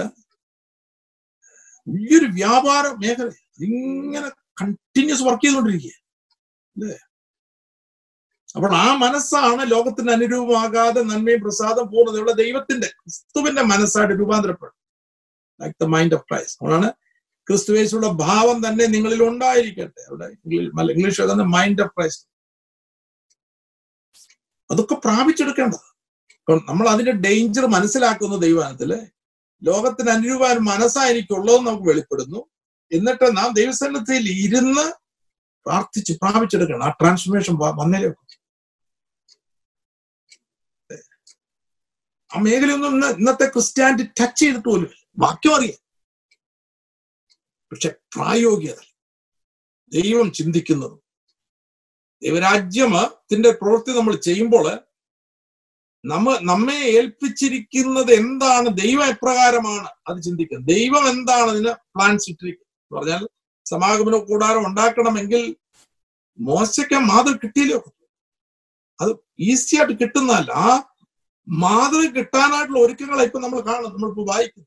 വലിയൊരു 1.88 2.28
വ്യാപാര 2.32 2.86
മേഖല 3.04 3.28
ഇങ്ങനെ 3.68 4.30
കണ്ടിന്യൂസ് 4.58 5.24
വർക്ക് 5.24 5.46
ചെയ്തുകൊണ്ടിരിക്കുക. 5.46 5.94
അല്ലേ? 6.76 6.96
അപ്പോൾ 8.56 8.72
ആ 8.76 8.88
മനസ്സാണ് 8.98 9.64
ലോകത്തിന് 9.72 10.12
അനുരൂപമാകാതെ 10.12 11.02
നന്മയും 11.04 11.42
പ്രസാദം 11.42 11.86
പൂർണതയുള്ള 11.88 12.34
ദൈവത്തിന്റെ 12.34 12.88
ക്രിസ്തുവിന്റെ 12.96 13.64
മനസ്സായിട്ട് 13.72 14.16
രൂപാന്തരപ്പെടും 14.20 14.78
like 15.62 15.76
the 15.82 15.86
mind 15.86 16.14
of 16.14 16.24
Christ 16.24 16.66
അതുകൊണ്ടാണ് 16.66 16.94
ക്രിസ്തുവേശുള്ള 17.48 18.08
ഭാവം 18.08 18.68
തന്നെ 18.68 18.86
നിങ്ങളിൽ 18.86 19.24
ഉണ്ടായിരിക്കട്ടെ. 19.24 20.02
അവിടെ 20.10 20.26
ഇംഗ്ലീഷ് 20.92 21.22
എഴുതുന്ന 21.22 21.44
മൈൻഡ് 21.44 21.82
ഓഫ് 21.82 21.92
ക്രൈസ്റ്റ് 21.98 22.28
അതൊക്കെ 24.72 24.96
പ്രാപിച്ചെടുക്കേണ്ടത്. 24.96 25.88
നമ്മൾ 26.68 26.90
അതിന്റെ 26.90 27.12
ഡേഞ്ചർ 27.12 27.66
മനസ്സിലാക്കുന്ന 27.66 28.38
ദൈവാനത്തിൽ 28.38 29.08
ലോകത്തിന് 29.64 30.10
അനുരൂപാൻ 30.10 30.58
മനസ്സാ 30.58 31.04
എനിക്കുള്ളതെന്ന് 31.06 31.72
നമുക്ക് 31.72 31.90
വെളിപ്പെടുന്നു. 31.90 32.46
എന്നിട്ട് 32.92 33.38
നാം 33.38 33.54
ദൈവസന്നത്തിൽ 33.54 34.30
ഇരുന്ന് 34.30 34.94
പ്രാർത്ഥിച്ച് 35.66 36.14
പ്രാപിച്ചെടുക്കണം. 36.14 36.84
ആ 36.84 36.90
ട്രാൻസ്ഫർമേഷൻ 36.90 37.56
വന്നേ. 37.58 38.10
ആ 42.36 42.40
മേഖലയൊന്നും 42.40 42.94
ഇന്ന് 42.94 43.08
ഇന്നത്തെ 43.08 43.46
ക്രിസ്ത്യാനിറ്റി 43.46 44.04
ടച്ച് 44.04 44.40
ചെയ്തിട്ട് 44.40 44.70
പോലും. 44.70 44.90
വാക്യം 45.18 45.56
അറിയാം 45.58 45.82
പക്ഷെ 47.72 47.90
പ്രായോഗികത 48.16 48.82
ദൈവം 49.92 50.28
ചിന്തിക്കുന്നതും 50.32 51.02
ദൈവരാജ്യത്തിന്റെ 52.22 53.50
പ്രവൃത്തി 53.60 53.92
നമ്മൾ 53.98 54.14
ചെയ്യുമ്പോൾ 54.28 54.68
നമ്മ 56.04 56.34
നമ്മെ 56.50 56.78
ഏൽപ്പിച്ചിരിക്കുന്നത് 56.98 58.12
എന്താണ്? 58.22 58.68
ദൈവം 58.82 59.06
എപ്രകാരമാണ് 59.14 59.90
അത് 60.08 60.18
ചിന്തിക്കുന്നത് 60.24 60.70
ദൈവം 60.76 61.04
എന്താണ് 61.10 61.50
അതിന് 61.54 61.72
പ്ലാൻസ് 61.96 62.28
ഇട്ടിരിക്കുന്നത്? 62.32 62.66
പറഞ്ഞാൽ 62.92 63.24
സമാഗമന 63.66 64.18
കൂടാരം 64.30 64.64
ഉണ്ടാക്കണമെങ്കിൽ 64.68 65.44
മോശയ്ക്ക് 66.40 67.00
മാതൃ 67.10 67.34
കിട്ടിയില്ലോ? 67.44 67.80
അത് 69.00 69.12
ഈസി 69.50 69.76
ആയിട്ട് 69.78 69.96
കിട്ടുന്നതല്ല. 70.02 70.52
ആ 70.66 70.70
മാതൃ 71.48 72.02
കിട്ടാനായിട്ടുള്ള 72.18 72.80
ഒരുക്കങ്ങളെ 72.86 73.24
ഇപ്പൊ 73.28 73.40
നമ്മൾ 73.40 73.60
കാണും 73.70 73.92
നമ്മളിപ്പോ 73.94 74.26
വായിക്കും 74.32 74.66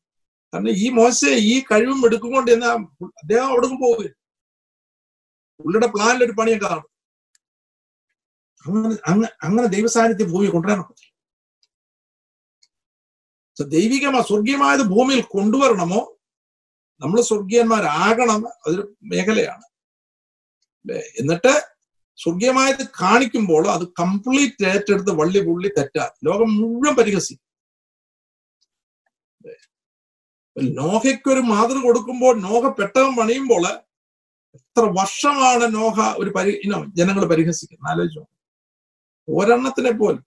കാരണം 0.55 0.71
ഈ 0.71 0.89
മോശ 0.89 1.25
ഈ 1.25 1.61
കഴിവും 1.61 2.07
എടുക്കുകൊണ്ട് 2.07 2.51
എന്നാ 2.51 2.69
അദ്ദേഹം 3.07 3.47
അവിടെ 3.47 3.67
പോവുക 3.67 4.07
പുള്ളിയുടെ 5.61 5.87
പ്ലാനിൽ 5.87 6.25
ഒരു 6.25 6.33
പണിയൊക്കെ 6.33 6.67
കാണും. 6.67 6.85
അങ്ങനെ 8.67 9.11
അങ്ങനെ 9.11 9.29
അങ്ങനെ 9.43 9.69
ദൈവസാന്നിധ്യം 9.69 10.31
ഭൂമി 10.31 10.47
കൊണ്ടുവരണം 10.47 10.95
ദൈവികമാ 13.69 14.21
സ്വർഗീയമായത് 14.21 14.81
ഭൂമിയിൽ 14.81 15.23
കൊണ്ടുവരണമോ? 15.23 16.17
നമ്മൾ 17.01 17.21
സ്വർഗീയന്മാരാകണം 17.21 18.49
അതൊരു 18.49 18.97
മേഖലയാണ്. 19.03 19.63
എന്നിട്ട് 20.93 21.69
സ്വർഗീയമായത് 22.17 22.87
കാണിക്കുമ്പോൾ 23.03 23.71
അത് 23.71 23.89
കംപ്ലീറ്റ് 23.89 24.67
ഏറ്റെടുത്ത് 24.67 25.11
വള്ളി 25.11 25.41
പുള്ളി 25.41 25.69
തെറ്റാ. 25.69 26.11
ലോകം 26.25 26.57
മുഴുവൻ 26.57 26.97
പരിഹസിക്കും. 26.97 27.50
നോഹയ്ക്കൊരു 30.63 31.41
മാതൃ 31.41 31.83
കൊടുക്കുമ്പോൾ 31.83 32.41
നോഹ 32.41 32.69
പെട്ടകം 32.69 33.17
പണിയുമ്പോൾ 33.17 33.67
എത്ര 34.55 34.83
വർഷമാണ് 35.01 35.75
നോഹ 35.75 36.15
ഒരു 36.19 36.31
പരി 36.31 36.61
ഇനോ 36.65 36.85
ജനങ്ങൾ 36.97 37.25
പരിഹസിക്കുന്നത്? 37.25 37.93
ആലോചിച്ചു. 37.93 38.27
ഒരെണ്ണത്തിനെ 39.29 39.91
പോലെ 39.91 40.19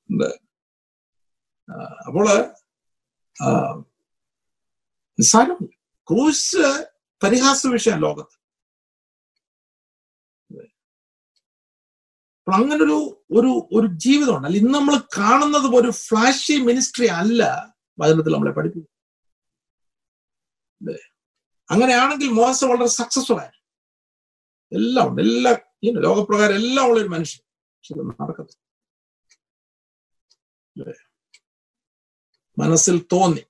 ആ, 3.42 3.74
നിസ്സാരം 5.20 5.66
ക്രൂശ് 6.10 6.88
പരിഹാസ 7.24 7.68
വിഷയം 7.68 8.00
ലോകത്ത്. 8.00 8.44
അപ്പോൾ 12.40 12.56
അങ്ങനൊരു 12.56 13.26
ഒരു 13.32 13.70
ഒരു 13.74 13.88
ജീവിതമുണ്ട്. 13.88 14.48
അല്ല 14.48 14.58
ഇന്ന് 14.58 14.74
നമ്മൾ 14.74 14.96
കാണുന്നത് 15.18 15.76
ഒരു 15.76 15.92
ഫ്ലാഷി 15.92 16.54
മിനിസ്ട്രി 16.54 17.08
അല്ല. 17.08 17.74
വചനത്തിൽ 18.00 18.34
നമ്മളെ 18.34 18.52
പഠിപ്പിക്കും? 18.52 18.93
അങ്ങനെയാണെങ്കിൽ 21.72 22.30
മോശ 22.30 22.64
വളരെ 22.64 22.88
സക്സസ്ഫുൾ 22.88 23.40
ആയി 23.40 23.64
എല്ലാം 24.76 25.08
ഉണ്ട്. 25.08 25.22
എല്ലാ 25.22 25.52
ലോകപ്രകാരം 25.90 26.56
എല്ലാം 26.56 26.88
ഉള്ള 26.88 27.00
ഒരു 27.02 27.08
മനുഷ്യൻ. 27.08 27.44
പക്ഷെ 27.78 27.94
നടക്കത്തില്ല? 27.96 28.60
മനസ്സിൽ 32.60 33.06
തോന്നി. 33.12 33.46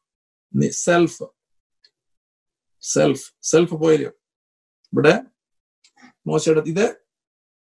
സെൽഫ് 0.69 1.23
സെൽഫ് 2.81 3.33
സെൽഫ് 3.41 3.73
പോയാലോ 3.73 4.09
ഇവിടെ 4.93 5.21
മോശയുടെ 6.27 6.59
ഇത് 6.59 7.05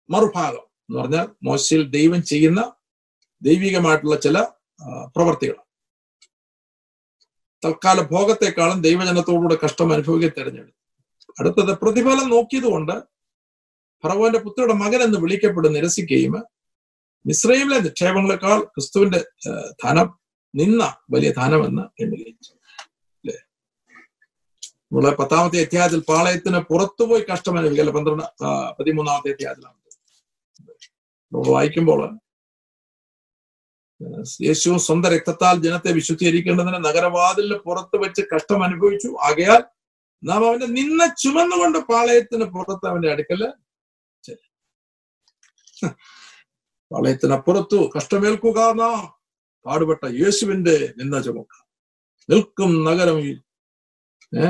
മറുഭാഗം 0.09 0.59
എന്ന് 0.59 0.97
പറഞ്ഞാൽ 0.99 1.29
മോശയിൽ 1.43 1.89
ദൈവം 1.89 2.23
ചെയ്യുന്ന 2.23 2.73
ദൈവികമായിട്ടുള്ള 3.41 4.19
ചില 4.19 4.41
പ്രവർത്തികളാണ്. 5.15 5.70
തൽക്കാല 7.65 8.01
ഭോഗത്തെക്കാളും 8.11 8.81
ദൈവജനത്തോടുകൂടെ 8.81 9.57
കഷ്ടം 9.63 9.93
അനുഭവിക്കാൻ 9.93 10.31
തിരഞ്ഞെടുത്തു. 10.37 10.77
അടുത്തത് 11.39 11.71
പ്രതിഫലം 11.81 12.27
നോക്കിയതുകൊണ്ട് 12.29 12.95
ഫറവോന്റെ 14.03 14.39
പുത്രിയുടെ 14.39 14.73
മകൻ 14.73 15.01
എന്ന് 15.03 15.17
വിളിക്കപ്പെടുന്ന 15.19 15.75
നിരസിക്കുകയും 15.77 16.35
മിശ്രയിലെ 17.25 17.77
നിക്ഷേപങ്ങളെക്കാൾ 17.79 18.59
ക്രിസ്തുവിന്റെ 18.73 19.19
ധനം 19.83 20.07
നിന്ന 20.53 20.83
വലിയ 21.13 21.29
ധനമെന്ന് 21.31 21.83
എണ്ണുകയിച്ചു 22.03 22.51
അല്ലേ? 23.21 23.35
നമ്മളെ 24.87 25.11
പത്താമത്തെ 25.15 25.61
അധ്യായത്തിൽ 25.65 26.01
പാളയത്തിന് 26.09 26.59
പുറത്തുപോയി 26.71 27.23
കഷ്ടം 27.31 27.57
അനുഭവിക്കല്ല 27.59 27.91
പന്ത്രണ്ട് 27.97 28.25
പതിമൂന്നാമത്തെ 28.79 29.31
അധ്യായത്തിലാണ്. 29.35 29.77
നമ്മൾ 31.31 31.47
വായിക്കുമ്പോൾ 31.55 32.01
യേശു 34.41 34.77
സ്വന്തം 34.77 35.09
രക്തത്താൽ 35.09 35.61
ജനത്തെ 35.61 35.91
വിശുദ്ധീകരിക്കേണ്ടതിന് 35.91 36.85
നഗരവാതിലിന് 36.85 37.55
പുറത്ത് 37.55 37.97
വെച്ച് 37.97 38.21
കഷ്ടം 38.35 38.63
അനുഭവിച്ചു. 38.63 39.07
ആകയാൽ 39.07 39.63
നാം 40.23 40.47
അവന്റെ 40.47 40.65
നിന്ന 40.65 41.15
ചുമന്നുകൊണ്ട് 41.19 41.77
പാളയത്തിന് 41.77 42.43
പുറത്ത് 42.45 42.87
അവന്റെ 42.87 43.11
അടുക്കൽ. 43.11 43.53
പാളയത്തിനപ്പുറത്തു 46.91 47.89
കഷ്ടമേൽക്കുക 47.97 48.71
നാം. 48.71 49.01
പാടുപെട്ട 49.65 50.05
യേശുവിന്റെ 50.05 50.93
നിന്ന 50.97 51.21
ചുമക്ക 51.21 51.53
നിൽക്കും 52.29 52.83
നഗരം 52.83 53.19
ഈ- 53.19 53.39
ഏ? 54.39 54.47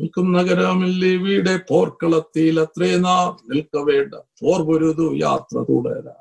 നിൽക്കും 0.00 0.32
നഗരമില്ലേ 0.32 1.16
വീടെ 1.16 1.56
പോർക്കളത്തിൽ 1.56 2.60
അത്രേ 2.60 2.96
നാം 2.96 3.36
നിൽക്ക 3.50 3.76
വേണ്ട 3.76 4.14
പോർ 4.14 4.62
പൊരുതു 4.62 5.16
യാത്ര 5.16 5.58
തുടരാ 5.58 6.14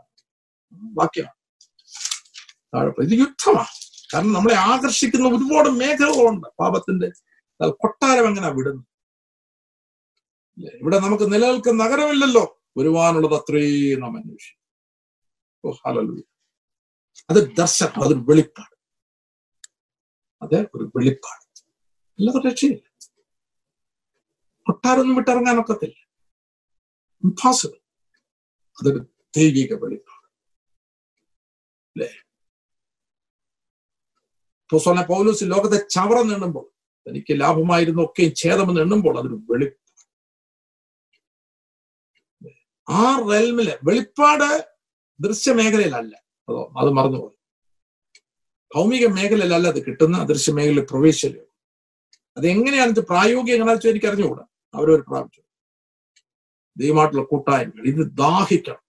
വാക്യമാണ് 0.98 1.37
താഴെ 2.78 3.02
ഇത് 3.02 3.20
യുദ്ധമാണ് 3.20 3.68
കാരണം 4.14 4.34
നമ്മളെ 4.34 4.56
ആകർഷിക്കുന്ന 4.56 5.28
ഒരുപാട് 5.28 5.70
മേഖലകളുണ്ട്. 5.70 6.48
പാപത്തിന്റെ 6.60 7.12
കൊട്ടാരം 7.70 8.28
എങ്ങനെ 8.28 8.50
വിടുന്നു 8.50 8.84
ഇവിടെ 10.76 11.00
നമുക്ക് 11.00 11.34
നിലനിൽക്കുന്ന 11.34 11.84
നഗരമില്ലല്ലോ. 11.84 12.64
വരുവാനുള്ളത് 12.78 13.34
അത്രയും 13.34 14.00
നാം 14.00 14.18
അന്വേഷിക്കും. 14.18 14.64
ഓ 15.66 15.72
അത് 17.30 17.56
ദർശനം 17.56 18.04
അതൊരു 18.04 18.20
വെളിപ്പാട്. 18.20 18.76
അത് 20.42 20.68
ഒരു 20.76 20.92
വെളിപ്പാട്. 20.96 21.64
അല്ലാതെ 22.20 22.50
രക്ഷയില്ല. 22.50 23.10
കൊട്ടാരൊന്നും 24.66 25.16
വിട്ടിറങ്ങാനൊക്കത്തില്ല. 25.16 26.08
ഇംപോസിബിൾ 27.24 27.78
അതൊരു 28.82 28.98
ദൈവിക 29.38 29.74
വെളിപ്പാട്. 29.74 30.28
അല്ലേ? 31.88 32.27
പുസ്തകനെ 34.72 35.04
പൗലോസ് 35.04 35.44
ലോകത്തെ 35.44 35.78
ചവറന്ന് 35.90 36.34
എണ്ണുമ്പോൾ 36.34 36.66
തനിക്ക് 37.10 37.40
ലാഭമായിരുന്നു 37.40 38.04
ഒക്കെയും 38.04 38.34
ഛേദമെന്ന് 38.34 38.82
എണ്ണുമ്പോൾ 38.82 39.20
അതൊരു 39.20 39.42
വെളിപ്പാട്. 39.52 39.88
ആ 42.90 43.20
റെൽമിൽ 43.32 43.70
വെളിപ്പാട് 43.84 44.50
ദൃശ്യമേഖലയിലല്ല. 45.20 46.16
അതോ 46.50 46.74
അത് 46.78 46.90
മറന്നുപോയി. 46.90 47.38
ഭൗമിക 48.76 49.08
മേഖലയിലല്ല 49.08 49.68
അത് 49.68 49.86
കിട്ടുന്ന 49.86 50.24
ദൃശ്യ 50.24 50.54
മേഖലയിൽ 50.54 50.88
പ്രവേശിച്ചല്ലോ 50.92 51.44
അത് 52.38 52.48
എങ്ങനെയാണ് 52.48 52.90
ഇത് 52.90 53.00
പ്രായോഗികം 53.00 53.40
എങ്ങനെയാണെന്ന് 53.40 53.74
വെച്ചാൽ 53.74 53.90
എനിക്ക് 53.90 54.06
അറിഞ്ഞുകൂടാ 54.06 54.46
അവരൊരു 54.76 55.02
പ്രാപിച്ചു 55.02 55.42
ദൈവമായിട്ടുള്ള 56.78 57.24
കൂട്ടായ്മകൾ. 57.24 57.88
ഇത് 57.88 58.12
ദാഹിക്കണം. 58.18 58.84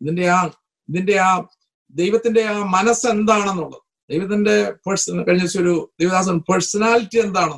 ഇതിന്റെ 0.00 0.28
ആ 0.28 0.50
ഇതിന്റെ 0.88 1.18
ആ 1.18 1.46
ദൈവത്തിന്റെ 1.90 2.42
ആ 2.44 2.64
മനസ്സ് 2.64 3.06
എന്താണെന്നുള്ളത്. 3.06 3.81
ദൈവത്തിന്റെ 4.10 4.54
പേഴ്സൺ 4.84 5.18
കഴിഞ്ഞ 5.26 5.42
ദിവസം 5.44 5.60
ഒരു 5.64 5.74
ദൈവദാസൻ 6.00 6.38
പേഴ്സണാലിറ്റി 6.48 7.18
എന്താണ് 7.26 7.56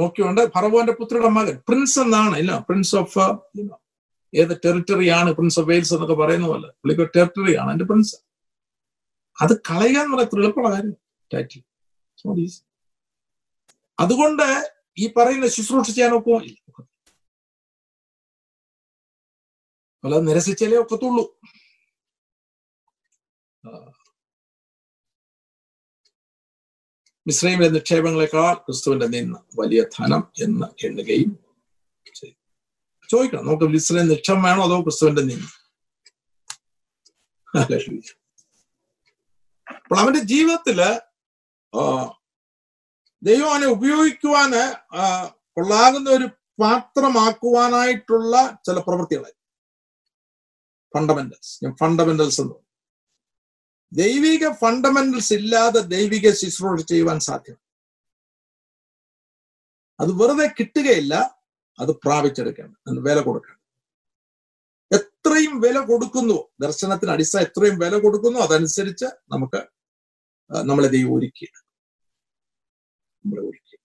നോക്കിയോണ്ട് 0.00 0.42
ഫറവോന്റെ 0.54 0.94
പുത്രിയുടെ 0.98 1.30
മകൻ 1.38 1.56
പ്രിൻസ് 1.68 1.98
എന്നാണ് 2.04 2.36
ഇല്ല 2.42 2.52
പ്രിൻസ് 2.68 2.94
ഓഫ് 3.02 3.24
ഏത് 4.32 4.54
ടെറിട്ടറിയാണ് 4.64 5.30
പ്രിൻസ് 5.38 5.58
ഓഫ് 5.60 5.68
വെയിൽസ് 5.70 5.92
എന്നൊക്കെ 5.96 6.16
പറയുന്ന 6.22 6.46
പോലെ 6.52 6.68
പുള്ളിക്ക് 6.80 7.06
ടെറിട്ടറിയാണ് 7.16 7.70
എന്റെ 7.74 7.86
പ്രിൻസ് 7.90 8.16
അത് 9.38 9.54
കളയുക 9.68 9.98
എന്ന് 10.04 10.16
പറയുന്നത് 10.16 10.42
എളുപ്പമുള്ള 10.42 10.70
കാര്യം. 10.76 10.96
ടൈറ്റിൽ 11.30 11.62
അതുകൊണ്ട് 13.98 14.46
ഈ 14.98 15.06
പറയുന്ന 15.16 15.46
ശുശ്രൂഷ 15.48 15.90
ചെയ്യാൻ 15.90 16.12
ഒക്കുമോ 16.14 16.38
ഇല്ല 16.42 16.56
അല്ല 20.04 20.16
നിരസിച്ചാലേ 20.20 20.76
ഒക്കത്തുള്ളൂ. 20.76 21.24
മിശ്രൈമിലെ 27.26 27.68
നിക്ഷേപങ്ങളെക്കാൾ 27.68 28.54
ക്രിസ്തുവിന്റെ 28.56 29.06
നിന്ന് 29.06 29.38
വലിയ 29.58 29.80
ധനം 29.96 30.22
എന്ന് 30.44 30.68
എണ്ണുകയും 30.86 31.32
ചോദിക്കണം 33.08 33.46
നമുക്ക് 33.46 33.66
മിശ്രയും 33.74 34.08
നിക്ഷം 34.08 34.38
വേണോ 34.42 34.62
അതോ 34.64 34.78
ക്രിസ്തുവിന്റെ 34.82 35.22
നിന്ന് 35.22 35.50
അപ്പോൾ 39.76 39.98
അവന്റെ 40.00 40.22
ജീവിതത്തിൽ 40.24 40.78
ദൈവം 43.22 43.50
അവനെ 43.52 43.68
ഉപയോഗിക്കുവാന് 43.76 44.62
കൊള്ളാകുന്ന 45.56 46.08
ഒരു 46.10 46.26
പാത്രമാക്കുവാനായിട്ടുള്ള 46.62 48.34
ചില 48.66 48.78
പ്രവൃത്തികളെ 48.78 49.32
ഫണ്ടമെന്റൽസ് 50.94 51.52
ഞാൻ 51.64 51.72
ഫണ്ടമെന്റൽസ് 51.82 52.40
എന്ന്. 52.44 52.56
ദൈവിക 53.92 54.44
ഫണ്ടമെന്റൽസ് 54.62 55.32
ഇല്ലാതെ 55.40 55.80
ദൈവിക 55.94 56.28
ശുശ്രൂഷ 56.40 56.80
ചെയ്യുവാൻ 56.92 57.18
സാധ്യം 57.28 57.58
അത് 60.00 60.12
വെറുതെ 60.20 60.46
കിട്ടുകയില്ല 60.58 61.14
അത് 61.78 61.92
പ്രാപിച്ചെടുക്കണം. 62.04 62.74
അതിന് 62.86 63.02
വില 63.08 63.18
കൊടുക്കണം. 63.28 63.60
എത്രയും 64.98 65.54
വില 65.64 65.78
കൊടുക്കുന്നു 65.90 66.38
ദർശനത്തിന് 66.64 67.12
അടിസ്ഥാന 67.16 67.44
എത്രയും 67.48 67.76
വില 67.84 67.94
കൊടുക്കുന്നു 68.04 68.38
അതനുസരിച്ച് 68.46 69.08
നമുക്ക് 69.34 69.60
നമ്മളെ 70.52 70.88
ദൈവം 70.88 71.14
ഒരുക്കി 71.14 71.48
നമ്മളെ 73.24 73.42
ഒരുക്കി 73.42 73.78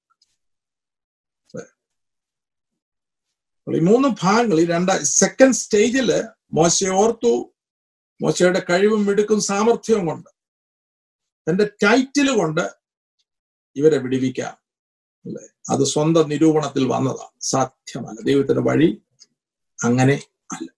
ഈ 3.76 3.80
മൂന്ന് 3.80 4.16
ഭാഗങ്ങൾ 4.22 4.59
ഈ 4.59 4.66
രണ്ടാ 4.66 4.99
സെക്കൻഡ് 5.03 5.53
സ്റ്റേജിൽ 5.53 6.24
മോശ 6.53 6.84
ഓർത്തു 6.88 7.53
മോശയുടെ 8.22 8.66
കഴിവും 8.70 9.05
മിടുക്കും 9.05 9.41
സാമർഥ്യവും 9.41 10.05
കൊണ്ട് 10.05 10.30
തന്റെ 11.49 11.66
ടൈറ്റിൽ 11.66 12.32
കൊണ്ട് 12.32 12.61
ഇവരെ 13.76 13.97
വിടിവിക്കാം. 13.97 14.57
അല്ലെ? 15.26 15.74
അത് 15.74 15.86
സ്വന്തം 15.86 16.30
നിരൂപണത്തിൽ 16.30 16.88
വന്നതാണ്. 16.88 17.41
സാധ്യമല്ല. 17.41 18.22
ദൈവത്തിന്റെ 18.22 18.61
വഴി 18.61 19.01
അങ്ങനെ 19.84 20.14
അല്ല. 20.53 20.72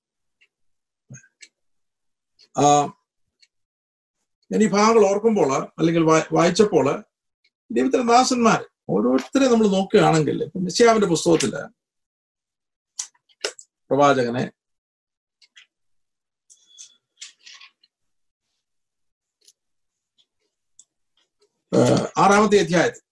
ആ 2.57 2.85
ഞാൻ 4.51 4.61
ഈ 4.63 4.67
ഭാഗങ്ങൾ 4.67 5.03
ഓർക്കുമ്പോൾ 5.05 5.51
അല്ലെങ്കിൽ 5.79 6.03
വായിച്ചപ്പോൾ 6.37 6.87
ദൈവത്തിന്റെ 7.71 8.07
ദാസന്മാർ 8.13 8.59
ഓരോരുത്തരെ 8.89 9.47
നമ്മൾ 9.47 9.67
നോക്കുകയാണെങ്കിൽ 9.67 10.37
നിശ്യാവിന്റെ 10.67 11.09
പുസ്തകത്തിൽ 11.13 11.53
പ്രവാചകനെ 13.91 14.43
ആറാമത്തെ 22.23 22.59
അധ്യായത്തിൽ 22.59 23.03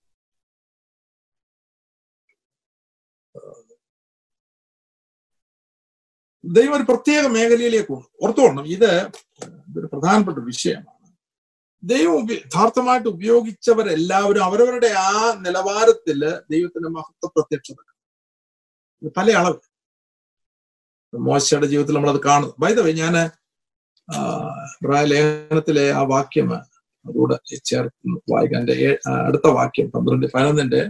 ദൈവം 6.43 6.75
ഒരു 6.77 6.83
പ്രത്യേക 6.83 7.23
മേഖലയിലേക്ക് 7.27 7.95
ഓർത്തോണം 8.23 8.65
ഇത് 8.67 8.91
ഇതൊരു 9.67 9.87
പ്രധാനപ്പെട്ട 9.93 10.39
വിഷയമാണ്. 10.51 10.92
ദൈവം 11.83 12.27
യഥാർത്ഥമായിട്ട് 12.31 13.07
ഉപയോഗിച്ചവരെല്ലാവരും 13.09 14.43
അവരവരുടെ 14.43 14.89
ആ 15.07 15.11
നിലവാരത്തിൽ 15.45 16.19
ദൈവത്തിന്റെ 16.51 16.89
മഹത്വ 16.89 17.27
പ്രത്യക്ഷത 17.27 17.79
പല 19.17 19.31
അളവ്. 19.31 19.59
മോശയുടെ 21.13 21.67
ജീവിതത്തിൽ 21.71 21.95
നമ്മളത് 21.95 22.21
കാണുന്നു. 22.23 22.53
വൈദവേ 22.59 22.91
ഞാൻ 23.01 23.15
ലേഖനത്തിലെ 25.11 25.85
ആ 25.91 26.01
വാക്യം 26.13 26.49
അതുകൂടെ 27.05 27.35
ചേർത്ത് 27.65 28.33
വായിക്കാൻ 28.33 28.63
അടുത്ത 29.27 29.47
വാക്യം 29.57 29.87
പന്ത്രണ്ട് 29.91 30.25
പതിനൊന്നിന്റെ 30.33 30.81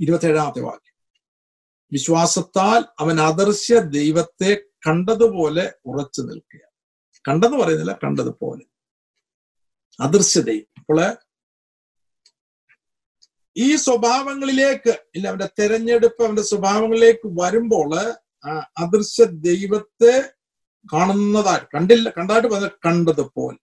ഇരുപത്തേഴാമത്തെ 0.00 0.60
വാക്യം. 0.60 0.96
വിശ്വാസത്താൽ 1.92 2.80
അവൻ 3.00 3.16
അദർശ്യ 3.20 3.78
ദൈവത്തെ 3.98 4.50
കണ്ടതുപോലെ 4.86 5.64
ഉറച്ചു 5.86 6.20
നിൽക്കുക 6.22 6.64
കണ്ടെന്ന് 7.28 7.56
പറയുന്നില്ല 7.56 7.98
കണ്ടതുപോലെ. 8.04 8.64
അദൃശ്യ 9.98 10.40
അപ്പോൾ 10.78 11.16
ഈ 13.56 13.76
സ്വഭാവങ്ങളിലേക്ക് 13.76 14.98
ഇല്ല 15.14 15.28
അവന്റെ 15.28 15.48
തെരഞ്ഞെടുപ്പ് 15.58 16.24
അവന്റെ 16.24 16.42
സ്വഭാവങ്ങളിലേക്ക് 16.42 17.28
വരുമ്പോൾ 17.42 17.94
അദൃശ്യ 18.78 19.24
ദൈവത്തെ 19.24 20.32
കാണുന്നതായിട്ട് 20.92 21.66
കണ്ടില്ല 21.74 22.10
കണ്ടായിട്ട് 22.10 22.48
പറഞ്ഞ 22.48 22.68
കണ്ടതുപോലെ. 22.68 23.58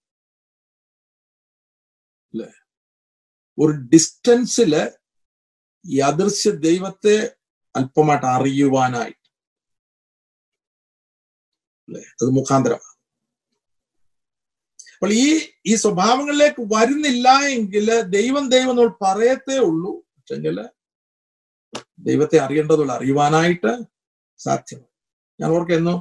അല്ലെ? 2.34 2.50
ഒരു 3.60 3.72
ഡിസ്റ്റൻസിൽ 3.72 4.74
ഈ 5.86 6.00
അദൃശ്യ 6.00 6.52
ദൈവത്തെ 6.52 7.38
അല്പമായിട്ട് 7.76 8.26
അറിയുവാനായിട്ട്. 8.26 9.30
അല്ലെ? 11.88 12.02
അത് 12.02 12.30
മുഖാന്തരം 12.30 12.97
അപ്പോൾ 15.02 15.12
ഈ 15.24 15.26
ഈ 15.66 15.74
സ്വഭാവങ്ങളിലേക്ക് 15.84 16.62
വരുന്നില്ല 16.76 17.28
എങ്കിൽ 17.56 17.88
ദൈവം 18.16 18.46
ദൈവം 18.54 18.74
നമ്മൾ 18.78 18.90
പറയത്തേ 19.06 19.58
ഉള്ളൂ. 19.70 19.92
പക്ഷെങ്കിൽ 20.16 20.56
ദൈവത്തെ 22.08 22.38
അറിയേണ്ടതുള്ള 22.46 22.92
അറിയുവാനായിട്ട് 22.98 23.72
സാധ്യമാണ്. 24.40 24.88
ഞാൻ 25.40 25.50
ഓർക്കുന്നു 25.58 25.96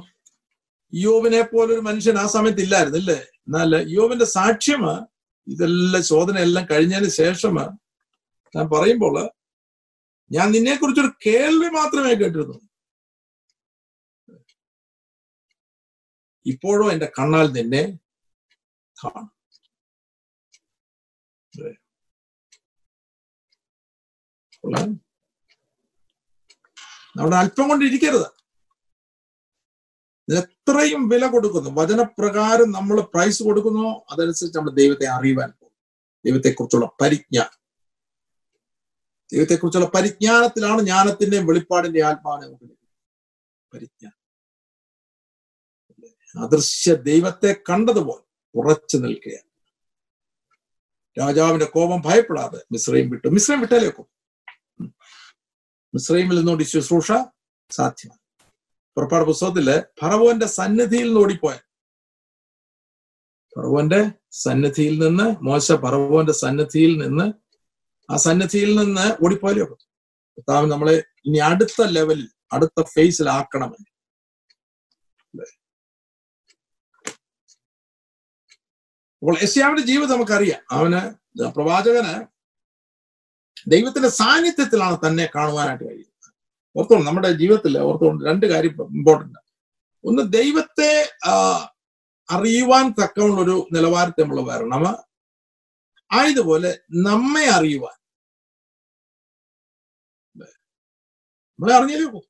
യോബിനെ 0.93 1.41
പോലൊരു 1.51 1.83
മനുഷ്യൻ 1.87 2.17
ആ 2.23 2.25
സമയത്ത് 2.35 2.61
ഇല്ലായിരുന്നു 2.65 2.99
അല്ലേ? 3.01 3.19
എന്നാൽ 3.47 3.71
യോബിന്റെ 3.97 4.27
സാക്ഷ്യം 4.37 4.83
ഇതെല്ലാം 5.47 6.03
ശോധന 6.11 6.37
എല്ലാം 6.47 6.65
കഴിഞ്ഞതിന് 6.71 7.11
ശേഷം 7.21 7.55
ഞാൻ 8.55 8.65
പറയുമ്പോൾ 8.73 9.15
ഞാൻ 10.31 10.47
നിന്നെ 10.55 10.73
കുറിച്ചൊരു 10.75 11.11
കേൾവി 11.25 11.69
മാത്രമേ 11.79 12.13
കേട്ടിരുന്നു 12.13 12.57
ഇപ്പോഴും 16.45 16.87
എന്റെ 16.93 17.07
കണ്ണാൽ 17.17 17.47
നിന്നെ 17.57 17.83
കാണും 19.03 19.37
നമ്മുടെ 27.17 27.37
അല്പം 27.37 27.69
കൊണ്ടിരിക്കരുത് 27.69 28.15
ഇരിക്കരുത്. 28.15 30.39
എത്രയും 30.39 31.09
വില 31.09 31.27
കൊടുക്കുന്നു. 31.27 31.69
വചനപ്രകാരം 31.69 32.71
നമ്മൾ 32.71 33.01
പ്രൈസ് 33.01 33.43
കൊടുക്കുന്നു. 33.43 34.05
അതനുസരിച്ച് 34.11 34.59
നമ്മൾ 34.59 34.71
ദൈവത്തെ 34.71 35.07
അറിയുവാൻ 35.07 35.51
പോകും 35.51 35.73
ദൈവത്തെക്കുറിച്ചുള്ള 36.25 36.97
പരിജ്ഞാനം 37.01 37.67
ദൈവത്തെക്കുറിച്ചുള്ള 39.33 39.87
പരിജ്ഞാനത്തിലാണ് 39.87 40.81
ജ്ഞാനത്തിന്റെയും 40.81 41.47
വെളിപ്പാടിന്റെ 41.47 42.03
ആത്മാവിനെ 42.03 42.47
നമുക്ക് 42.47 42.63
ലഭിക്കുന്നത്. 42.63 42.95
പരിജ്ഞാനം. 43.73 44.17
അദൃശ്യ 46.45 46.93
ദൈവത്തെ 46.93 47.63
കണ്ടതുപോലെ 47.69 48.26
ഉറച്ചു 48.55 48.97
നിൽക്കുകയാണ്. 48.97 49.47
രാജാവിന്റെ 51.19 51.65
കോപം 51.65 52.01
ഭയപ്പെടാതെ 52.05 52.59
മിശ്രയും 52.71 53.09
വിട്ടു. 53.09 53.27
മിശ്രയും 53.27 53.61
വിട്ടാലേക്കും 53.61 54.07
മിശ്രൈമിൽ 55.93 56.37
നിന്നോടി 56.37 56.63
ശുശ്രൂഷ 56.63 57.11
സാധ്യമാണ്. 57.71 58.19
പുറപ്പാട് 58.97 59.25
പുസ്തകത്തിൽ 59.25 59.83
ഫറവോന്റെ 60.01 60.45
സന്നിധിയിൽ 60.45 61.07
നിന്ന് 61.07 61.19
ഓടിപ്പോയ 61.19 61.55
ഫറവോന്റെ 63.55 64.11
സന്നിധിയിൽ 64.31 65.07
നിന്ന് 65.07 65.23
മോശ 65.23 65.71
ഫറവോന്റെ 65.71 66.31
സന്നിധിയിൽ 66.31 67.03
നിന്ന് 67.03 67.33
ആ 68.11 68.15
സന്നിധിയിൽ 68.15 68.75
നിന്ന് 68.79 69.25
ഓടിപ്പോയാലേ 69.25 69.65
കർത്താവ് 69.65 70.71
നമ്മളെ 70.71 71.03
ഇനി 71.25 71.37
അടുത്ത 71.37 71.81
ലെവലിൽ 71.81 72.29
അടുത്ത 72.51 72.83
ഫേസിലാക്കണമെന്ന് 72.83 73.96
അപ്പോൾ 79.21 79.35
യശ്യാവിന്റെ 79.43 79.83
ജീവിതം 79.91 80.11
നമുക്കറിയാം. 80.11 80.61
അവന് 80.71 81.01
പ്രവാചകന് 81.55 82.15
ദൈവത്തിന്റെ 83.71 84.09
സാന്നിധ്യത്തിലാണ് 84.09 84.97
തന്നെ 85.05 85.25
കാണുവാനായിട്ട് 85.35 85.83
കഴിയുന്നത്. 85.83 86.29
ഓർത്തോണം 86.75 87.05
നമ്മുടെ 87.05 87.29
ജീവിതത്തിൽ 87.41 87.73
ഓർത്തോണം 87.87 88.19
രണ്ട് 88.27 88.45
കാര്യം 88.45 88.75
ഇമ്പോർട്ടന്റ് 88.97 89.39
ഒന്ന് 90.03 90.23
ദൈവത്തെ 90.33 90.91
അറിയുവാൻ 92.29 92.85
തക്കമുള്ള 92.99 93.39
ഒരു 93.41 93.55
നിലവാരത്തെ 93.73 94.21
നമ്മൾ 94.21 94.39
വരണം. 94.51 94.83
ആയതുപോലെ 96.11 96.71
നമ്മെ 97.07 97.45
അറിയുവാൻ. 97.57 97.97
നമ്മളെ 101.59 101.73
അറിഞ്ഞാലേ 101.77 102.07
പോ 102.13 102.21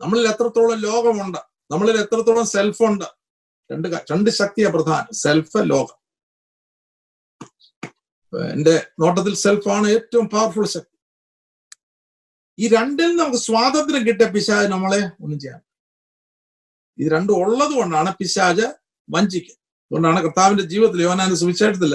നമ്മളിൽ 0.00 0.24
എത്രത്തോളം 0.28 0.78
ലോകമുണ്ട് 0.86 1.40
നമ്മളിൽ 1.72 1.96
എത്രത്തോളം 2.04 2.46
സെൽഫ് 2.46 2.82
ഉണ്ട് 2.82 3.08
രണ്ട് 3.72 3.88
രണ്ട് 4.12 4.30
ശക്തിയാ 4.40 4.68
പ്രധാനം. 4.76 5.10
സെൽഫ് 5.22 5.60
ലോകം. 5.72 5.98
എന്റെ 8.54 8.74
നോട്ടത്തിൽ 9.02 9.34
സെൽഫാണ് 9.44 9.86
ഏറ്റവും 9.96 10.26
പവർഫുൾ 10.34 10.66
ശക്തി. 10.74 10.96
ഈ 12.58 12.64
രണ്ടിൽ 12.76 13.10
നമുക്ക് 13.20 13.40
സ്വാതന്ത്ര്യം 13.48 14.04
കിട്ടിയ 14.08 14.28
പിശാജ് 14.36 14.68
നമ്മളെ 14.74 15.00
ഒന്നും 15.24 15.38
ചെയ്യാൻ 15.44 15.60
ഇത് 16.98 17.08
രണ്ടും 17.14 17.36
ഉള്ളത് 17.44 17.74
കൊണ്ടാണ് 17.78 18.10
പിശാജ് 18.20 18.66
വഞ്ചിക്കുക. 19.08 19.56
അതുകൊണ്ടാണ് 19.86 20.20
കർത്താവിന്റെ 20.26 20.64
ജീവിതത്തിൽ 20.72 21.02
യോനാന്റെ 21.08 21.38
സുവിശേഷത്തിൽ 21.42 21.94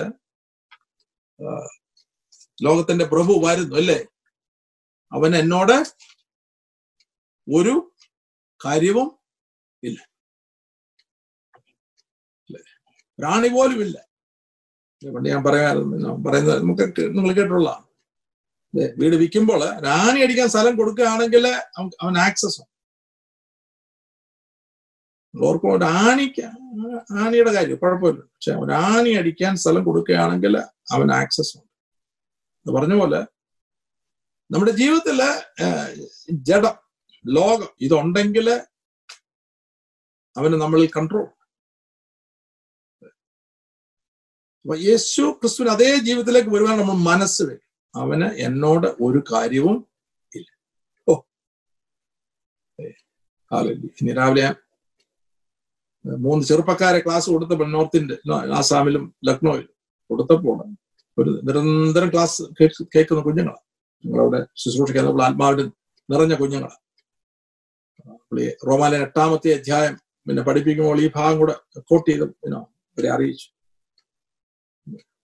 ലോകത്തിന്റെ 2.66 3.06
പ്രഭു 3.14 3.34
വരുന്നു 3.46 3.76
അല്ലേ? 3.82 4.00
അവൻ 5.12 5.32
എന്നോട് 5.42 5.78
ഒരു 7.48 7.74
കാര്യവും 8.62 9.08
ഇല്ല 9.88 10.00
അല്ലേ? 12.48 12.62
പ്രാണി 13.20 13.50
പോലും 13.50 13.80
ഇല്ല 13.86 13.98
പണ്ട് 15.02 15.28
ഞാൻ 15.30 15.42
പറയാറുണ്ട് 15.48 15.96
പറയുന്നത് 16.26 16.60
നമുക്ക് 16.62 16.86
നിങ്ങൾ 17.16 17.32
കേട്ടുള്ള 17.34 17.70
വീട് 19.00 19.16
വിൽക്കുമ്പോൾ 19.22 19.62
റാണി 19.86 20.20
അടിക്കാൻ 20.26 20.48
സ്ഥലം 20.50 20.74
കൊടുക്കുകയാണെങ്കിൽ 20.80 21.46
അവൻ 22.02 22.16
ആക്സസ് 22.26 22.62
ഓർക്കും 25.34 25.76
റാണിക്ക് 25.84 26.46
റാണിയുടെ 27.12 27.52
കാര്യം 27.56 27.78
കുഴപ്പമില്ല. 27.82 28.22
പക്ഷെ 28.28 28.54
റാണി 28.72 29.12
അടിക്കാൻ 29.20 29.54
സ്ഥലം 29.56 29.84
കൊടുക്കുകയാണെങ്കിൽ 29.88 30.54
അവൻ 30.96 31.08
ആക്സസ് 31.14 31.54
ഉണ്ട് 31.58 32.72
പറഞ്ഞ 32.78 32.96
പോലെ 33.00 33.20
നമ്മുടെ 34.50 34.74
ജീവിതത്തിൽ 34.80 35.20
ജഡം 36.50 36.76
ലോകം 37.26 37.70
ഇതുണ്ടെങ്കിൽ 37.82 38.48
അവന് 40.36 40.58
നമ്മളിൽ 40.64 40.90
കൺട്രോൾ 40.98 41.26
അപ്പൊ 44.68 44.76
യേശു 44.84 45.24
ക്രിസ്തുവിന് 45.38 45.72
അതേ 45.74 45.90
ജീവിതത്തിലേക്ക് 46.06 46.50
വരുവാൻ 46.54 46.74
നമ്മൾ 46.80 46.96
മനസ്സ് 47.06 47.44
വെക്കും 47.44 47.64
അവന് 47.96 48.28
എന്നോട് 48.46 48.88
ഒരു 49.06 49.20
കാര്യവും 49.30 49.76
ഇല്ല. 50.34 50.48
ഓ. 51.08 51.14
ഇനി 54.00 54.14
രാവിലെ 54.18 54.48
മൂന്ന് 56.22 56.44
ചെറുപ്പക്കാരെ 56.50 57.00
ക്ലാസ് 57.06 57.28
കൊടുത്തപ്പോൾ 57.32 57.70
നോർത്തിന്റെ 57.72 58.18
ആസാമിലും 58.58 59.06
ലക്നോയിലും 59.28 59.74
കൊടുത്തപ്പോൾ 60.10 60.58
ഒരു 61.18 61.32
നിരന്തരം 61.48 62.10
ക്ലാസ് 62.14 62.42
കേൾക്കുന്ന 62.94 63.22
കുഞ്ഞുങ്ങളാണ് 63.26 63.64
നിങ്ങളവിടെ 64.04 64.42
ശുശ്രൂഷിക്കാൻ 64.62 65.06
നമ്മൾ 65.08 65.56
നിറഞ്ഞ 66.10 66.34
കുഞ്ഞുങ്ങളാണ് 66.42 66.80
റോമാലയൻ 68.68 69.04
എട്ടാമത്തെ 69.06 69.52
അധ്യായം 69.58 69.96
പിന്നെ 70.28 70.42
പഠിപ്പിക്കുമ്പോൾ 70.48 71.00
ഈ 71.02 71.10
ഭാഗം 71.16 71.38
കൂടെ 71.40 71.56
കോട്ട് 71.90 72.10
ചെയ്ത് 72.10 72.26
പിന്നെ 72.34 72.58
അവരെ 72.58 73.10
അറിയിച്ചു. 73.16 73.48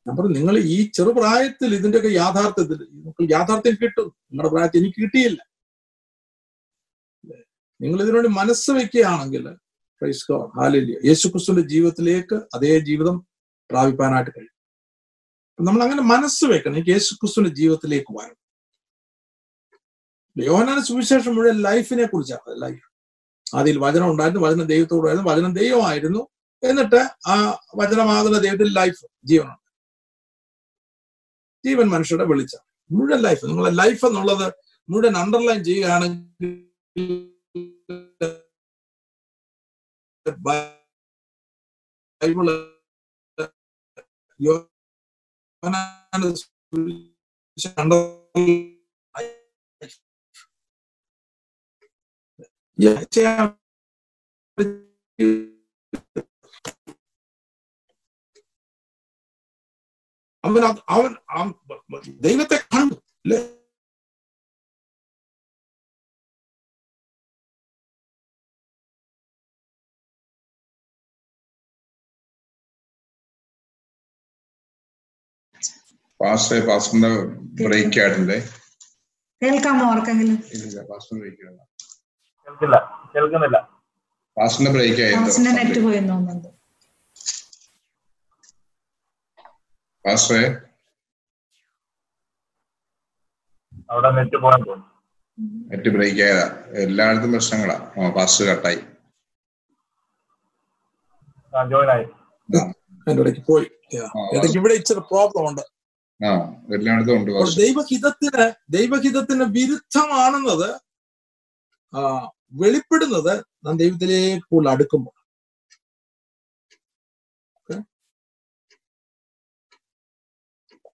ഞാൻ 0.08 0.16
പറഞ്ഞു 0.18 0.36
നിങ്ങൾ 0.38 0.58
ഈ 0.58 0.92
ചെറുപ്രായത്തിൽ 0.92 1.76
ഇതിന്റെയൊക്കെ 1.76 2.10
യാഥാർത്ഥ്യത്തിൽ 2.10 2.88
നിങ്ങൾക്ക് 2.92 3.32
യാഥാർത്ഥ്യം 3.32 3.78
കിട്ടും. 3.84 4.16
നിങ്ങളുടെ 4.32 4.54
പ്രായത്തിൽ 4.54 4.80
എനിക്ക് 4.80 5.04
കിട്ടിയില്ല. 5.04 5.54
നിങ്ങൾ 7.82 8.02
ഇതിനുവേണ്ടി 8.02 8.30
മനസ്സ് 8.30 8.72
വെക്കുകയാണെങ്കിൽ 8.72 9.50
പ്രൈസ് 10.02 10.26
ഗോഡ് 10.32 11.08
യേശുക്രിസ്തുവിന്റെ 11.08 11.70
ജീവിതത്തിലേക്ക് 11.70 12.42
അതേ 12.54 12.80
ജീവിതം 12.80 13.28
പ്രാപിപ്പാനായിട്ട് 13.72 14.32
കഴിയും. 14.32 14.54
നമ്മൾ 15.68 15.84
അങ്ങനെ 15.84 16.02
മനസ്സ് 16.02 16.46
വെക്കണം 16.46 16.74
എനിക്ക് 16.74 16.90
യേശുക്രിസ്തുവിന്റെ 16.90 17.56
ജീവിതത്തിലേക്ക് 17.56 18.18
വരണം. 18.20 18.40
യോഹനാന 20.38 20.80
സുവിശേഷം 20.80 21.36
മുഴുവൻ 21.36 21.62
ലൈഫിനെ 21.62 22.06
കുറിച്ചാണ് 22.06 22.62
ലൈഫ്. 22.62 22.94
അതിൽ 23.56 23.80
വചനം 23.80 24.12
ഉണ്ടായിരുന്നു 24.12 24.48
വചനം 24.48 24.66
ദൈവത്തോടായിരുന്നു 24.66 25.32
വചനം 25.32 25.54
ദൈവമായിരുന്നു. 25.54 26.28
എന്നിട്ട് 26.64 27.10
ആ 27.28 27.60
വചനമാകുന്ന 27.76 28.38
ദൈവത്തിൽ 28.40 28.74
ലൈഫ് 28.74 29.08
ജീവനുണ്ട് 29.26 29.63
ജീവൻ 31.64 31.88
മനുഷ്യരുടെ 31.90 32.26
വെളിച്ചം. 32.26 32.62
മുഴുവൻ 32.90 33.22
ലൈഫ് 33.22 33.46
നിങ്ങളുടെ 33.46 33.76
ലൈഫ് 33.76 34.06
എന്നുള്ളത് 34.06 34.48
മുഴുവൻ 34.90 35.18
അണ്ടർലൈൻ 35.18 35.64
ചെയ്യുകയാണെങ്കിൽ 35.64 36.52
ബൈബിൾ 42.22 42.48
അവൻ 60.44 61.12
അവൻ 61.36 61.50
ദൈവത്തെ 62.26 62.58
കണ്ടു 62.74 62.96
അല്ലേ 63.24 63.40
പാസ്റ്ററിന്റെ 76.20 77.10
ബ്രേക്ക് 77.62 78.00
ആയിട്ടുണ്ട് 78.04 78.38
കേൾക്കാമോ 79.42 79.86
ആർക്കെങ്കിലും? 79.92 80.38
ഇല്ല 80.56 80.82
പാസ്റ്റർ 80.90 81.16
ബ്രേക്ക് 81.22 81.42
കേൾക്കില്ല 82.48 82.78
കേൾക്കുന്നില്ല. 83.16 83.58
പാസ്റ്ററിന്റെ 84.38 84.72
ബ്രേക്ക് 84.78 85.02
ആയിരുന്നു 85.06 85.54
നെറ്റ് 85.60 85.80
പോയെന്ന് 85.86 85.88
പോയി 85.88 86.00
തോന്നുന്നുണ്ട്. 86.12 86.50
പാസ്റ്ററെ 90.06 90.44
അവിടെ 93.90 94.10
നെറ്റ് 94.12 94.38
പോകാൻ 94.38 94.62
തോന്നുന്നു 94.62 94.90
നെറ്റ് 95.70 95.90
ബ്രേക്ക് 95.90 96.22
ആയതാ. 96.22 96.46
എല്ലായിടത്തും 96.78 97.32
പ്രശ്നങ്ങളാ. 97.32 97.76
ആ 97.98 98.10
പാസ്റ്റർ 98.10 98.46
കട്ടായി. 98.46 98.82
പോയി. 103.48 103.68
ഇവിടെ 104.58 104.74
ഇച്ചിരി 104.74 105.00
പ്രോബ്ലം 105.00 105.50
ഉണ്ട്. 105.50 105.64
ആ 106.20 106.30
എല്ലായിടത്തും 106.74 107.16
ഉണ്ട് 107.18 107.32
ദൈവഹിതത്തിന് 107.58 108.46
ദൈവഹിതത്തിന് 108.70 109.44
വിരുദ്ധമാണെന്നത് 109.58 110.70
ആ, 111.94 112.00
വെളിപ്പെടുന്നത് 112.54 113.34
നാം 113.66 113.78
ദൈവത്തിലേക്ക് 113.78 114.44
കൂടുതൽ 114.52 114.70
അടുക്കുമ്പോൾ. 114.72 115.14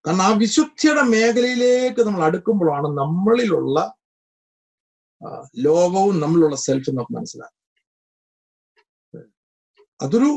കാരണം 0.09 0.23
ആ 0.23 0.29
വിശുദ്ധിയുടെ 0.37 1.01
മേഖലയിലേക്ക് 1.07 2.01
നമ്മൾ 2.05 2.21
അടുക്കുമ്പോഴാണ് 2.23 2.87
നമ്മളിലുള്ള 2.97 3.79
ലോകവും 5.59 6.15
നമ്മളിലുള്ള 6.21 6.57
സെൽഫും 6.57 6.95
നമുക്ക് 6.95 7.15
മനസ്സിലാക്കുന്നത് 7.17 7.57
അതൊരു 9.99 10.31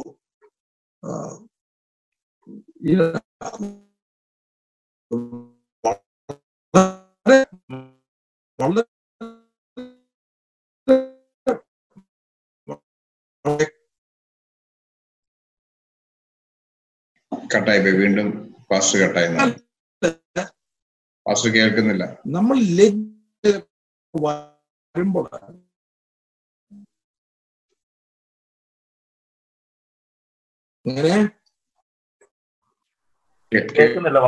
വളരെ 8.58 8.84
കട്ടായി 17.50 17.92
വീണ്ടും 17.96 18.28
പാസ്റ്റർ 18.72 18.98
കട്ടായി 19.02 19.28
പാസ്റ്റർ 21.26 21.50
കേൾക്കുന്നില്ല. 21.56 22.04
നമ്മൾ 22.36 22.58
വരുമ്പോൾ 24.94 25.26
ഇങ്ങനെ 30.84 31.14
കേൾക്കുന്നില്ല. 33.52 34.18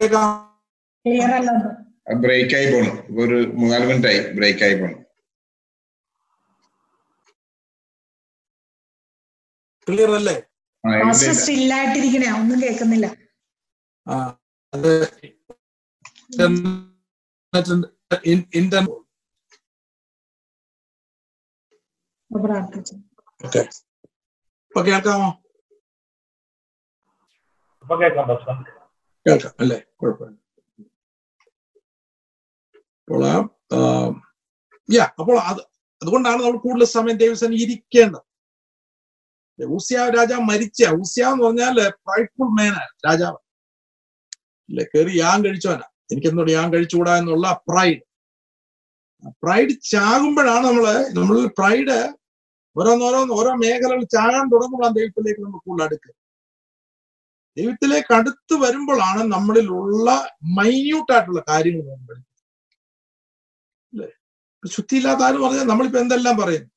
കേൾക്കാം 0.00 0.28
ക്ലിയർ 1.04 1.32
അല്ല 1.38 1.50
ബ്രേക്ക് 2.24 2.54
ആയി 2.58 2.66
പോണു. 2.72 2.92
ഒരു 3.22 3.36
മൂന്നാൽ 3.60 3.82
മിനിറ്റ് 3.88 4.08
ആയി 4.10 4.20
ബ്രേക്ക് 4.38 4.64
ആയി 4.66 4.76
പോണു. 4.80 4.96
ക്ലിയർ 9.86 10.10
അല്ലേ? 10.18 10.36
ഒന്നും 12.40 12.58
കേൾക്കുന്നില്ല. 12.62 13.06
അത് 14.72 14.90
കേൾക്കാമോ? 24.88 25.28
ഇപ്പൊ 27.84 27.94
കേൾക്കാം 28.02 28.28
കേൾക്കാം 29.26 29.52
അല്ലേ? 29.62 29.78
കുഴപ്പമില്ല. 30.00 30.38
അപ്പോൾ 33.08 33.22
യാ 34.88 35.04
അപ്പോൾ 35.20 35.36
അത് 35.50 35.60
അതുകൊണ്ടാണ് 36.02 36.40
നമ്മൾ 36.44 36.58
കൂടുതൽ 36.64 36.88
സമയം 36.96 37.16
ദേവസ്വം 37.22 37.52
ഇരിക്കേണ്ടത്. 37.62 38.24
ഊസ്യാവ് 39.58 40.10
രാജാവ് 40.18 40.44
മരിച്ച. 40.50 40.80
ഊസിയാവെന്ന് 41.00 41.44
പറഞ്ഞാൽ 41.46 41.76
പ്രൈഡ്ഫുൾ 42.06 42.48
മേനാണ് 42.58 42.92
രാജാവ്. 43.06 43.38
അല്ലെ 44.68 44.84
കയറി 44.92 45.14
യാൻ 45.24 45.38
എനിക്ക് 45.48 45.72
എനിക്കെന്നോട് 46.12 46.50
യാൻ 46.58 46.66
കഴിച്ചുകൂടാ 46.74 47.12
എന്നുള്ള 47.20 47.46
പ്രൈഡ് 47.68 48.02
പ്രൈഡ് 49.42 49.74
ചാകുമ്പോഴാണ് 49.92 50.64
നമ്മൾ 50.68 50.86
നമ്മൾ 51.18 51.36
പ്രൈഡ് 51.58 51.96
ഓരോന്നോരോന്ന് 52.76 53.34
ഓരോ 53.40 53.50
മേഖലകൾ 53.62 54.00
ചാകാൻ 54.16 54.44
തുടങ്ങുമ്പോഴാണ് 54.52 54.96
ദൈവത്തിലേക്ക് 54.98 55.40
നമ്മൾ 55.44 55.58
കൂടുതൽ 55.66 55.84
അടുക്കുക. 55.86 56.12
ദൈവത്തിലേക്ക് 57.56 58.12
അടുത്ത് 58.18 58.54
വരുമ്പോഴാണ് 58.64 59.22
നമ്മളിലുള്ള 59.34 60.08
മൈന്യൂട്ടായിട്ടുള്ള 60.58 61.42
കാര്യങ്ങൾ 61.50 61.86
നമ്മൾ 61.94 62.16
ശുദ്ധിയില്ലാത്ത 64.62 65.22
ആരും 65.26 65.42
പറഞ്ഞാൽ 65.44 65.68
നമ്മളിപ്പോ 65.72 65.98
എന്തെല്ലാം 66.04 66.36
പറയുന്നു 66.42 66.70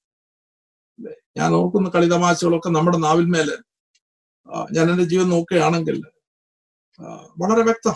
ഞാൻ 1.38 1.50
നോക്കുന്ന 1.56 1.88
കളിതമാശകളൊക്കെ 1.96 2.70
നമ്മുടെ 2.78 3.00
നാവിന്മേലെ 3.06 3.56
ഞാൻ 4.76 4.86
എന്റെ 4.92 5.06
ജീവൻ 5.12 5.28
നോക്കുകയാണെങ്കിൽ 5.36 5.98
വളരെ 7.42 7.64
വ്യക്തം 7.70 7.96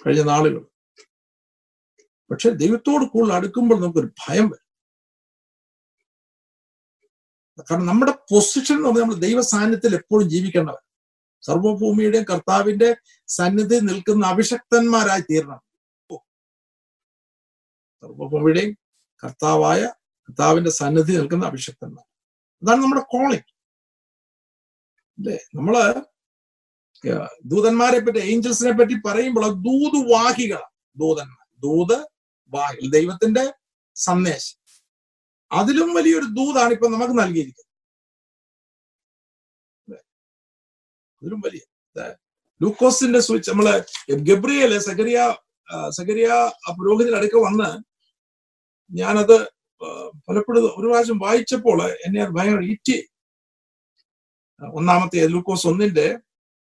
കഴിഞ്ഞ 0.00 0.22
നാളുകൾ. 0.30 0.62
പക്ഷെ 2.30 2.50
ദൈവത്തോട് 2.62 3.04
കൂടുതൽ 3.12 3.32
അടുക്കുമ്പോൾ 3.32 3.78
നമുക്കൊരു 3.80 4.10
ഭയം 4.22 4.46
വരും. 4.52 4.68
കാരണം 7.68 7.86
നമ്മുടെ 7.90 8.12
പൊസിഷൻ 8.30 8.76
എന്ന് 8.76 8.88
പറഞ്ഞാൽ 8.88 9.04
നമ്മൾ 9.04 9.18
ദൈവ 9.24 9.40
സാന്നിധ്യത്തിൽ 9.52 9.94
എപ്പോഴും 9.98 10.26
ജീവിക്കേണ്ടവർ 10.34 10.82
സർവഭൂമിയുടെയും 11.46 12.26
കർത്താവിന്റെ 12.30 12.88
സന്നിധി 13.28 13.78
നിൽക്കുന്ന 13.88 14.24
അഭിഷക്തന്മാരായി 14.32 15.24
തീരണം. 15.30 15.60
സർവഭൂമിയുടെയും 18.02 18.72
കർത്താവായ 19.22 19.82
കർത്താവിന്റെ 20.24 20.72
സന്നിധി 20.80 21.12
നിൽക്കുന്ന 21.18 21.44
അഭിഷക്തന്മാർ. 21.50 22.06
അതാണ് 22.62 22.82
നമ്മുടെ 22.82 23.02
കോളിംഗ് 23.10 23.48
അല്ലേ 25.18 25.38
നമ്മൾ 25.54 25.74
ദൂതന്മാരെ 27.44 27.98
പറ്റി 28.00 28.18
ഏഞ്ചൽസിനെ 28.18 28.72
പറ്റി 28.72 28.96
പറയുമ്പോൾ 29.06 29.46
ദൂതുവാഹികളാണ് 29.62 30.70
ദൂതന്മാർ. 30.96 31.46
ദൂത് 31.60 31.98
വാഹികൾ. 32.52 32.90
ദൈവത്തിന്റെ 32.90 33.44
സന്ദേശം. 33.96 34.58
അതിലും 35.52 35.94
വലിയൊരു 35.94 36.24
ദൂതാണ് 36.24 36.72
ഇപ്പൊ 36.72 36.88
നമുക്ക് 36.88 37.14
നൽകിയിരിക്കുന്നത്? 37.18 37.68
അതിലും 41.22 41.40
വലിയ. 41.40 41.62
ലൂക്കോസിന്റെ 42.60 43.20
സ്വിച്ച് 43.20 43.50
നമ്മൾ 43.50 43.66
ഗബ്രിയൽ 44.28 44.74
ആ 46.32 46.72
പുരോഹിതന്റെ 46.72 47.18
അടുക്ക 47.18 47.36
വന്ന് 47.36 47.70
ഞാനത് 48.90 49.36
പലപ്പോഴും 50.28 50.64
ഒരു 50.64 50.86
പ്രാവശ്യം 50.88 51.18
വായിച്ചപ്പോൾ 51.18 51.82
എന്നെ 51.82 52.22
അത് 52.22 52.30
ഭയങ്കര 52.30 52.62
ഈറ്റി 52.62 53.08
ഒന്നാമത്തെ 54.72 55.26
ലൂക്കോസ് 55.26 55.66
ഒന്നിന്റെ 55.66 56.18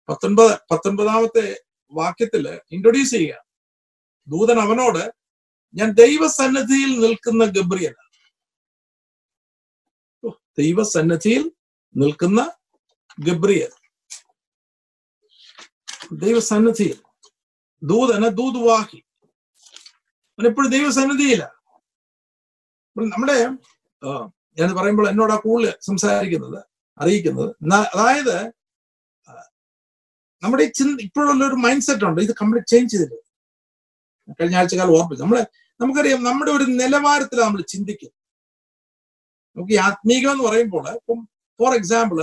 പത്തൊൻപത് 0.08 0.58
പത്തൊൻപതാമത്തെ 0.70 1.60
വാക്യത്തിൽ 1.92 2.48
ഇൻട്രൊഡ്യൂസ് 2.48 3.10
ചെയ്യുക. 3.10 3.44
ദൂതൻ 4.28 4.58
അവനോട് 4.60 5.12
ഞാൻ 5.74 5.92
ദൈവസന്നിധിയിൽ 5.92 7.00
നിൽക്കുന്ന 7.00 7.44
ഗബ്രിയൽ 7.44 7.94
ദൈവസന്നിധിയിൽ 10.58 11.52
നിൽക്കുന്ന 11.96 12.52
ഗബ്രിയൽ. 13.20 13.72
ദൈവസന്നിധിയിൽ. 16.12 16.98
ദൂതന് 17.82 18.36
ദൂതുവാഹി. 18.36 19.04
അവനെപ്പോഴും 20.38 20.70
ദൈവസന്നിധിയിലാണ് 20.70 21.55
നമ്മുടെ 23.14 23.36
ഞാൻ 24.58 24.70
പറയുമ്പോൾ 24.78 25.06
എന്നോട് 25.10 25.32
ആ 25.32 25.38
കൂടുതൽ 25.44 25.72
സംസാരിക്കുന്നത് 25.88 26.58
അറിയിക്കുന്നത് 27.00 27.50
അതായത് 27.92 28.36
നമ്മുടെ 30.42 30.62
ഈ 30.66 30.70
ചിന്ത 30.78 31.00
ഇപ്പോഴുള്ള 31.06 31.42
ഒരു 31.50 31.56
മൈൻഡ് 31.64 31.84
സെറ്റ് 31.86 32.04
ഉണ്ട് 32.08 32.20
ഇത് 32.26 32.32
കംപ്ലീറ്റ് 32.40 32.70
ചേഞ്ച് 32.72 32.92
ചെയ്തിട്ട് 32.94 33.18
കഴിഞ്ഞ 34.40 34.56
ആഴ്ച 34.60 34.74
കാലം 34.78 34.94
ഓർപ്പിച്ചു. 34.98 35.22
നമ്മളെ 35.24 35.42
നമുക്കറിയാം 35.80 36.20
നമ്മുടെ 36.24 36.50
ഒരു 36.56 36.64
നിലവാരത്തിലാണ് 36.80 37.48
നമ്മൾ 37.48 37.62
ചിന്തിക്കും. 37.72 38.12
നമുക്ക് 39.56 39.72
ഈ 39.76 39.78
ആത്മീകം 39.88 40.30
എന്ന് 40.34 40.44
പറയുമ്പോൾ 40.48 40.86
ഇപ്പം 41.00 41.18
ഫോർ 41.60 41.72
എക്സാമ്പിൾ 41.80 42.18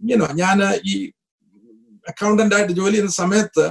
ഇങ്ങനെ 0.00 0.26
ഞാൻ 0.42 0.58
ഈ 0.92 0.94
അക്കൗണ്ടന്റ് 2.06 2.54
ആയിട്ട് 2.56 2.74
ജോലി 2.80 2.94
ചെയ്യുന്ന 2.96 3.14
സമയത്ത് 3.22 3.64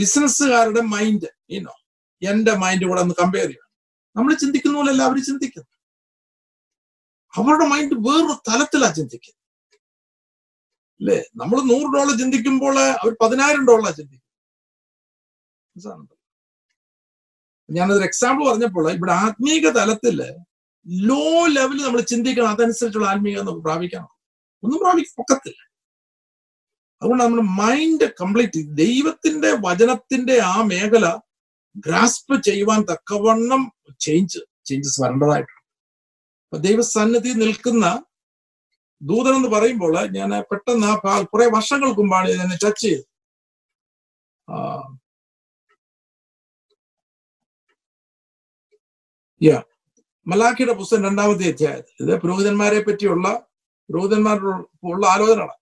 ബിസിനസ്സുകാരുടെ 0.00 0.82
മൈൻഡ് 0.94 1.28
ഇനോ 1.56 1.74
എന്റെ 2.22 2.52
മൈൻഡ് 2.64 2.84
കൂടെ 2.88 3.00
ഒന്ന് 3.04 3.14
കമ്പയർ 3.22 3.46
ചെയ്യണം. 3.50 3.65
നമ്മൾ 4.16 4.34
ചിന്തിക്കുന്ന 4.34 4.76
പോലെ 4.76 4.90
എല്ലാവരും 4.90 5.24
ചിന്തിക്കുന്നു 5.24 5.68
അവരുടെ 7.34 7.66
മൈൻഡ് 7.66 7.94
വേറൊരു 7.94 8.42
തലത്തിലാ 8.50 8.92
ചിന്തിക്കുന്നത്. 8.92 9.42
അല്ലേ? 11.00 11.16
നമ്മൾ 11.36 11.60
നൂറ് 11.60 11.94
ഡോളർ 11.94 12.18
ചിന്തിക്കുമ്പോൾ 12.18 12.78
അവർ 12.78 13.16
പതിനായിരം 13.22 13.66
ഡോളർ 13.66 13.90
ചിന്തിക്കും? 13.90 14.26
ഞാനതൊരു 17.70 18.04
എക്സാമ്പിൾ 18.04 18.48
പറഞ്ഞപ്പോൾ 18.48 18.92
ഇവിടെ 18.92 19.12
ആത്മീക 19.12 19.68
തലത്തിൽ 19.68 20.34
ലോ 20.86 21.46
ലെവലിൽ 21.46 21.82
നമ്മൾ 21.82 22.00
ചിന്തിക്കണം. 22.00 22.48
അതനുസരിച്ചുള്ള 22.48 23.06
ആത്മീയത 23.06 23.40
നമുക്ക് 23.40 23.60
പ്രാപിക്കണം. 23.60 24.08
ഒന്നും 24.64 24.80
പ്രാപിക്കാൻ 24.80 25.22
ഒക്കത്തില്ല 25.22 25.66
അതുകൊണ്ട് 27.02 27.24
നമ്മുടെ 27.24 27.42
മൈൻഡ് 27.42 28.12
കംപ്ലീറ്റ് 28.20 28.76
ദൈവത്തിന്റെ 28.76 29.56
വചനത്തിന്റെ 29.60 30.40
ആ 30.40 30.62
മേഖല 30.62 31.18
ഗ്രാസ്പ് 31.76 32.42
ചെയ്യുവാൻ 32.42 32.82
തക്കവണ്ണം 32.82 33.75
ചേഞ്ച് 34.00 34.40
ചേഞ്ചസ് 34.66 35.02
വരേണ്ടതായിട്ടുണ്ട്. 35.02 35.62
അപ്പൊ 36.46 36.58
ദൈവസന്നിധി 36.58 37.32
നിൽക്കുന്ന 37.44 37.86
ദൂതൻ 39.02 39.34
എന്ന് 39.36 39.48
പറയുമ്പോൾ 39.48 39.94
ഞാൻ 40.18 40.30
പെട്ടെന്ന് 40.50 40.90
കുറെ 41.32 41.46
വർഷങ്ങൾക്ക് 41.56 42.00
മുമ്പാണ് 42.00 42.28
ഇതിനെ 42.28 42.58
ടച്ച് 42.64 42.82
ചെയ്തത്. 42.86 43.06
യാ. 49.40 49.58
മലാഖിയുടെ 50.26 50.74
പുസ്തകം 50.74 51.04
രണ്ടാമത്തെ 51.04 51.48
അധ്യായത്തിൽ. 51.52 51.94
ഇത് 52.04 52.20
പുരോഹിതന്മാരെ 52.22 52.80
പറ്റിയുള്ള 52.84 53.26
പുരോഹിതന്മാരുടെ 53.88 54.52
ഉള്ള 54.94 55.04
ആലോചനകളാണ്. 55.14 55.58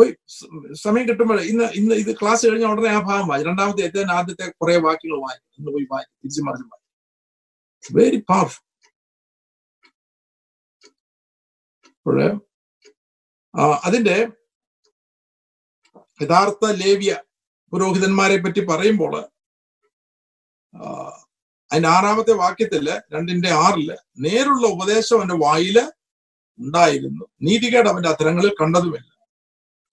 പോയി 0.00 0.16
സമയം 0.74 1.08
കിട്ടുമ്പോൾ 1.08 1.40
ഇന്ന് 1.42 1.64
ഇന്ന് 1.64 1.94
ഇത് 1.94 2.12
ക്ലാസ് 2.20 2.46
കഴിഞ്ഞ 2.46 2.66
ഉടനെ 2.66 2.88
ആ 2.88 3.00
ഭാഗം 3.00 3.28
വായി 3.28 3.44
രണ്ടാമത്തെ 3.44 3.86
അധ്യായം 3.86 4.12
ആദ്യത്തെ 4.12 4.46
കുറെ 4.50 4.76
വാക്കുകൾ 4.76 5.20
വായി 5.20 5.40
ഇന്ന് 5.58 5.72
പോയി 5.72 5.86
വായി 5.92 6.04
തിരിച്ചു 6.04 6.42
മറിഞ്ഞു 6.42 6.68
വായി 6.72 6.84
വെരി 7.92 8.16
പവർഫുൾ 8.16 8.64
അപ്പോഴ് 11.96 12.28
അതിന്റെ 13.84 14.28
യഥാർത്ഥ 16.22 16.66
ലേവ്യ 16.72 17.22
പുരോഹിതന്മാരെ 17.72 18.38
പറ്റി 18.38 18.60
പറയുമ്പോൾ 18.60 19.14
അതിന്റെ 21.70 21.88
ആറാമത്തെ 21.88 22.32
വാക്യത്തിൽ 22.32 22.86
രണ്ടിന്റെ 23.14 23.50
ആറിൽ 23.50 23.96
നേരുള്ള 24.18 24.66
ഉപദേശം 24.66 25.16
അവന്റെ 25.16 25.34
വായിൽ 25.34 25.78
ഉണ്ടായിരുന്നു. 26.58 27.24
നീതികേട് 27.42 27.88
അവന്റെ 27.88 28.08
അത്തരങ്ങളിൽ 28.08 28.54
കണ്ടതുമില്ല. 28.60 29.09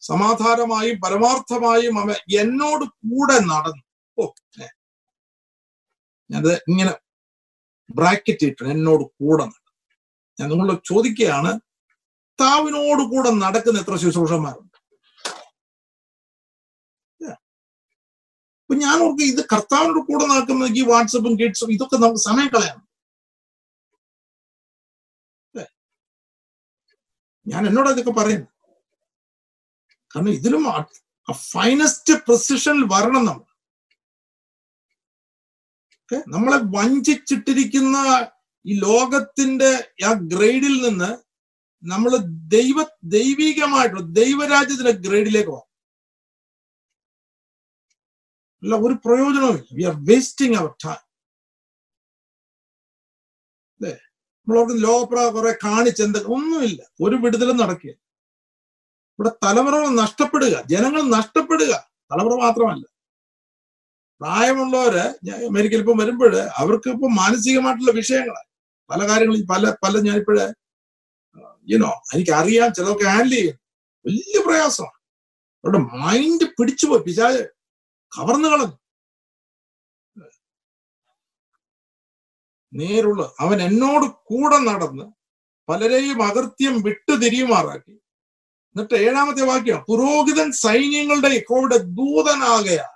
സമാധാനമായും 0.02 0.98
പരമാർത്ഥമായും 1.00 1.96
അവൻ 2.00 2.18
എന്നോട് 2.42 2.86
കൂടെ 3.04 3.38
നടന്നു. 3.46 3.84
ഓ. 4.18 4.26
ഞാനത് 6.30 6.54
ഇങ്ങനെ 6.70 6.94
ബ്രാക്കറ്റ് 7.90 8.46
ഇട്ടു 8.46 8.64
എന്നോട് 8.66 9.04
കൂടെ 9.20 9.44
നടന്നു. 9.44 9.74
ഞാൻ 10.38 10.48
നിങ്ങളോട് 10.50 10.82
ചോദിക്കുകയാണ് 10.86 11.52
കർത്താവിനോട് 12.40 13.04
കൂടെ 13.04 13.30
നടക്കുന്ന 13.36 13.80
എത്ര 13.80 13.96
ശുശ്രൂഷന്മാരുണ്ട്. 13.96 14.78
അപ്പൊ 18.60 18.76
ഞാൻ 18.80 18.98
ഓർക്ക് 19.04 19.24
ഇത് 19.24 19.42
കർത്താവിനോട് 19.54 20.00
കൂടെ 20.08 20.26
നടക്കുന്ന 20.26 20.66
ഈ 20.76 20.82
വാട്സപ്പും 20.82 21.34
കിഡ്സും 21.40 21.70
ഇതൊക്കെ 21.72 21.98
നമുക്ക് 21.98 22.22
സമയം 22.22 22.48
കളയാണ് 22.48 22.84
ഞാൻ 27.46 27.62
എന്നോട് 27.68 27.90
ഇതൊക്കെ 27.90 28.12
പറയുന്നു 28.12 28.48
കാരണം 30.18 30.36
ഇതിലും 30.38 30.64
ഫൈനസ്റ്റ് 31.48 32.14
പ്രസിഷനിൽ 32.28 32.84
വരണം 32.94 33.24
നമ്മൾ? 33.28 33.44
നമ്മളെ 36.32 36.58
വഞ്ചിച്ചിട്ടിരിക്കുന്ന 36.76 37.98
ഈ 38.66 38.74
ലോകത്തിന്റെ 38.86 39.72
ആ 40.08 40.12
ഗ്രേഡിൽ 40.34 40.76
നിന്ന് 40.86 41.10
നമ്മൾ 41.84 42.12
ദൈവ 42.56 42.78
ദൈവികമായിട്ടുള്ള 43.16 44.06
ദൈവരാജ്യത്തിന്റെ 44.20 44.94
ഗ്രേഡിലേക്ക് 45.06 45.52
പോകാം 45.52 45.66
അല്ല 48.64 48.76
ഒരു 48.86 48.96
പ്രയോജനവും 49.06 49.60
we 49.78 49.86
are 49.90 49.96
wasting 50.10 50.58
our 50.62 50.72
time 50.86 51.02
അല്ലേ? 53.82 53.94
നമ്മളോർക്ക് 54.48 54.78
ലോകപ്ര 54.86 55.20
കുറെ 55.36 55.54
കാണിച്ച് 55.66 56.02
എന്തൊക്കെ 56.08 56.32
ഒന്നുമില്ല. 56.38 56.82
ഒരു 57.06 57.16
വിടുതലും 57.24 57.58
നടക്കുക 57.64 57.94
ഇവിടെ 59.20 59.32
തലമുറകൾ 59.46 59.90
നഷ്ടപ്പെടുക 60.04 60.56
ജനങ്ങൾ 60.72 61.02
നഷ്ടപ്പെടുക 61.18 61.74
തലമുറ 62.12 62.34
മാത്രമല്ല. 62.46 62.86
പ്രായമുള്ളവര് 64.22 65.04
അമേരിക്കയിൽ 65.50 65.82
ഇപ്പം 65.84 65.98
വരുമ്പോൾ 65.98 66.34
അവർക്ക് 66.62 66.88
ഇപ്പൊ 66.96 67.08
മാനസികമായിട്ടുള്ള 67.22 67.92
വിഷയങ്ങളാണ് 67.92 68.50
പല 68.90 69.00
കാര്യങ്ങളും 69.10 69.48
പല 69.48 69.74
പല 69.84 70.00
ഞാനിപ്പോഴേ 70.08 70.48
യുനോ 71.68 71.92
എനിക്കറിയാം 72.14 72.70
ചിലതൊക്കെ 72.74 73.06
ഹാൻഡിൽ 73.06 73.34
ചെയ്യും. 73.38 73.58
വലിയ 74.06 74.40
പ്രയാസമാണ്. 74.48 74.98
അവരുടെ 75.64 75.82
മൈൻഡ് 76.04 76.46
പിടിച്ചുപോയി 76.58 77.04
പിശാജ് 77.08 77.44
കവർന്നു 78.12 78.50
കളഞ്ഞു. 78.50 78.78
നേരുള്ള 82.74 83.22
അവൻ 83.40 83.58
എന്നോട് 83.62 84.06
കൂടെ 84.30 84.58
നടന്ന് 84.70 85.06
പലരെയും 85.70 86.20
അകൃത്യം 86.28 86.76
വിട്ടുതിരിയുമാറാക്കി 86.88 87.96
എന്നിട്ട് 88.76 88.96
ഏഴാമത്തെ 89.06 89.44
വാക്യം 89.52 89.80
പുരോഹിതൻ 89.90 90.50
സൈന്യങ്ങളുടെ 90.66 91.30
യഹോവയുടെ 91.38 91.78
ദൂതനാകയാ 92.00 92.88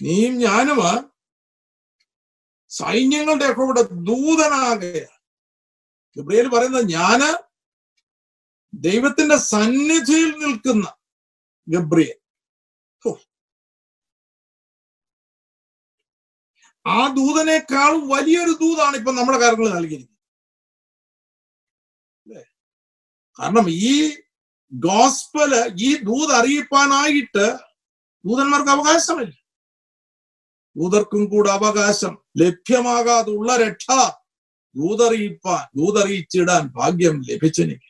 നീയും 0.00 0.34
ഞാനുമാ 0.46 0.90
സൈന്യങ്ങളുടെ 2.70 3.46
യഹോവയുടെ 3.50 3.82
ദൂതനാകയാ 4.08 5.06
ഗബ്രിയേൽ 6.16 6.48
പറയുന്നത് 6.54 6.86
ഞാൻ 6.98 7.20
ദൈവത്തിന്റെ 8.72 9.36
സന്നിധിയിൽ 9.52 10.30
നിൽക്കുന്ന 10.42 10.86
ഗബ്രിയേൽ. 11.66 12.18
ആ 16.86 16.98
ദൂതനേക്കാൾ 17.18 17.92
വലിയൊരു 18.12 18.52
ദൂതാണ് 18.62 18.96
ഇപ്പൊ 19.00 19.12
നമ്മുടെ 19.18 19.38
കാര്യങ്ങൾ 19.42 19.68
നൽകിയിരിക്കുന്നത്. 19.76 20.17
കാരണം 23.40 23.66
ഈ 23.68 24.16
ഗോസ്പൽ 24.72 25.76
ഈ 25.80 25.96
ദൂത് 25.96 26.30
അറിയിപ്പാനായിട്ട് 26.30 27.56
ദൂതന്മാർക്ക് 28.24 28.70
അവകാശമില്ല. 28.70 29.34
ദൂതർക്കും 30.76 31.24
കൂടെ 31.24 31.50
അവകാശം. 31.50 32.18
ലഭ്യമാകാതുള്ള 32.38 33.56
രക്ഷ 33.56 33.86
ദൂതറിയിപ്പാൻ 34.76 35.78
ദൂതറിയിച്ചിടാൻ 35.78 36.66
ഭാഗ്യം 36.66 37.22
ലഭിച്ചെനിക്ക്. 37.22 37.88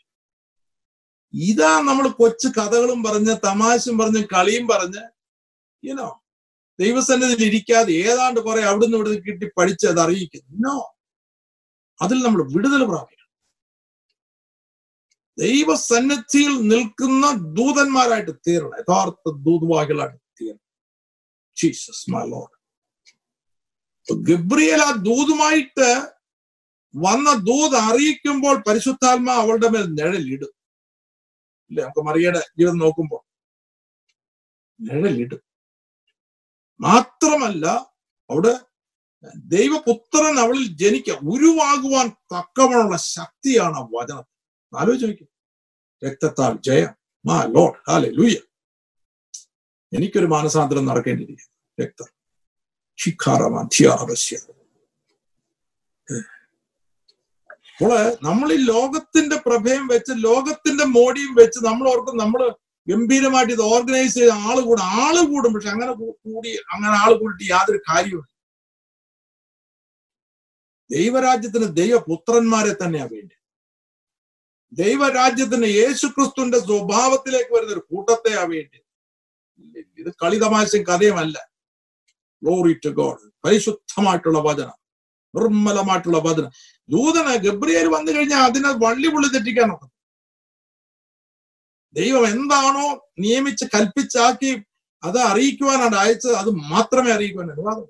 ഇതാ 1.34 1.80
നമ്മൾ 1.80 2.08
കൊച്ചു 2.08 2.48
കഥകളും 2.48 3.02
പറഞ്ഞ് 3.02 3.36
തമാശയും 3.46 3.98
പറഞ്ഞ് 3.98 4.24
കളിയും 4.24 4.66
പറഞ്ഞ് 4.66 5.02
ഇനോ 5.84 6.22
ദൈവസന്നിധിയിൽ 6.80 7.44
ഇരിക്കാതെ 7.44 7.92
ഏതാണ്ട് 7.92 8.40
കുറെ 8.40 8.62
അവിടുന്ന് 8.62 8.96
ഇവിടുന്ന് 8.96 9.18
കിട്ടി 9.18 9.50
പഠിച്ച് 9.58 9.86
അത് 9.86 10.00
അറിയിക്കുന്നു. 10.00 10.56
ഇനോ 10.56 10.96
അതിൽ 12.02 12.22
നമ്മൾ 12.22 12.52
വിടുതൽ 12.52 12.84
പ്രാപിക്കണം. 12.84 13.17
ദൈവസന്നിധിയിൽ 15.38 16.60
നിൽക്കുന്ന 16.68 17.30
ദൂതന്മാരായിട്ട് 17.32 18.30
തീരണം. 18.30 18.78
യഥാർത്ഥ 18.78 19.30
ദൂതുവാഹികളായിട്ട് 19.30 20.16
തീരണം. 20.16 20.68
ജീസസ് 21.56 22.10
മൈ 22.10 22.30
ലോഡ് 22.30 22.58
ഗബ്രിയേൽ 24.12 24.82
ആ 24.82 24.90
ദൂതുമായിട്ട് 24.90 26.08
വന്ന 26.96 27.32
ദൂത് 27.34 27.76
അറിയിക്കുമ്പോൾ 27.76 28.62
പരിശുദ്ധാത്മ 28.68 29.30
അവളുടെ 29.30 29.68
മേൽ 29.68 29.84
നിഴലിടും. 29.84 30.52
ഇല്ലേ? 31.70 31.84
നമുക്ക് 31.84 32.08
മറിയയുടെ 32.08 32.38
ജീവിതം 32.38 32.78
നോക്കുമ്പോൾ 32.78 33.22
നിഴലിടും. 34.80 35.40
മാത്രമല്ല 36.80 37.66
അവിടെ 38.30 38.60
ദൈവപുത്രൻ 39.36 40.38
അവളിൽ 40.40 40.76
ജനിക്ക 40.76 41.10
ഉരുവാകുവാൻ 41.10 42.08
തക്കവണുള്ള 42.08 42.96
ശക്തിയാണ് 42.96 43.76
ആ 43.76 43.88
വചനം. 43.94 44.37
ആലോചിച്ച് 44.76 45.24
രക്തത്താൽ 46.06 46.58
ജയം. 46.60 46.94
മാ 47.26 47.44
ലോഡ് 47.44 47.90
ഹാലെ 47.90 48.10
ലൂയ 48.10 48.36
എനിക്കൊരു 49.96 50.26
മാനസാന്തരം 50.26 50.86
നടക്കേണ്ടിയിരിക്കുന്നു. 50.86 51.86
രക്തം. 51.86 52.08
ശിഖാറമധ്യാവശ്യ 52.98 54.36
അപ്പോൾ 57.72 58.16
നമ്മൾ 58.22 58.52
ഈ 58.52 58.56
ലോകത്തിന്റെ 58.56 59.36
പ്രഭയം 59.46 59.86
വെച്ച് 59.86 60.12
ലോകത്തിന്റെ 60.16 60.84
മോടിയും 60.84 61.34
വെച്ച് 61.34 61.66
നമ്മൾ 61.66 61.88
ഓർക്കും 61.88 62.16
നമ്മൾ 62.16 62.54
ഗംഭീരമായിട്ട് 62.88 63.52
ഇത് 63.52 63.62
ഓർഗനൈസ് 63.62 64.14
ചെയ്ത 64.14 64.30
ആൾ 64.30 64.60
കൂടും 64.60 64.82
ആൾ 64.82 65.26
കൂടും. 65.26 65.54
പക്ഷെ 65.54 65.68
അങ്ങനെ 65.68 65.92
കൂടി 65.92 66.48
അങ്ങനെ 66.72 66.92
ആൾ 66.92 67.18
കൂടിയിട്ട് 67.18 67.54
യാതൊരു 67.54 67.78
കാര്യവുമില്ല. 67.90 68.38
ദൈവരാജ്യത്തിന് 70.90 71.76
ദൈവപുത്രന്മാരെ 71.76 72.72
തന്നെയാ 72.72 73.08
വേണ്ടി 73.12 73.37
ദൈവരാജ്യത്തിന് 74.72 75.68
യേശുക്രിസ്തുവിന്റെ 75.80 76.58
സ്വഭാവത്തിലേക്ക് 76.58 77.52
വരുന്ന 77.54 77.72
ഒരു 77.72 77.82
കൂട്ടത്തെയാ 77.90 78.42
വേണ്ടി 78.52 78.78
ഇത് 79.98 80.10
കളിതമാശയും 80.22 80.82
കഥയുമല്ല. 80.84 81.36
ഗ്ലോറി 82.42 82.72
ടു 82.84 82.88
ഗോഡ് 82.88 83.22
പരിശുദ്ധമായിട്ടുള്ള 83.44 84.38
വചനം. 84.38 84.76
നിർമ്മലമായിട്ടുള്ള 85.34 86.18
വചനം. 86.18 86.50
ദൂതന് 86.88 87.34
ഗബ്രിയേൽ 87.46 87.86
വന്നു 87.96 88.12
കഴിഞ്ഞാൽ 88.12 88.42
അതിനെ 88.50 88.70
വള്ളി 88.84 89.08
പുള്ളി 89.08 89.28
തെറ്റിക്കാൻ 89.34 89.68
നോക്കും 89.68 89.90
ദൈവം 91.96 92.24
എന്താണോ 92.26 92.86
നിയമിച്ച് 93.18 93.64
കൽപ്പിച്ചാക്കി 93.74 94.50
അത് 95.02 95.18
അറിയിക്കുവാനാണ് 95.18 95.96
അയച്ചത്. 95.96 96.32
അത് 96.32 96.50
മാത്രമേ 96.50 97.10
അറിയിക്കുവാൻ 97.12 97.50
അനുവാദം 97.50 97.86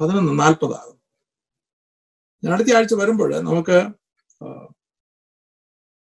പതിനൊന്ന് 0.00 0.38
നാൽപ്പതാകും 0.38 0.98
അടുത്ത 2.52 2.76
ആഴ്ച 2.76 2.94
വരുമ്പോൾ 2.94 3.34
നമുക്ക് 3.34 3.88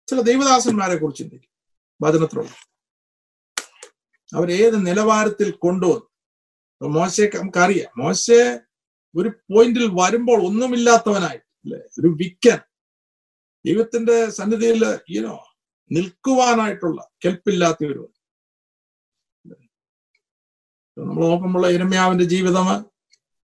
ചില 0.07 0.21
ദൈവദാസന്മാരെ 0.21 0.97
കുറിച്ച് 0.99 1.23
ചിന്തിക്കും. 1.23 1.51
വചനത്തിലുള്ള. 2.03 2.51
അവരേത് 4.37 4.87
നിലവാരത്തിൽ 4.87 5.51
കൊണ്ടുവന്നു? 5.51 6.89
മോശ 6.89 7.21
നമുക്കറിയാം. 7.21 8.01
മോശെ 8.01 8.61
ഒരു 9.17 9.29
പോയിന്റിൽ 9.29 9.91
വരുമ്പോൾ 9.93 10.47
ഒന്നുമില്ലാത്തവനായി 10.47 11.37
അല്ലെ? 11.37 11.79
ഒരു 11.79 12.07
വിക്കൻ. 12.09 12.59
ദൈവത്തിന്റെ 13.67 14.31
സന്നിധിയിൽ 14.31 14.99
ഈനോ 15.09 15.47
നിൽക്കുവാനായിട്ടുള്ള 15.93 17.11
കെൽപ്പില്ലാത്ത 17.25 17.87
ഒരു 17.87 18.13
നമ്മൾ 20.99 21.23
നോക്കുമ്പോൾ 21.23 21.67
ഇരമ്യാവിന്റെ 21.67 22.25
ജീവിതം 22.25 22.94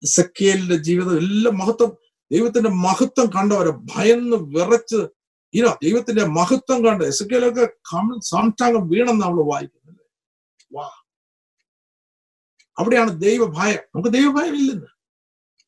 സക്കിയലിന്റെ 0.05 0.77
ജീവിതം 0.77 1.17
എല്ലാം 1.17 1.59
മഹത്വം. 1.59 1.97
ദൈവത്തിന്റെ 2.33 2.71
മഹത്വം 2.71 3.27
കണ്ടവരെ 3.27 3.71
ഭയന്ന് 3.71 4.37
വിറച്ച് 4.37 5.09
ഇനോ 5.55 5.79
ദൈവത്തിന്റെ 5.83 6.25
മഹത്വം 6.25 6.85
കണ്ട് 6.85 7.05
എസക്കിയലൊക്കെ 7.05 7.69
സാഷ്ടാംഗം 8.25 8.89
വീണെന്ന് 8.89 9.23
നമ്മൾ 9.25 9.43
വായിക്കുന്നത് 9.43 10.07
വാ. 10.73 10.91
അവിടെയാണ് 12.79 13.23
ദൈവഭയം. 13.23 13.79
നമുക്ക് 13.95 14.09
ദൈവഭയം 14.09 14.57
ഇല്ലെന്ന്. 14.57 14.87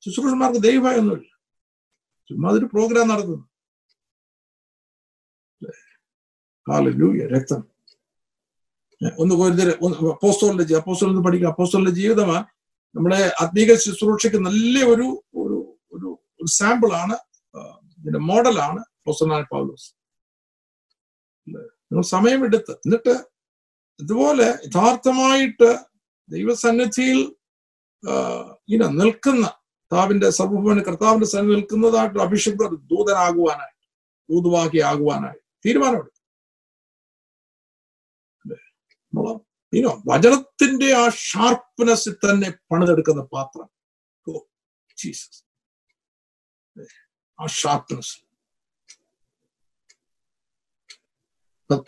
ശുശ്രൂഷന്മാർക്ക് 0.04 0.60
ദൈവഭയം 0.60 0.98
ഒന്നുമില്ല 0.98 1.38
ചുമ്മാ 2.28 2.50
അതൊരു 2.50 2.64
പ്രോഗ്രാം 2.64 3.08
നടത്തുന്നു. 3.08 3.48
രക്തം. 7.26 7.64
ഒന്ന് 9.18 9.34
ജീ- 10.64 10.76
അപ്പോസ്റ്റോളിൽ 10.76 11.22
പഠിക്കുക. 11.22 11.48
അപ്പോസ്റ്റോളിന്റെ 11.48 12.00
ജീവിതമാ 12.00 12.44
നമ്മുടെ 12.94 13.20
ആത്മീക 13.42 13.74
ശുശ്രൂഷയ്ക്ക് 13.82 14.38
നല്ല 14.46 14.74
ഒരു 14.92 15.06
ഒരു 15.42 15.58
ഒരു 15.94 16.08
ആ, 17.54 17.60
ഇതിന്റെ 17.98 18.20
മോഡലാണ് 18.28 18.80
അപ്പോസ്റ്റലായ 18.92 19.44
പൗലോസ്? 19.52 19.88
നിങ്ങൾ 21.86 22.04
സമയമെടുത്ത് 22.10 22.74
എന്നിട്ട് 22.84 23.14
ഇതുപോലെ 24.00 24.46
യഥാർത്ഥമായിട്ട് 24.66 25.70
ദൈവസന്നിധിയിൽ 26.30 27.18
ഇങ്ങനെ 28.68 28.86
നിൽക്കുന്ന 29.00 29.44
കർത്താവിന്റെ 29.92 30.28
സർവഭവന 30.36 30.80
കർത്താവിന്റെ 30.86 31.28
സന്നിധി 31.32 31.54
നിൽക്കുന്നതായിട്ട് 31.54 32.18
അഭിഷിക്ത 32.24 32.62
ദൂതനാകുവാനായിട്ട് 32.90 33.78
ദൂതുവാക്കി 34.28 34.80
ആകുവാനായി 34.90 35.40
തീരുമാനമെടുത്തു 35.64 36.20
അല്ലേ? 38.44 38.58
നമ്മൾ 39.12 39.26
ഇനോ 39.72 40.02
വചനത്തിന്റെ 40.08 40.88
ആ 40.94 41.08
ഷാർപ്പ്നെസ്സിൽ 41.08 42.14
തന്നെ 42.14 42.50
പണിതെടുക്കുന്ന 42.70 43.22
പാത്രം. 43.22 43.68
ഓ 44.28 44.32
ജീസസ് 44.98 45.40
ആ 47.40 47.46
ഷാർപ്പ്നെസ് 47.46 48.14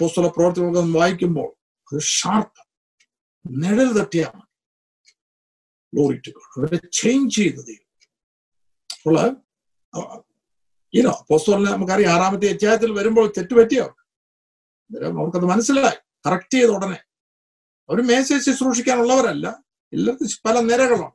പുസ്തക 0.00 0.26
പ്രവർത്തനങ്ങൾ 0.26 0.98
വായിക്കുമ്പോൾ 0.98 1.50
അത് 1.88 2.00
ഷാർപ്പ് 2.00 2.60
നിഴൽ 3.46 3.88
ഗോഡ് 5.94 6.30
അവരെ 6.56 6.78
ചേഞ്ച് 6.92 7.36
ചെയ്ത 7.36 7.58
ദൈവം. 7.64 7.90
അപ്പോൾ 8.94 9.16
ഈനോ 10.94 11.26
പുസ്തകം 11.30 11.64
നമുക്കറിയാം 11.64 12.12
ആറാമത്തെ 12.14 12.48
അധ്യായത്തിൽ 12.54 12.90
വരുമ്പോൾ 12.98 13.26
തെറ്റുപറ്റിയോ 13.38 13.86
അന്നേരം 13.86 15.18
അവർക്കത് 15.20 15.46
മനസ്സിലായി. 15.52 15.98
കറക്റ്റ് 16.26 16.56
ചെയ്ത 16.56 16.70
ഉടനെ. 16.76 16.98
അവർ 17.90 18.02
മേശയെ 18.02 18.38
ശുശ്രൂഷിക്കാനുള്ളവരല്ല. 18.38 19.64
എല്ലാവർക്കും 19.92 20.28
പല 20.44 20.60
നിരകളാണ്. 20.60 21.12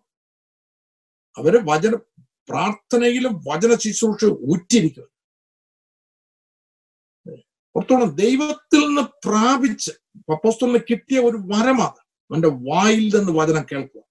അവർ 1.37 1.65
വചന 1.65 1.95
പ്രാർത്ഥനയിലും 2.49 3.43
വചന 3.47 3.75
ശുശ്രൂഷ 3.75 4.25
ഊറ്റിരിക്കുക 4.25 5.03
പുറത്തോളം 7.75 8.15
ദൈവത്തിൽ 8.15 8.79
നിന്ന് 8.79 9.01
പ്രാപിച്ച് 9.01 9.91
പപ്പോസ്തലിന് 10.29 10.79
കിട്ടിയ 10.89 11.19
ഒരു 11.19 11.37
വരമാണ് 11.37 11.99
അവന്റെ 12.31 12.47
വായിൽ 12.47 13.17
നിന്ന് 13.17 13.31
വചനം 13.31 13.65
കേൾക്കുക. 13.71 14.01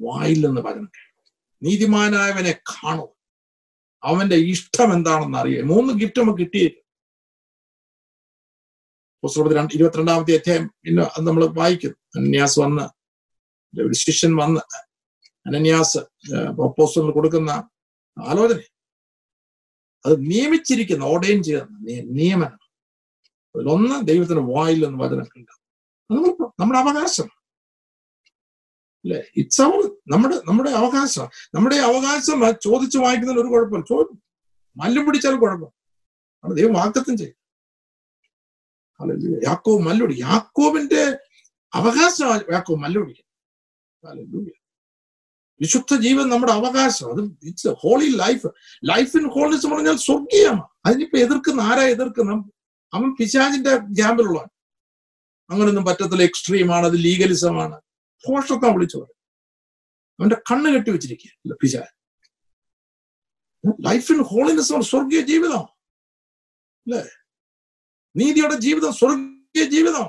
വായിൽ 0.00 0.46
നിന്ന് 0.46 0.60
വചനം 0.60 0.90
കേൾക്കുക. 0.96 1.34
നീതിമാനായവനെ 1.62 2.52
കാണുക. 2.52 3.08
അവന്റെ 4.02 4.36
ഇഷ്ടം 4.36 4.92
എന്താണെന്ന് 4.92 5.38
അറിയുക. 5.38 5.64
മൂന്ന് 5.64 5.94
ഗിഫ്റ്റ് 5.94 6.22
നമുക്ക് 6.22 6.38
കിട്ടിയില്ല 6.38 6.87
പുസ്തകത്തിൽ 9.22 9.56
രണ്ട് 9.56 9.74
ഇരുപത്തിരണ്ടാമത്തെ 9.74 10.34
അധ്യായം 10.34 10.70
പിന്നെ 10.82 11.02
അത് 11.02 11.26
നമ്മൾ 11.26 11.46
വായിക്കുന്നു 11.46 12.20
അനന്യാസ് 12.20 12.60
വന്ന് 12.60 12.82
ഒരു 13.80 13.92
ശിഷ്യൻ 13.92 14.36
വന്ന് 14.36 14.60
അനന്യാസ് 15.46 15.98
അപ്പോസ്റ്റലിന് 16.38 17.12
കൊടുക്കുന്ന 17.12 17.50
ആലോചന. 18.26 18.60
അത് 20.06 20.20
നിയമിച്ചിരിക്കുന്ന 20.20 21.04
ഓർഡൈൻ 21.04 21.42
ചെയ്യുന്ന 21.42 21.78
നിയ- 21.80 22.04
നിയമനം. 22.04 22.58
അതിലൊന്ന് 23.56 24.06
ദൈവത്തിന്റെ 24.06 24.42
വായിൽ 24.42 24.86
നിന്ന് 24.86 25.04
വചനം 25.04 25.24
കേൾക്കുക 25.24 25.60
അത് 26.10 26.18
നമ്മൾ- 26.18 26.52
നമ്മുടെ 26.60 26.78
അവകാശം. 26.80 27.24
അല്ലെ? 29.04 29.24
ഇറ്റ്സ് 29.36 29.62
അവർ 29.62 29.96
നമ്മുടെ 30.08 30.36
നമ്മുടെ 30.36 30.70
അവകാശം. 30.70 31.28
നമ്മുടെ 31.54 31.76
അവകാശം 31.76 32.40
ചോദിച്ചു 32.62 32.98
വായിക്കുന്നതിൽ 32.98 33.40
ഒരു 33.40 33.48
കുഴപ്പമില്ല. 33.48 33.84
ചോദിക്കും 33.88 34.22
മല്ലും 34.76 35.06
പിടിച്ചാലും 35.06 35.40
കുഴപ്പം 35.40 35.72
അത് 36.44 36.56
ദൈവം 36.56 36.72
വാക്തത്വം 36.72 37.16
ചെയ്യും. 37.16 37.47
ഹല്ലേലൂയ. 39.00 39.86
മല്ലൊടി. 39.88 40.14
യാക്കോവിന്റെ 40.20 41.02
അവകാശമാണ് 41.74 42.42
യാക്കോബ് 42.52 42.80
മല്ലുടി. 42.80 43.24
വിശുദ്ധ 45.60 45.96
ജീവൻ 46.00 46.28
നമ്മുടെ 46.28 46.52
അവകാശം. 46.52 47.06
അത് 47.12 47.22
it's 47.42 47.68
holy 47.68 48.06
life 48.16 48.46
life 48.84 49.16
in 49.16 49.28
holiness 49.28 49.66
എന്ന് 49.66 49.76
പറഞ്ഞാൽ 49.76 49.96
സ്വർഗീയമാണ്. 49.96 50.68
അതിനിപ്പോ 50.84 51.18
എതിർക്കുന്ന 51.18 51.60
ആരാ 51.60 51.82
എതിർക്കുന്ന 51.82 52.32
അവൻ 52.92 53.16
പിശാചിന്റെ 53.20 53.76
ക്യാമ്പിലുള്ളവൻ 53.76 54.48
അങ്ങനൊന്നും 55.50 55.84
പറ്റത്തില്ല. 55.84 56.22
എക്സ്ട്രീമാണ് 56.22 56.86
അത് 56.86 56.96
ലീഗലിസമാണ് 57.04 57.76
ഭോഷത്വം 58.28 58.74
വിളിച്ചു 58.74 58.96
പറയും. 58.96 59.18
അവന്റെ 60.20 60.36
കണ്ണ് 60.50 60.68
കെട്ടി 60.74 60.90
വെച്ചിരിക്കുക 60.90 61.56
പിശാജ് 61.62 61.94
ലൈഫ് 63.86 64.12
ഇൻ 64.12 64.22
ഹോളിനെസ് 64.22 64.80
സ്വർഗീയ 64.80 65.20
ജീവിതം 65.20 65.64
അല്ലേ? 66.86 67.02
നീതിയുടെ 68.18 68.54
ജീവിതം 68.54 68.92
സ്വർഗീയ 68.92 69.64
ജീവിതം. 69.64 70.08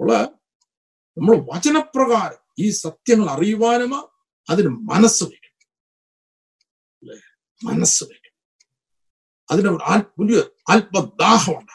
ഉള്ള 0.00 0.22
നമ്മൾ 1.18 1.54
വചനപ്രകാരം 1.54 2.38
ഈ 2.58 2.70
സത്യങ്ങൾ 2.70 3.30
അറിയുവാനും 3.30 4.08
അതിന് 4.50 4.68
മനസ്സ് 4.68 5.24
വയ്ക്കണം 5.24 5.70
അല്ലേ? 7.02 7.16
മനസ്സ് 7.64 8.04
വയ്ക്കണം 8.04 8.24
അതിന് 9.50 9.78
ആൽ- 9.84 10.12
വലിയ 10.18 10.42
ആത്മദാഹമുണ്ട് 10.70 11.72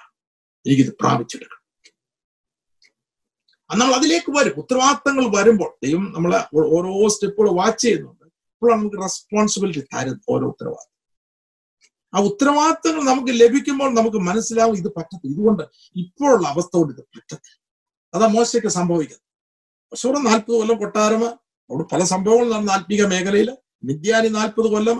എനിക്കിത് 0.70 0.98
പ്രാപിച്ചെടുക്കണം. 1.02 1.60
നമ്മൾ 3.80 3.96
അതിലേക്ക് 3.96 4.32
വരും. 4.32 4.54
ഉത്തരവാദിത്തങ്ങൾ 4.54 5.38
വരുമ്പോൾ 5.38 5.86
ദൈവം 5.86 6.14
നമ്മളെ 6.14 6.38
ഓരോ 6.56 7.08
സ്റ്റെപ്പുകൾ 7.08 7.50
വാച്ച് 7.50 7.82
ചെയ്യുന്നുണ്ട്. 7.82 8.26
അപ്പോഴാണ് 8.26 8.82
നമുക്ക് 8.82 9.02
റെസ്പോൺസിബിലിറ്റി 9.02 9.80
തരുന്നത് 9.80 10.22
ഓരോ 10.30 10.48
ഉത്തരവാദിത്തം. 10.48 10.99
ആ 12.14 12.20
ഉത്തരവാദിത്തങ്ങൾ 12.20 13.02
നമുക്ക് 13.04 13.32
ലഭിക്കുമ്പോൾ 13.42 13.90
നമുക്ക് 13.96 14.18
മനസ്സിലാവും 14.18 14.76
ഇത് 14.78 14.90
പറ്റത്തില്ല. 14.98 15.34
ഇതുകൊണ്ട് 15.34 15.64
ഇപ്പോഴുള്ള 15.96 16.48
അവസ്ഥ 16.48 16.74
കൊണ്ട് 16.78 16.94
ഇത് 16.94 17.04
പറ്റത്തില്ല. 17.16 17.58
അതാ 18.14 18.28
മോശയ്ക്ക് 18.28 18.68
സംഭവിക്കുന്നത്. 18.68 19.26
പക്ഷെ 19.92 20.08
ഇവിടെ 20.08 20.20
നാൽപ്പത് 20.20 20.56
കൊല്ലം 20.56 20.78
കൊട്ടാരമ 20.78 21.26
അവിടെ 21.70 21.86
പല 21.94 22.04
സംഭവങ്ങൾ 22.04 22.48
നടന്ന 22.54 22.72
ആത്മീക 22.72 23.04
മേഖലയിൽ. 23.06 23.50
മിഥ്യാനി 23.84 24.30
നാൽപ്പത് 24.30 24.68
കൊല്ലം 24.72 25.00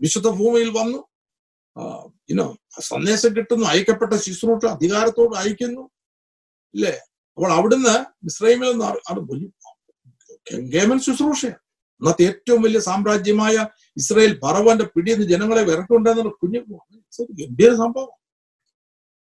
വിശുദ്ധ 0.00 0.28
ഭൂമിയിൽ 0.28 0.70
വന്നു. 0.78 1.00
ഇനോ 2.30 2.46
സന്ദേശം 2.80 3.30
കിട്ടുന്നു 3.36 3.64
അയക്കപ്പെട്ട 3.66 4.12
ശുശ്രൂഷ 4.12 4.64
അധികാരത്തോട് 4.66 5.34
അയക്കുന്നു. 5.36 5.82
ഇല്ലേ? 6.74 6.94
അപ്പോൾ 7.36 7.50
അവിടുന്ന് 7.52 7.94
ഇസ്രൈമിൽ 8.26 8.72
നിന്ന് 8.72 8.84
കെങ്കേമൻ 10.50 10.98
ശുശ്രൂഷയാണ്. 11.00 11.63
അന്നത്തെ 12.04 12.22
ഏറ്റവും 12.22 12.62
വലിയ 12.62 12.80
സാമ്രാജ്യമായ 12.80 13.66
ഇസ്രായേൽ 13.96 14.40
ഭറവാന്റെ 14.42 14.84
പിടിയിൽ 14.84 15.18
നിന്ന് 15.18 15.30
ജനങ്ങളെ 15.30 15.62
വിറക്കുണ്ടെന്നുള്ള 15.62 16.30
കുഞ്ഞു 16.42 16.60
ഗംഭീര 17.30 17.74
സംഭവം. 17.74 18.10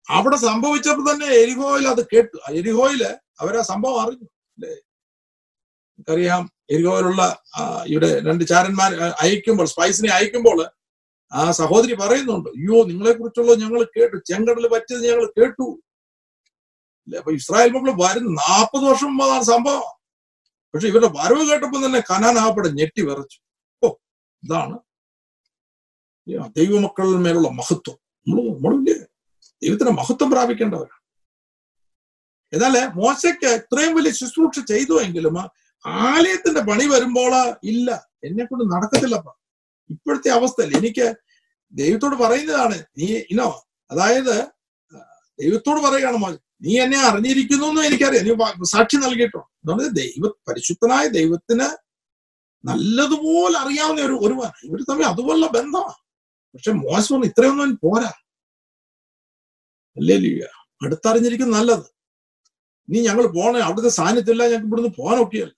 അവിടെ 0.09 0.35
സംഭവിച്ചപ്പോൾ 0.35 1.13
തന്നെ 1.13 1.25
എരിഹോയിൽ 1.25 1.87
അത് 1.87 2.05
കേട്ടു. 2.05 2.39
എരിഹോയിൽ 2.51 3.03
അവരാ 3.39 3.61
സംഭവം 3.61 4.01
അറിഞ്ഞു. 4.01 4.23
അല്ലേ? 4.23 4.69
നമുക്കറിയാം 4.69 6.51
എരിഹോയിലുള്ള 6.69 7.43
ഇവിടെ 7.87 8.19
രണ്ട് 8.19 8.43
ചാരന്മാർ 8.47 8.95
അയക്കുമ്പോൾ 8.95 9.65
സ്പൈസിനെ 9.65 10.13
അയക്കുമ്പോൾ 10.13 10.69
ആ 11.33 11.51
സഹോദരി 11.51 11.93
പറയുന്നുണ്ട് 11.93 12.49
അയ്യോ 12.49 12.83
നിങ്ങളെ 12.83 13.11
കുറിച്ചുള്ള 13.13 13.55
ഞങ്ങൾ 13.55 13.83
കേട്ടു. 13.83 14.17
ചെങ്കടൽ 14.17 14.67
പറ്റിയത് 14.67 15.03
ഞങ്ങൾ 15.03 15.25
കേട്ടു. 15.39 15.81
അല്ലെ? 17.05 17.19
അപ്പൊ 17.19 17.31
ഇസ്രായേൽ 17.31 17.71
മക്കൾ 17.71 18.03
വരുന്ന 18.03 18.29
നാൽപ്പത് 18.29 18.83
വർഷം 18.91 19.17
മുമ്പാണ് 19.17 19.43
സംഭവം. 19.43 20.00
പക്ഷെ 20.73 20.87
ഇവരുടെ 20.87 21.09
വരവ് 21.17 21.43
കേട്ടപ്പോൾ 21.49 21.85
തന്നെ 21.85 21.99
കനാനാപ്പടെ 21.99 22.69
ഞെട്ടി 22.69 23.01
വിറച്ചു. 23.01 23.39
ഓ 23.83 23.87
ഇതാണ് 24.43 24.77
ദൈവമക്കളിൽ 26.57 27.17
മേലുള്ള 27.25 27.49
മഹത്വം. 27.49 27.97
നമ്മൾ 28.27 28.43
നമ്മളില്ലേ 28.43 28.95
ദൈവത്തിന്റെ 29.63 29.91
മഹത്വം 29.91 30.31
പ്രാപിക്കേണ്ടവരാണ്. 30.31 30.99
എന്നാൽ 32.53 32.87
മോശയ്ക്ക് 32.87 33.49
ഇത്രയും 33.59 33.95
വലിയ 33.95 34.11
ശുശ്രൂഷ 34.11 34.59
ചെയ്തു 34.71 35.01
എങ്കിലും 35.01 35.37
ആലയത്തിന്റെ 35.85 36.61
പണി 36.61 36.85
വരുമ്പോൾ 36.87 37.33
ഇല്ല. 37.63 38.07
എന്നെ 38.23 38.45
കൊണ്ട് 38.45 38.63
നടക്കത്തില്ലപ്പ 38.73 39.29
ഇപ്പോഴത്തെ 39.89 40.29
അവസ്ഥയിൽ 40.29 40.77
എനിക്ക് 40.77 41.07
ദൈവത്തോട് 41.73 42.15
പറയുന്നതാണ് 42.15 42.85
നീ 42.97 43.07
ഇനോ 43.31 43.67
അതായത് 43.91 44.35
ദൈവത്തോട് 45.39 45.79
പറയുകയാണ് 45.79 46.17
മോശ 46.17 46.35
നീ 46.61 46.79
എന്നെ 46.79 46.99
അറിഞ്ഞിരിക്കുന്നു 47.07 47.65
എന്ന് 47.65 47.81
എനിക്കറിയാം. 47.81 48.25
നീ 48.25 48.65
സാക്ഷി 48.73 48.97
നൽകിയിട്ടോ? 48.97 49.50
എന്നുള്ളത് 49.63 49.91
ദൈവ 50.01 50.23
പരിശുദ്ധനായ 50.49 51.05
ദൈവത്തിന് 51.19 51.67
നല്ലതുപോലെ 52.63 53.57
അറിയാവുന്ന 53.63 54.01
ഒരു 54.09 54.15
ഒരുവൻ. 54.25 54.51
ഇവർ 54.67 54.79
തമ്മിൽ 54.89 55.05
അതുപോലുള്ള 55.13 55.47
ബന്ധമാണ്. 55.57 55.97
പക്ഷെ 56.55 56.71
മോശം 56.85 57.21
ഇത്രയൊന്നും 57.29 57.79
പോരാ. 57.85 58.11
അല്ലേ 59.97 60.17
ലീയ 60.25 60.43
അടുത്തറിഞ്ഞിരിക്കും 60.85 61.51
നല്ലത്. 61.57 61.87
ഇനി 62.89 62.99
ഞങ്ങൾ 63.07 63.25
പോണേ 63.37 63.59
അവിടുത്തെ 63.67 63.91
സാന്നിധ്യമില്ല 63.99 64.43
ഞങ്ങൾക്ക് 64.51 64.69
ഇവിടുന്ന് 64.69 64.93
പോകാനൊക്കെയല്ല. 64.99 65.53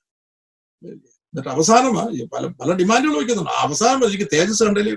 എന്നിട്ട് 1.33 1.49
അവസാനമാണ് 1.55 2.25
പല 2.35 2.45
പല 2.61 2.69
ഡിമാൻഡുകൾ 2.81 3.15
വയ്ക്കുന്നുണ്ട്. 3.19 3.53
അവസാനം 3.65 4.01
എനിക്ക് 4.09 4.27
തേജസ് 4.35 4.63
കണ്ടല്ലേ 4.67 4.93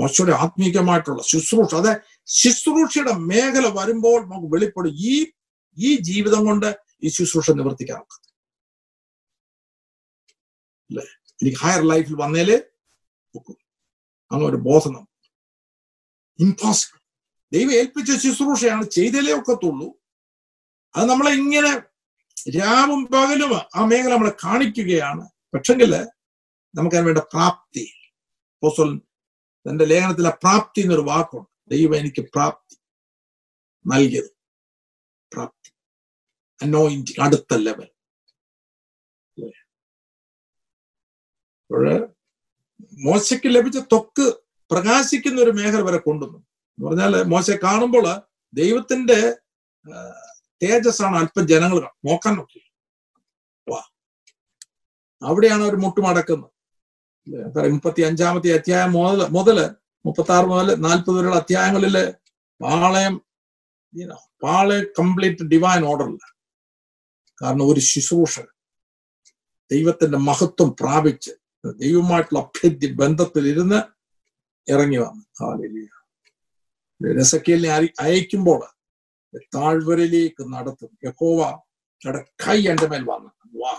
മോശയുടെ 0.00 0.32
ആത്മീയമായിട്ടുള്ള 0.44 1.22
ശുശ്രൂഷ. 1.32 1.72
അതെ 1.80 1.92
ശുശ്രൂഷയുടെ 2.26 3.12
മേഖല 3.12 3.66
വരുമ്പോൾ 3.66 4.24
നമുക്ക് 4.24 4.54
വെളിപ്പെടും. 4.54 4.92
ഈ 4.94 5.26
ഈ 5.78 5.96
ജീവിതം 5.96 6.44
കൊണ്ട് 6.44 6.78
ഈ 7.02 7.08
ശുശ്രൂഷ 7.08 7.50
നിവർത്തിക്കാറുണ്ട്. 7.50 8.28
അല്ലേ? 10.90 11.04
എനിക്ക് 11.42 11.58
ഹയർ 11.58 11.82
ലൈഫിൽ 11.82 12.16
വന്നേലേ 12.16 12.60
ഒക്കും. 13.34 13.56
അങ്ങനെ 14.32 14.48
ഒരു 14.48 14.56
ബോധം 14.56 15.08
ഇമ്പോസിബിൾ 16.40 16.98
ദൈവം 17.52 17.72
ഏൽപ്പിച്ച 17.72 18.26
ശുശ്രൂഷയാണ് 18.26 18.84
ചെയ്തേലേ 18.84 19.32
ഒക്കത്തുള്ളൂ. 19.32 20.02
അത് 20.96 21.08
നമ്മളെ 21.08 21.30
ഇങ്ങനെ 21.30 21.78
രാവും 22.50 23.06
പകലും 23.06 23.56
ആ 23.56 23.84
മേഖല 23.84 24.12
നമ്മളെ 24.12 24.32
കാണിക്കുകയാണ്. 24.44 25.28
പക്ഷെങ്കിൽ 25.54 26.06
നമുക്കതിന് 26.74 27.06
വേണ്ട 27.06 27.18
പ്രാപ്തി. 27.18 27.92
അപ്പോസ്തലൻ 28.54 29.00
തന്റെ 29.68 29.84
ലേഖനത്തിലെ 29.84 30.30
പ്രാപ്തി 30.30 30.80
എന്നൊരു 30.80 31.00
വാക്കുണ്ട്. 31.00 31.53
ദൈവം 31.68 31.96
എനിക്ക് 31.96 32.22
പ്രാപ്തി 32.22 32.76
നൽകിയത്. 33.86 34.30
പ്രാപ്തി. 35.32 35.70
അനോയിന്റ് 36.62 37.20
അടുത്ത 37.20 37.54
ലെവൽ 37.54 37.88
അപ്പോഴ് 41.64 42.08
മോശയ്ക്ക് 42.92 43.54
ലഭിച്ച 43.54 43.78
തൊക്ക് 43.78 44.34
പ്രകാശിക്കുന്ന 44.70 45.42
ഒരു 45.42 45.50
മേഖല 45.50 45.80
വരെ 45.80 45.98
കൊണ്ടുവന്നു. 45.98 46.38
എന്ന് 46.38 46.86
പറഞ്ഞാൽ 46.86 47.22
മോശ 47.22 47.50
കാണുമ്പോൾ 47.50 48.06
ദൈവത്തിന്റെ 48.54 49.36
തേജസ്സാണ് 50.62 51.16
അല്പം 51.16 51.48
ജനങ്ങൾ 51.48 51.80
നോക്കാൻ 51.80 52.34
നോക്കി. 52.34 52.72
വാ. 53.68 53.82
അവിടെയാണ് 55.22 55.62
അവർ 55.62 55.76
മുട്ടുമടക്കുന്നത്. 55.76 56.50
മുപ്പത്തി 57.72 58.02
അഞ്ചാമത്തെ 58.02 58.54
അധ്യായം 58.54 58.92
മുതൽ 58.92 59.26
മുതൽ 59.28 59.58
മുപ്പത്തി 60.06 60.32
ആറ് 60.32 60.46
മുതൽ 60.46 60.74
നാൽപ്പത് 60.74 61.16
വരെയുള്ള 61.16 61.36
അധ്യായങ്ങളിൽ 61.36 62.10
പാളയം 62.62 63.14
പാളയ 64.42 64.82
കംപ്ലീറ്റ് 64.82 65.44
ഡിവൈൻ 65.44 65.84
ഓർഡറില്ല 65.84 66.34
കാരണം 67.42 67.72
ഒരു 67.72 67.80
ശുശ്രൂഷ 67.80 68.40
ദൈവത്തിന്റെ 69.72 70.18
മഹത്വം 70.18 70.76
പ്രാപിച്ച് 70.80 71.30
ദൈവമായിട്ടുള്ള 71.76 72.38
അഭ്യർത്ഥി 72.38 72.92
ബന്ധത്തിൽ 72.92 73.48
ഇരുന്ന് 73.48 73.82
ഇറങ്ങി 74.72 74.96
വന്നു. 74.96 75.24
രസക്കേലിനെ 77.18 77.74
അരി 77.74 77.92
അയക്കുമ്പോൾ 78.00 78.60
താഴ്വരയിലേക്ക് 79.54 80.52
നടത്തും. 80.52 80.98
യഹോവ 81.04 81.60
കൈ 82.48 82.68
എന്റെ 82.68 82.86
മേൽ 82.86 83.02
വന്നു. 83.02 83.30
വാ. 83.64 83.72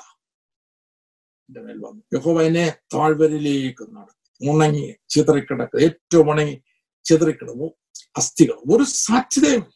എന്റെ 1.50 1.62
മേൽ 1.62 1.78
വന്നു. 1.78 2.04
യഹോവ 2.14 2.42
എന്നെ 2.42 2.78
താഴ്വരയിലേക്ക് 2.94 3.96
നടത്തി. 3.96 4.25
ഉണങ്ങി 4.42 4.96
ചിതറിക്കിടക്കുക. 5.10 5.80
ഏറ്റവും 5.80 6.32
ഉണങ്ങി 6.32 6.64
ചിതറിക്കിടവും 7.04 7.72
അസ്ഥികൾ. 8.18 8.54
ഒരു 8.54 8.84
സാധ്യതയും 8.84 9.74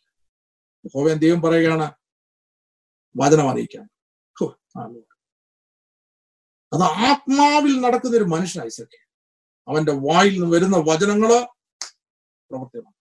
ഹോവേൻ 0.93 1.17
ദൈവം 1.17 1.41
പറയുകയാണ്? 1.41 1.93
വചനം 3.17 3.47
Lord. 4.85 5.03
അത് 6.73 6.81
ആത്മാവിൽ 6.81 7.81
നടക്കുന്ന 7.81 8.17
ഒരു 8.17 8.23
മനുഷ്യനായി 8.23 8.69
സഖ്യ 8.69 8.97
അവന്റെ 9.67 9.91
വായിൽ 9.91 10.39
നിന്ന് 10.39 10.55
വരുന്ന 10.55 10.77
വചനങ്ങൾ 10.77 11.27
പ്രവർത്തിക്കണം 12.51 12.95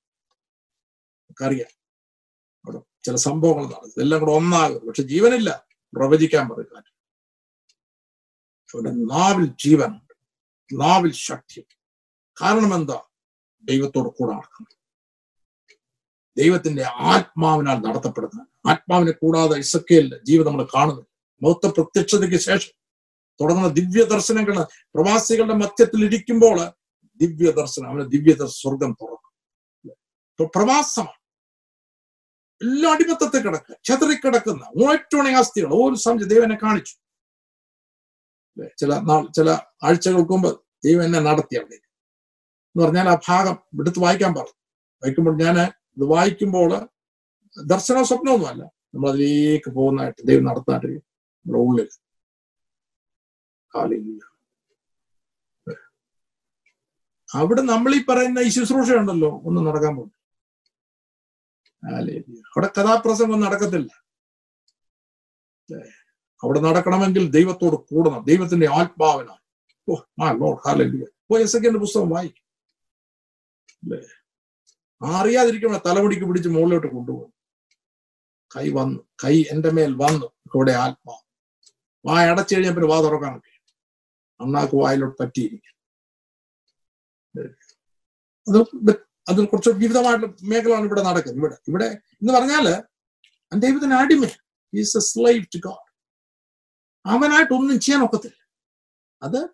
നമുക്കറിയാം. 1.22 1.68
അവിടെ 2.64 2.78
ചില 3.04 3.16
സംഭവങ്ങൾ 3.16 3.64
നടക്കും. 3.64 4.02
എല്ലാം 4.02 4.20
കൂടെ 4.20 4.32
ഒന്നാകും 4.32 4.86
പക്ഷെ 4.86 5.02
ജീവനില്ല. 5.02 5.66
പ്രവചിക്കാൻ 5.96 6.48
പറയുക 6.48 6.78
അവന്റെ 8.74 8.90
നാവിൽ 8.90 9.46
ജീവനുണ്ട് 9.46 10.07
നാവിൽ 10.72 11.12
ശക്തി. 11.12 11.64
കാരണം 12.42 12.74
എന്താ 12.74 13.02
ദൈവത്തോട് 13.62 14.08
കൂടെ 14.08 14.32
നടക്കണം. 14.36 14.78
ദൈവത്തിന്റെ 16.38 16.84
ആത്മാവിനാൽ 16.84 17.74
നടത്തപ്പെടുന്നത്. 17.74 18.68
ആത്മാവിനെ 18.68 19.12
കൂടാതെ 19.12 19.56
ഇസക്കേലിന്റെ 19.56 20.20
ജീവിതം 20.24 20.50
നമ്മൾ 20.50 20.64
കാണുന്നു. 20.64 21.06
മൗത്ത 21.42 21.66
പ്രത്യക്ഷതയ്ക്ക് 21.66 22.36
ശേഷം 22.36 22.72
തുടങ്ങുന്ന 23.40 23.74
ദിവ്യ 23.74 24.04
ദർശനങ്ങൾ 24.04 24.62
പ്രവാസികളുടെ 24.94 25.54
മധ്യത്തിൽ 25.54 26.04
ഇരിക്കുമ്പോൾ 26.04 26.58
ദിവ്യ 27.16 27.50
ദർശനം 27.50 27.88
അവന് 27.88 28.12
ദിവ്യ 28.12 28.46
സ്വർഗം 28.46 28.96
തുറക്കും. 29.02 29.18
പ്രവാസമാണ്. 30.44 31.18
എല്ലാ 32.62 32.92
അടിമത്തത്തെ 32.92 33.38
കിടക്കുക 33.38 33.74
ചെതറിക്കിടക്കുന്ന 33.84 34.88
ഓറ്റോണി 34.88 35.30
ആസ്തികൾ 35.30 35.74
ഓരോ 35.74 35.94
സംശയം 35.94 36.28
ദൈവനെ 36.28 36.58
കാണിച്ചു? 36.62 36.96
ചില 38.80 38.92
ചില 39.36 39.48
ആഴ്ചകൾക്ക് 39.86 40.32
മുമ്പ് 40.32 40.50
ദൈവം 40.84 41.02
എന്നെ 41.04 41.20
നടത്തി 41.28 41.56
അവിടെ. 41.58 41.78
എന്ന് 42.70 42.82
പറഞ്ഞാൽ 42.84 43.08
ആ 43.12 43.16
ഭാഗം 43.28 43.56
എടുത്ത് 43.80 44.00
വായിക്കാൻ 44.04 44.32
പറഞ്ഞു. 44.38 44.56
വായിക്കുമ്പോൾ 45.02 45.36
ഞാൻ 45.44 45.58
ഇത് 45.96 46.04
വായിക്കുമ്പോൾ 46.14 46.70
ദർശനവും 47.56 48.06
സ്വപ്നമൊന്നുമല്ല 48.10 48.62
നമ്മൾ 48.94 49.08
അതിലേക്ക് 49.12 49.70
പോകുന്നതായിട്ട് 49.76 50.20
ദൈവം 50.28 50.44
നടത്താനായിട്ട് 50.48 51.06
നമ്മുടെ 51.46 51.62
ഉള്ളിൽ. 51.68 51.88
അവിടെ 57.30 57.62
നമ്മൾ 57.72 57.90
ഈ 57.94 58.00
പറയുന്ന 58.08 58.44
ഈ 58.48 58.50
ശുശ്രൂഷ 58.56 58.90
ഉണ്ടല്ലോ 59.00 59.30
ഒന്നും 59.48 59.66
നടക്കാൻ 59.68 59.92
പോകും 59.96 60.14
അവിടെ 62.50 62.68
കഥാപ്രസംഗം 62.76 63.40
നടക്കത്തില്ല. 63.46 63.90
അവിടെ 66.42 66.60
നടക്കണമെങ്കിൽ 66.60 67.30
ദൈവത്തോട് 67.30 67.76
കൂടണം. 67.76 68.24
ദൈവത്തിന്റെ 68.24 68.70
ആത്മാവിനാണ് 68.70 69.38
ഓ 69.88 69.94
ആ 70.22 70.32
ലോഡ് 70.32 70.58
പുസ്തകം 71.78 72.10
വായിക്കും. 72.10 72.44
അല്ലേ? 73.82 74.00
തലമുടിക്ക് 75.86 76.24
പിടിച്ച് 76.24 76.48
മുകളിലോട്ട് 76.48 76.86
കൊണ്ടുപോകും. 76.86 77.34
കൈ 78.56 78.70
വന്നു. 78.70 79.00
കൈ 79.24 79.44
എന്റെ 79.50 79.70
മേൽ 79.70 79.94
വന്നു. 79.94 80.26
ഇവിടെ 80.26 80.72
ആത്മാവ് 80.72 81.28
വായ 82.06 82.26
അടച്ചു 82.26 82.54
കഴിഞ്ഞാൽ 82.54 82.74
പിന്നെ 82.74 82.94
വാ 82.94 83.00
തുറക്കാനൊക്കെ 83.00 83.58
അണ്ണാക്ക് 84.40 84.76
വായിലോട്ട് 84.76 85.22
പറ്റിയിരിക്കും. 85.22 85.78
അത് 88.48 88.90
അതിൽ 89.28 89.46
കുറച്ച് 89.46 89.70
വിവിധമായിട്ടുള്ള 89.70 90.34
മേഖലയാണ് 90.42 90.84
ഇവിടെ 90.84 91.02
നടക്കുന്നത്. 91.02 91.38
ഇവിടെ 91.38 91.58
ഇവിടെ 91.68 91.84
എന്ന് 91.84 92.32
പറഞ്ഞാൽ 92.32 92.82
ദൈവത്തിന് 93.58 93.94
അടിമ. 93.94 94.24
Is 94.74 94.96
a 94.96 95.00
slave 95.00 95.46
to 95.54 95.58
God 95.58 95.87
അവനായിട്ട് 97.06 97.52
ഒന്നും 97.52 97.80
ചെയ്യാൻ 97.80 98.04
ഒക്കത്തില്ല. 98.04 98.48
അത് 99.22 99.48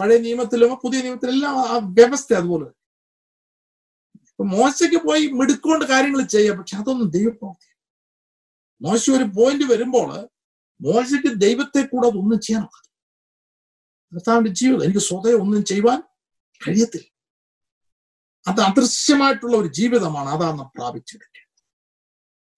പഴയ 0.00 0.18
നിയമത്തിലും 0.18 0.80
പുതിയ 0.84 1.02
നിയമത്തിലെല്ലാം 1.02 1.58
ആ 1.58 1.76
വ്യവസ്ഥ 1.76 2.34
അതുപോലെ. 2.34 2.64
ഇപ്പൊ 4.30 4.44
മോശയ്ക്ക് 4.44 4.96
പോയി 4.96 5.26
മിടുക്കൊണ്ട് 5.26 5.84
കാര്യങ്ങൾ 5.84 6.26
ചെയ്യാം 6.26 6.58
പക്ഷെ 6.58 6.76
അതൊന്നും 6.76 7.10
ദൈവപ്രവർത്തി 7.10 7.68
മോശ 8.82 9.10
ഒരു 9.10 9.24
പോയിന്റ് 9.24 9.64
വരുമ്പോൾ 9.64 10.28
മോശയ്ക്ക് 10.80 11.40
ദൈവത്തെ 11.40 11.86
കൂടെ 11.86 12.06
അതൊന്നും 12.08 12.40
ചെയ്യാൻ 12.40 12.64
ഒക്കത്തില്ല. 12.64 14.46
ജീവിതം 14.46 14.84
എനിക്ക് 14.84 15.00
സ്വതയെ 15.00 15.34
ഒന്നും 15.34 15.64
ചെയ്യുവാൻ 15.64 16.02
കഴിയത്തില്ല. 16.66 17.08
അത് 18.48 18.60
അദൃശ്യമായിട്ടുള്ള 18.60 19.56
ഒരു 19.56 19.68
ജീവിതമാണ് 19.68 20.28
അതാണ് 20.28 20.70
പ്രാപിച്ചെടുക്കുക 20.76 21.40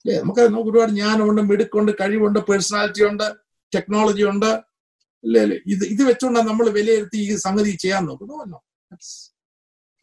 അല്ലേ? 0.00 0.20
നമുക്ക് 0.20 0.40
നമുക്ക് 0.40 0.70
ഒരുപാട് 0.70 0.90
ജ്ഞാനമുണ്ട് 0.90 1.42
മിടുക്കുണ്ട് 1.42 1.92
കഴിവുണ്ട് 2.00 2.38
പേഴ്സണാലിറ്റി 2.38 3.04
ഉണ്ട്. 3.04 3.49
ടെക്നോളജി 3.74 4.22
ഉണ്ട്. 4.22 4.50
അല്ലേ 5.24 5.40
അല്ലേ? 5.40 5.56
ഇത് 5.66 5.84
ഇത് 5.84 6.02
വെച്ചുകൊണ്ടാണ് 6.02 6.48
നമ്മൾ 6.48 6.68
വിലയിരുത്തി 6.68 7.16
ഈ 7.16 7.36
സംഗതി 7.36 7.70
ചെയ്യാൻ 7.70 8.04
നോക്കുന്നു 8.04 8.34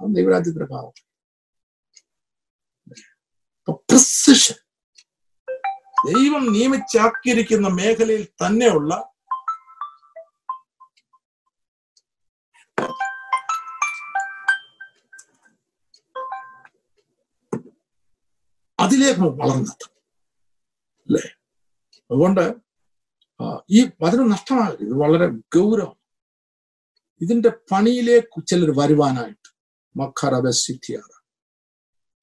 അത് 0.01 0.15
ദൈവരാജ്യത്തിന്റെ 0.15 0.67
ഭാവം. 0.75 0.93
ദൈവം 6.13 6.53
നിയമിച്ചാക്കിയിരിക്കുന്ന 6.53 7.67
മേഖലയിൽ 7.67 8.25
തന്നെയുള്ള 8.25 8.93
അതിലേക്ക് 18.79 19.19
വളർന്നെത്തും. 19.19 19.91
അല്ലേ? 21.07 21.23
അതുകൊണ്ട് 22.11 22.66
ഈ 23.71 23.91
വചനം 24.03 24.29
നഷ്ടമാകരുത് 24.29 24.83
ഇത് 24.83 24.93
വളരെ 24.93 25.27
ഗൗരവം 25.27 25.97
ഇതിന്റെ 27.21 27.49
പണിയിലേക്ക് 27.71 28.47
ചിലർ 28.47 28.69
വരുവാനായിട്ട് 28.79 29.49
മഖറബസിദ്ധിയാണ് 29.97 31.15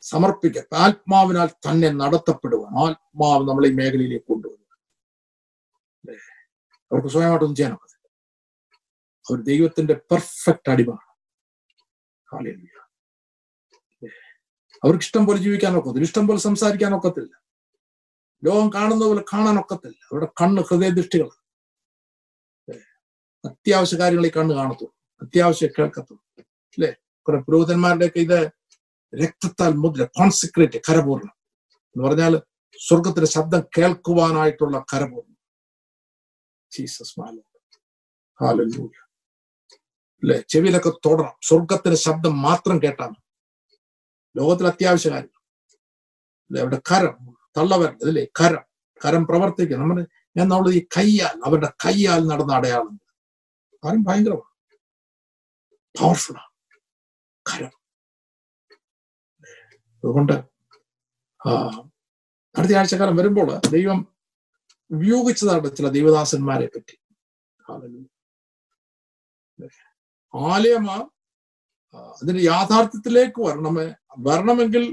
സമർപ്പിക്കുക 0.02 0.76
ആത്മാവിനാൽ 0.76 1.48
തന്നെ 1.66 1.88
നടത്തപ്പെടുവാൻ 1.90 2.72
ആത്മാവ് 2.84 3.48
നമ്മളെ 3.48 3.68
ഈ 3.68 3.74
മേഖലയിലേക്ക് 3.74 4.24
കൊണ്ടുവരുക? 4.28 4.60
അവർക്ക് 6.90 7.08
സ്വയമായിട്ടൊന്നും 7.08 7.56
ചെയ്യാൻ 7.56 7.72
ഒക്കത്തില്ല 7.74 8.08
അവർ 9.26 9.40
ദൈവത്തിന്റെ 9.42 9.94
പെർഫെക്റ്റ് 9.94 10.70
അടിമാണ്. 10.70 11.10
അവർക്ക് 14.84 15.04
ഇഷ്ടം 15.04 15.26
പോലെ 15.26 15.38
ജീവിക്കാൻ 15.38 15.76
ഒക്കത്തില്ല. 15.76 16.04
ഇഷ്ടം 16.04 16.26
പോലെ 16.26 16.40
സംസാരിക്കാൻ 16.40 16.94
ഒക്കത്തില്ല. 16.94 17.43
ലോകം 18.44 18.72
കാണുന്ന 18.72 19.04
പോലെ 19.04 19.24
കാണാൻ 19.32 19.58
ഒക്കത്തില്ല 19.58 19.96
അവരുടെ 20.04 20.26
കണ്ണ് 20.26 20.62
ഹൃദയദൃഷ്ടികൾ. 20.62 21.30
അത്യാവശ്യ 23.44 23.98
കാര്യങ്ങൾ 23.98 24.26
ഈ 24.26 24.30
കണ്ണ് 24.30 24.54
കാണത്തുള്ളൂ. 24.54 24.94
അത്യാവശ്യം 25.22 25.68
കേൾക്കത്തുള്ളൂ. 25.78 26.24
അല്ലേ? 26.40 26.94
കുറെ 27.22 27.36
പുരോഹിതന്മാരുടെയൊക്കെ 27.36 28.18
ഇത് 28.18 28.50
രക്തത്താൽ 29.22 29.72
മുദ്ര 29.72 30.04
കോൺസിക്രേറ്റ് 30.04 30.78
കരപൂർണം 30.78 31.34
എന്ന് 31.86 32.08
പറഞ്ഞാൽ 32.08 32.42
സ്വർഗത്തിന്റെ 32.78 33.30
ശബ്ദം 33.30 33.62
കേൾക്കുവാനായിട്ടുള്ള 33.78 34.84
കരപൂർണം 34.94 35.38
ജീസസ് 36.72 37.20
മാല 37.20 37.38
അല്ലെ? 40.22 40.44
ചെവിയിലൊക്കെ 40.48 40.90
തൊടണം. 40.90 41.32
സ്വർഗത്തിന്റെ 41.42 41.96
ശബ്ദം 41.96 42.42
മാത്രം 42.42 42.82
കേട്ടാൽ. 42.82 43.10
ലോകത്തിൽ 44.36 44.66
അത്യാവശ്യ 44.66 45.10
കാര്യം 45.10 45.42
അല്ലെ? 46.40 46.60
അവിടെ 46.60 46.80
കരം. 46.92 47.33
തള്ളവരൽ 47.56 47.96
അതില്ലേ? 48.02 48.24
കരം. 48.40 48.64
കരം 49.04 49.22
പ്രവർത്തിക്കുക 49.30 49.78
നമ്മുടെ 49.82 50.04
ഞാൻ 50.36 50.46
നമ്മൾ 50.52 50.68
ഈ 50.78 50.80
കയ്യാൽ 50.96 51.36
അവരുടെ 51.46 51.70
കയ്യാൽ 51.84 52.20
നടന്ന 52.30 52.52
അടയാളം 52.60 52.94
കാര്യം 53.82 54.02
ഭയങ്കരമാണ്. 54.08 54.50
പവർഫുള്ളാണ് 55.94 56.52
കരം. 57.46 57.72
അതുകൊണ്ട് 60.02 60.34
അടുത്ത 62.54 62.74
ആഴ്ചക്കാലം 62.80 63.16
വരുമ്പോൾ 63.20 63.48
ദൈവം 63.76 64.00
ഉപയോഗിച്ചതാണ് 64.90 65.68
ചില 65.78 65.88
ദൈവദാസന്മാരെ 65.96 66.66
പറ്റി. 66.74 66.96
ആലയമ 70.34 70.88
അതിന്റെ 72.22 72.42
യാഥാർത്ഥ്യത്തിലേക്ക് 72.52 73.40
വരണമേ 73.46 73.86
വരണമെങ്കിൽ 74.26 74.84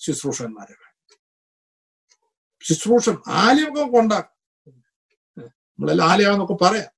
ശുശ്രൂഷന്മാരെ 0.00 0.74
വേണം 2.64 2.74
ശുശ്രൂഷൻ 2.74 3.22
ആലയമൊക്കെ 3.28 3.92
കൊണ്ടാക്കും 3.92 4.34
നമ്മളെല്ലാം 5.46 6.10
ആലയാന്നൊക്കെ 6.10 6.54
പറയാം. 6.54 6.92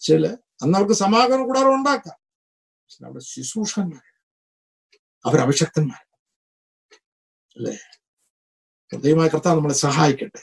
ചില 0.00 0.26
അന്ന് 0.62 0.78
അവർക്ക് 0.78 0.94
സമാഗമ 0.94 1.42
കൂടാരം 1.42 1.74
ഉണ്ടാക്കാം. 1.74 2.18
പക്ഷെ 2.84 3.04
അവിടെ 3.04 3.24
ശുശ്രൂഷന്മാർ 3.24 4.02
അവരഭിഷക്തന്മാർ 5.26 6.06
അല്ലേ? 7.56 7.78
ഹൃദയമായ 8.92 9.28
കർത്താവ് 9.28 9.56
നമ്മളെ 9.56 9.74
സഹായിക്കട്ടെ. 9.74 10.42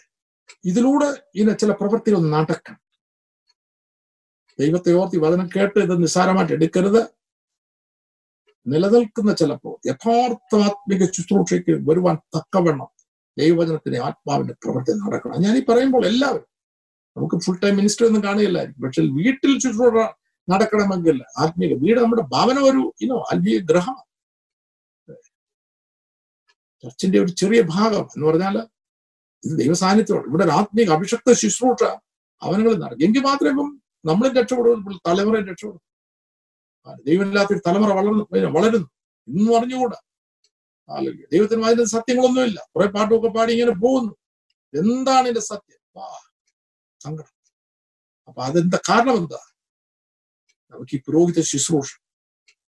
ഇതിലൂടെ 0.66 1.06
ഇങ്ങനെ 1.36 1.58
ചില 1.58 1.72
പ്രവൃത്തികൾ 1.72 2.18
നടക്കണം. 2.18 2.82
ദൈവത്തെ 4.60 4.94
ഓർത്തി 4.94 5.18
വചനം 5.18 5.50
കേട്ട് 5.56 5.80
ഇത് 5.80 6.02
നിസ്സാരമായിട്ട് 6.02 6.54
എടുക്കരുത്. 6.54 7.02
നിലനിൽക്കുന്ന 8.68 9.34
ചിലപ്പോൾ 9.34 9.88
യഥാർത്ഥ 9.88 10.56
ആത്മിക 10.56 11.12
ശുശ്രൂഷയ്ക്ക് 11.12 11.72
വരുവാൻ 11.90 12.16
തക്കവണ്ണം 12.16 13.01
ദൈവവചനത്തിന്റെ 13.38 14.00
ആത്മാവിന്റെ 14.00 14.54
പ്രവർത്തനം 14.54 15.00
നടക്കണം. 15.00 15.42
ഞാൻ 15.42 15.58
ഈ 15.58 15.66
പറയുമ്പോൾ 15.66 16.06
എല്ലാവരും 16.06 16.48
നമുക്ക് 17.18 17.36
ഫുൾ 17.36 17.60
ടൈം 17.64 17.76
മിനിസ്റ്റർ 17.76 18.06
ഒന്നും 18.06 18.24
കാണുകയില്ലായിരിക്കും. 18.24 18.82
പക്ഷെ 18.84 19.02
വീട്ടിൽ 19.02 19.60
ചുറ്റുപാട് 19.60 20.22
നടക്കണമെങ്കിൽ 20.52 21.24
ആത്മീയ 21.38 21.74
വീട് 21.74 22.00
നമ്മുടെ 22.00 22.22
ഭവനം 22.22 22.64
ഒരു 22.64 22.94
ഇനോ 23.02 23.18
ആത്മീയ 23.18 23.58
ഗ്രഹമാണ്. 23.58 24.12
ചർച്ചിന്റെ 26.84 27.20
ഒരു 27.20 27.32
ചെറിയ 27.32 27.62
ഭാഗം 27.62 28.04
എന്ന് 28.04 28.28
പറഞ്ഞാൽ 28.28 28.58
ഇത് 29.46 29.60
ദൈവസാന്നിധ്യമാണ്. 29.60 30.26
ഇവിടെ 30.28 30.44
ഒരു 30.44 30.52
ആത്മീയ 30.52 30.86
അഭിഷക്ത 30.86 31.34
ശുശ്രൂഷ 31.34 31.84
അവനുകൾ 32.42 32.76
നടക്കും. 32.76 33.06
എങ്കിൽ 33.06 33.20
മാത്രമേ 33.20 33.50
ഇപ്പം 33.50 33.82
നമ്മളും 34.06 34.36
രക്ഷപ്പെടും 34.36 35.00
തലമുറയും 35.08 35.48
രക്ഷപ്പെടും. 35.48 35.82
ദൈവമില്ലാത്ത 36.88 37.04
ദൈവമില്ലാത്തൊരു 37.06 37.60
തലമുറ 37.68 37.94
വളർന്നു 37.94 38.60
വളരുന്നു. 38.60 38.88
ഇന്നും 39.28 39.60
അറിഞ്ഞുകൂടാ. 39.60 40.11
അല്ലെങ്കിൽ 40.98 41.26
ദൈവത്തിന് 41.34 41.66
അതിന്റെ 41.66 41.86
സത്യങ്ങളൊന്നുമില്ല. 41.86 42.60
കുറെ 42.74 42.88
പാട്ടുമൊക്കെ 42.96 43.30
പാടി 43.38 43.52
ഇങ്ങനെ 43.54 43.76
പോകുന്നു. 43.84 44.14
എന്താണ് 44.74 45.26
ഇതിന്റെ 45.28 45.44
സത്യം? 45.52 45.80
വാ 45.96 46.08
സങ്കടം. 47.02 47.34
അപ്പൊ 48.28 48.42
അതെന്താ 48.44 48.80
കാരണം 48.90 49.16
എന്താ? 49.18 49.42
നമുക്ക് 50.74 50.96
ഈ 50.98 51.02
പുരോഹിത 51.08 51.42
ശുശ്രൂഷ 51.42 51.90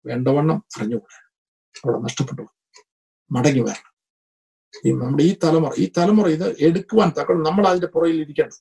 വേണ്ടവണ്ണം 0.05 0.57
അറിഞ്ഞുകൂടാ. 0.77 1.19
അവിടെ 1.83 1.99
നഷ്ടപ്പെട്ടു 2.07 2.43
മടങ്ങി 3.31 3.59
വരണം. 3.59 3.85
ഈ 4.87 4.91
നമ്മുടെ 4.91 5.23
ഈ 5.23 5.33
തലമുറ 5.43 5.71
ഈ 5.83 5.85
തലമുറ 5.97 6.27
ഇത് 6.37 6.45
എടുക്കുവാൻ 6.67 7.09
തക്ക 7.19 7.31
നമ്മൾ 7.47 7.67
അതിന്റെ 7.67 7.87
പുറയിൽ 7.87 8.17
ഇരിക്കണം 8.25 8.57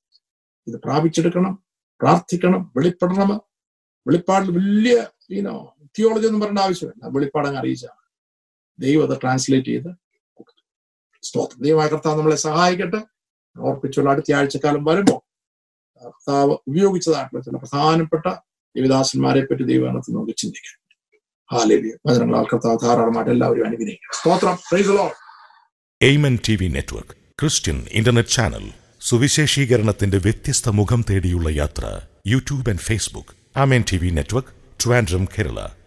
ഇത് 0.67 0.77
പ്രാപിച്ചെടുക്കണം 0.87 1.55
പ്രാർത്ഥിക്കണം 2.01 2.73
വെളിപ്പെടണം. 2.77 3.31
വെളിപ്പാടിൽ 4.07 4.51
വലിയ 4.59 4.97
ഈനോ 5.39 5.55
തിയോളജി 5.97 6.27
ഒന്നും 6.27 6.41
പറയേണ്ട 6.43 6.59
ആവശ്യമില്ല. 6.59 7.07
വെളിപ്പാടങ്ങ് 7.17 7.59
അറിയിച്ചാണ് 7.63 7.99
ദൈവം 8.81 9.11
അത് 9.11 9.21
ട്രാൻസ്ലേറ്റ് 9.21 9.69
ചെയ്ത് 9.69 9.91
സ്തോത്രം. 11.23 11.63
ദൈവമായ 11.63 11.89
കർത്താവ് 11.89 12.19
നമ്മളെ 12.19 12.37
സഹായിക്കട്ടെ. 12.37 13.01
ഓർപ്പിച്ചുള്ള 13.59 14.11
അടുത്ത 14.11 14.33
ആഴ്ചക്കാലം 14.33 14.85
വരുമ്പോൾ 14.85 15.21
കർത്താവ് 16.05 16.57
ഉപയോഗിച്ചതായിട്ടുള്ള 16.69 17.45
ചില 17.45 17.57
പ്രധാനപ്പെട്ട 17.57 18.29
ദേവിദാസന്മാരെ 18.77 19.41
പറ്റി 19.41 19.63
ദൈവത്തിൽ 19.63 20.15
നമുക്ക് 20.15 20.37
ചിന്തിക്കാം 20.37 20.79
ഹാലേലിയ 21.53 21.93
വചനങ്ങളാൽ 22.07 22.45
കർത്താവ് 22.45 22.79
ധാരാളമായിട്ട് 22.83 23.31
എല്ലാവരും 23.31 23.67
അനുഗ്രഹിക്കും. 23.67 24.11
സ്തോത്രം. 24.13 25.11
Amen 26.03 26.39
T 26.49 26.57
V 26.57 26.69
network 26.69 27.15
Christian 27.41 27.87
internet 27.91 28.29
channel 28.29 28.73
സുവിശേഷീകരണത്തിന്റെ 29.01 30.19
വ്യത്യസ്ത 30.19 30.69
മുഖം 30.69 31.05
തേടിയുള്ള 31.11 31.49
യാത്ര 31.49 32.01
YouTube 32.27 32.71
and 32.71 32.81
Facebook 32.81 33.59
amen 33.59 33.85
T 33.93 33.97
V 33.97 34.11
network 34.11 34.49
Trivandrum 34.85 35.25
Kerala 35.25 35.78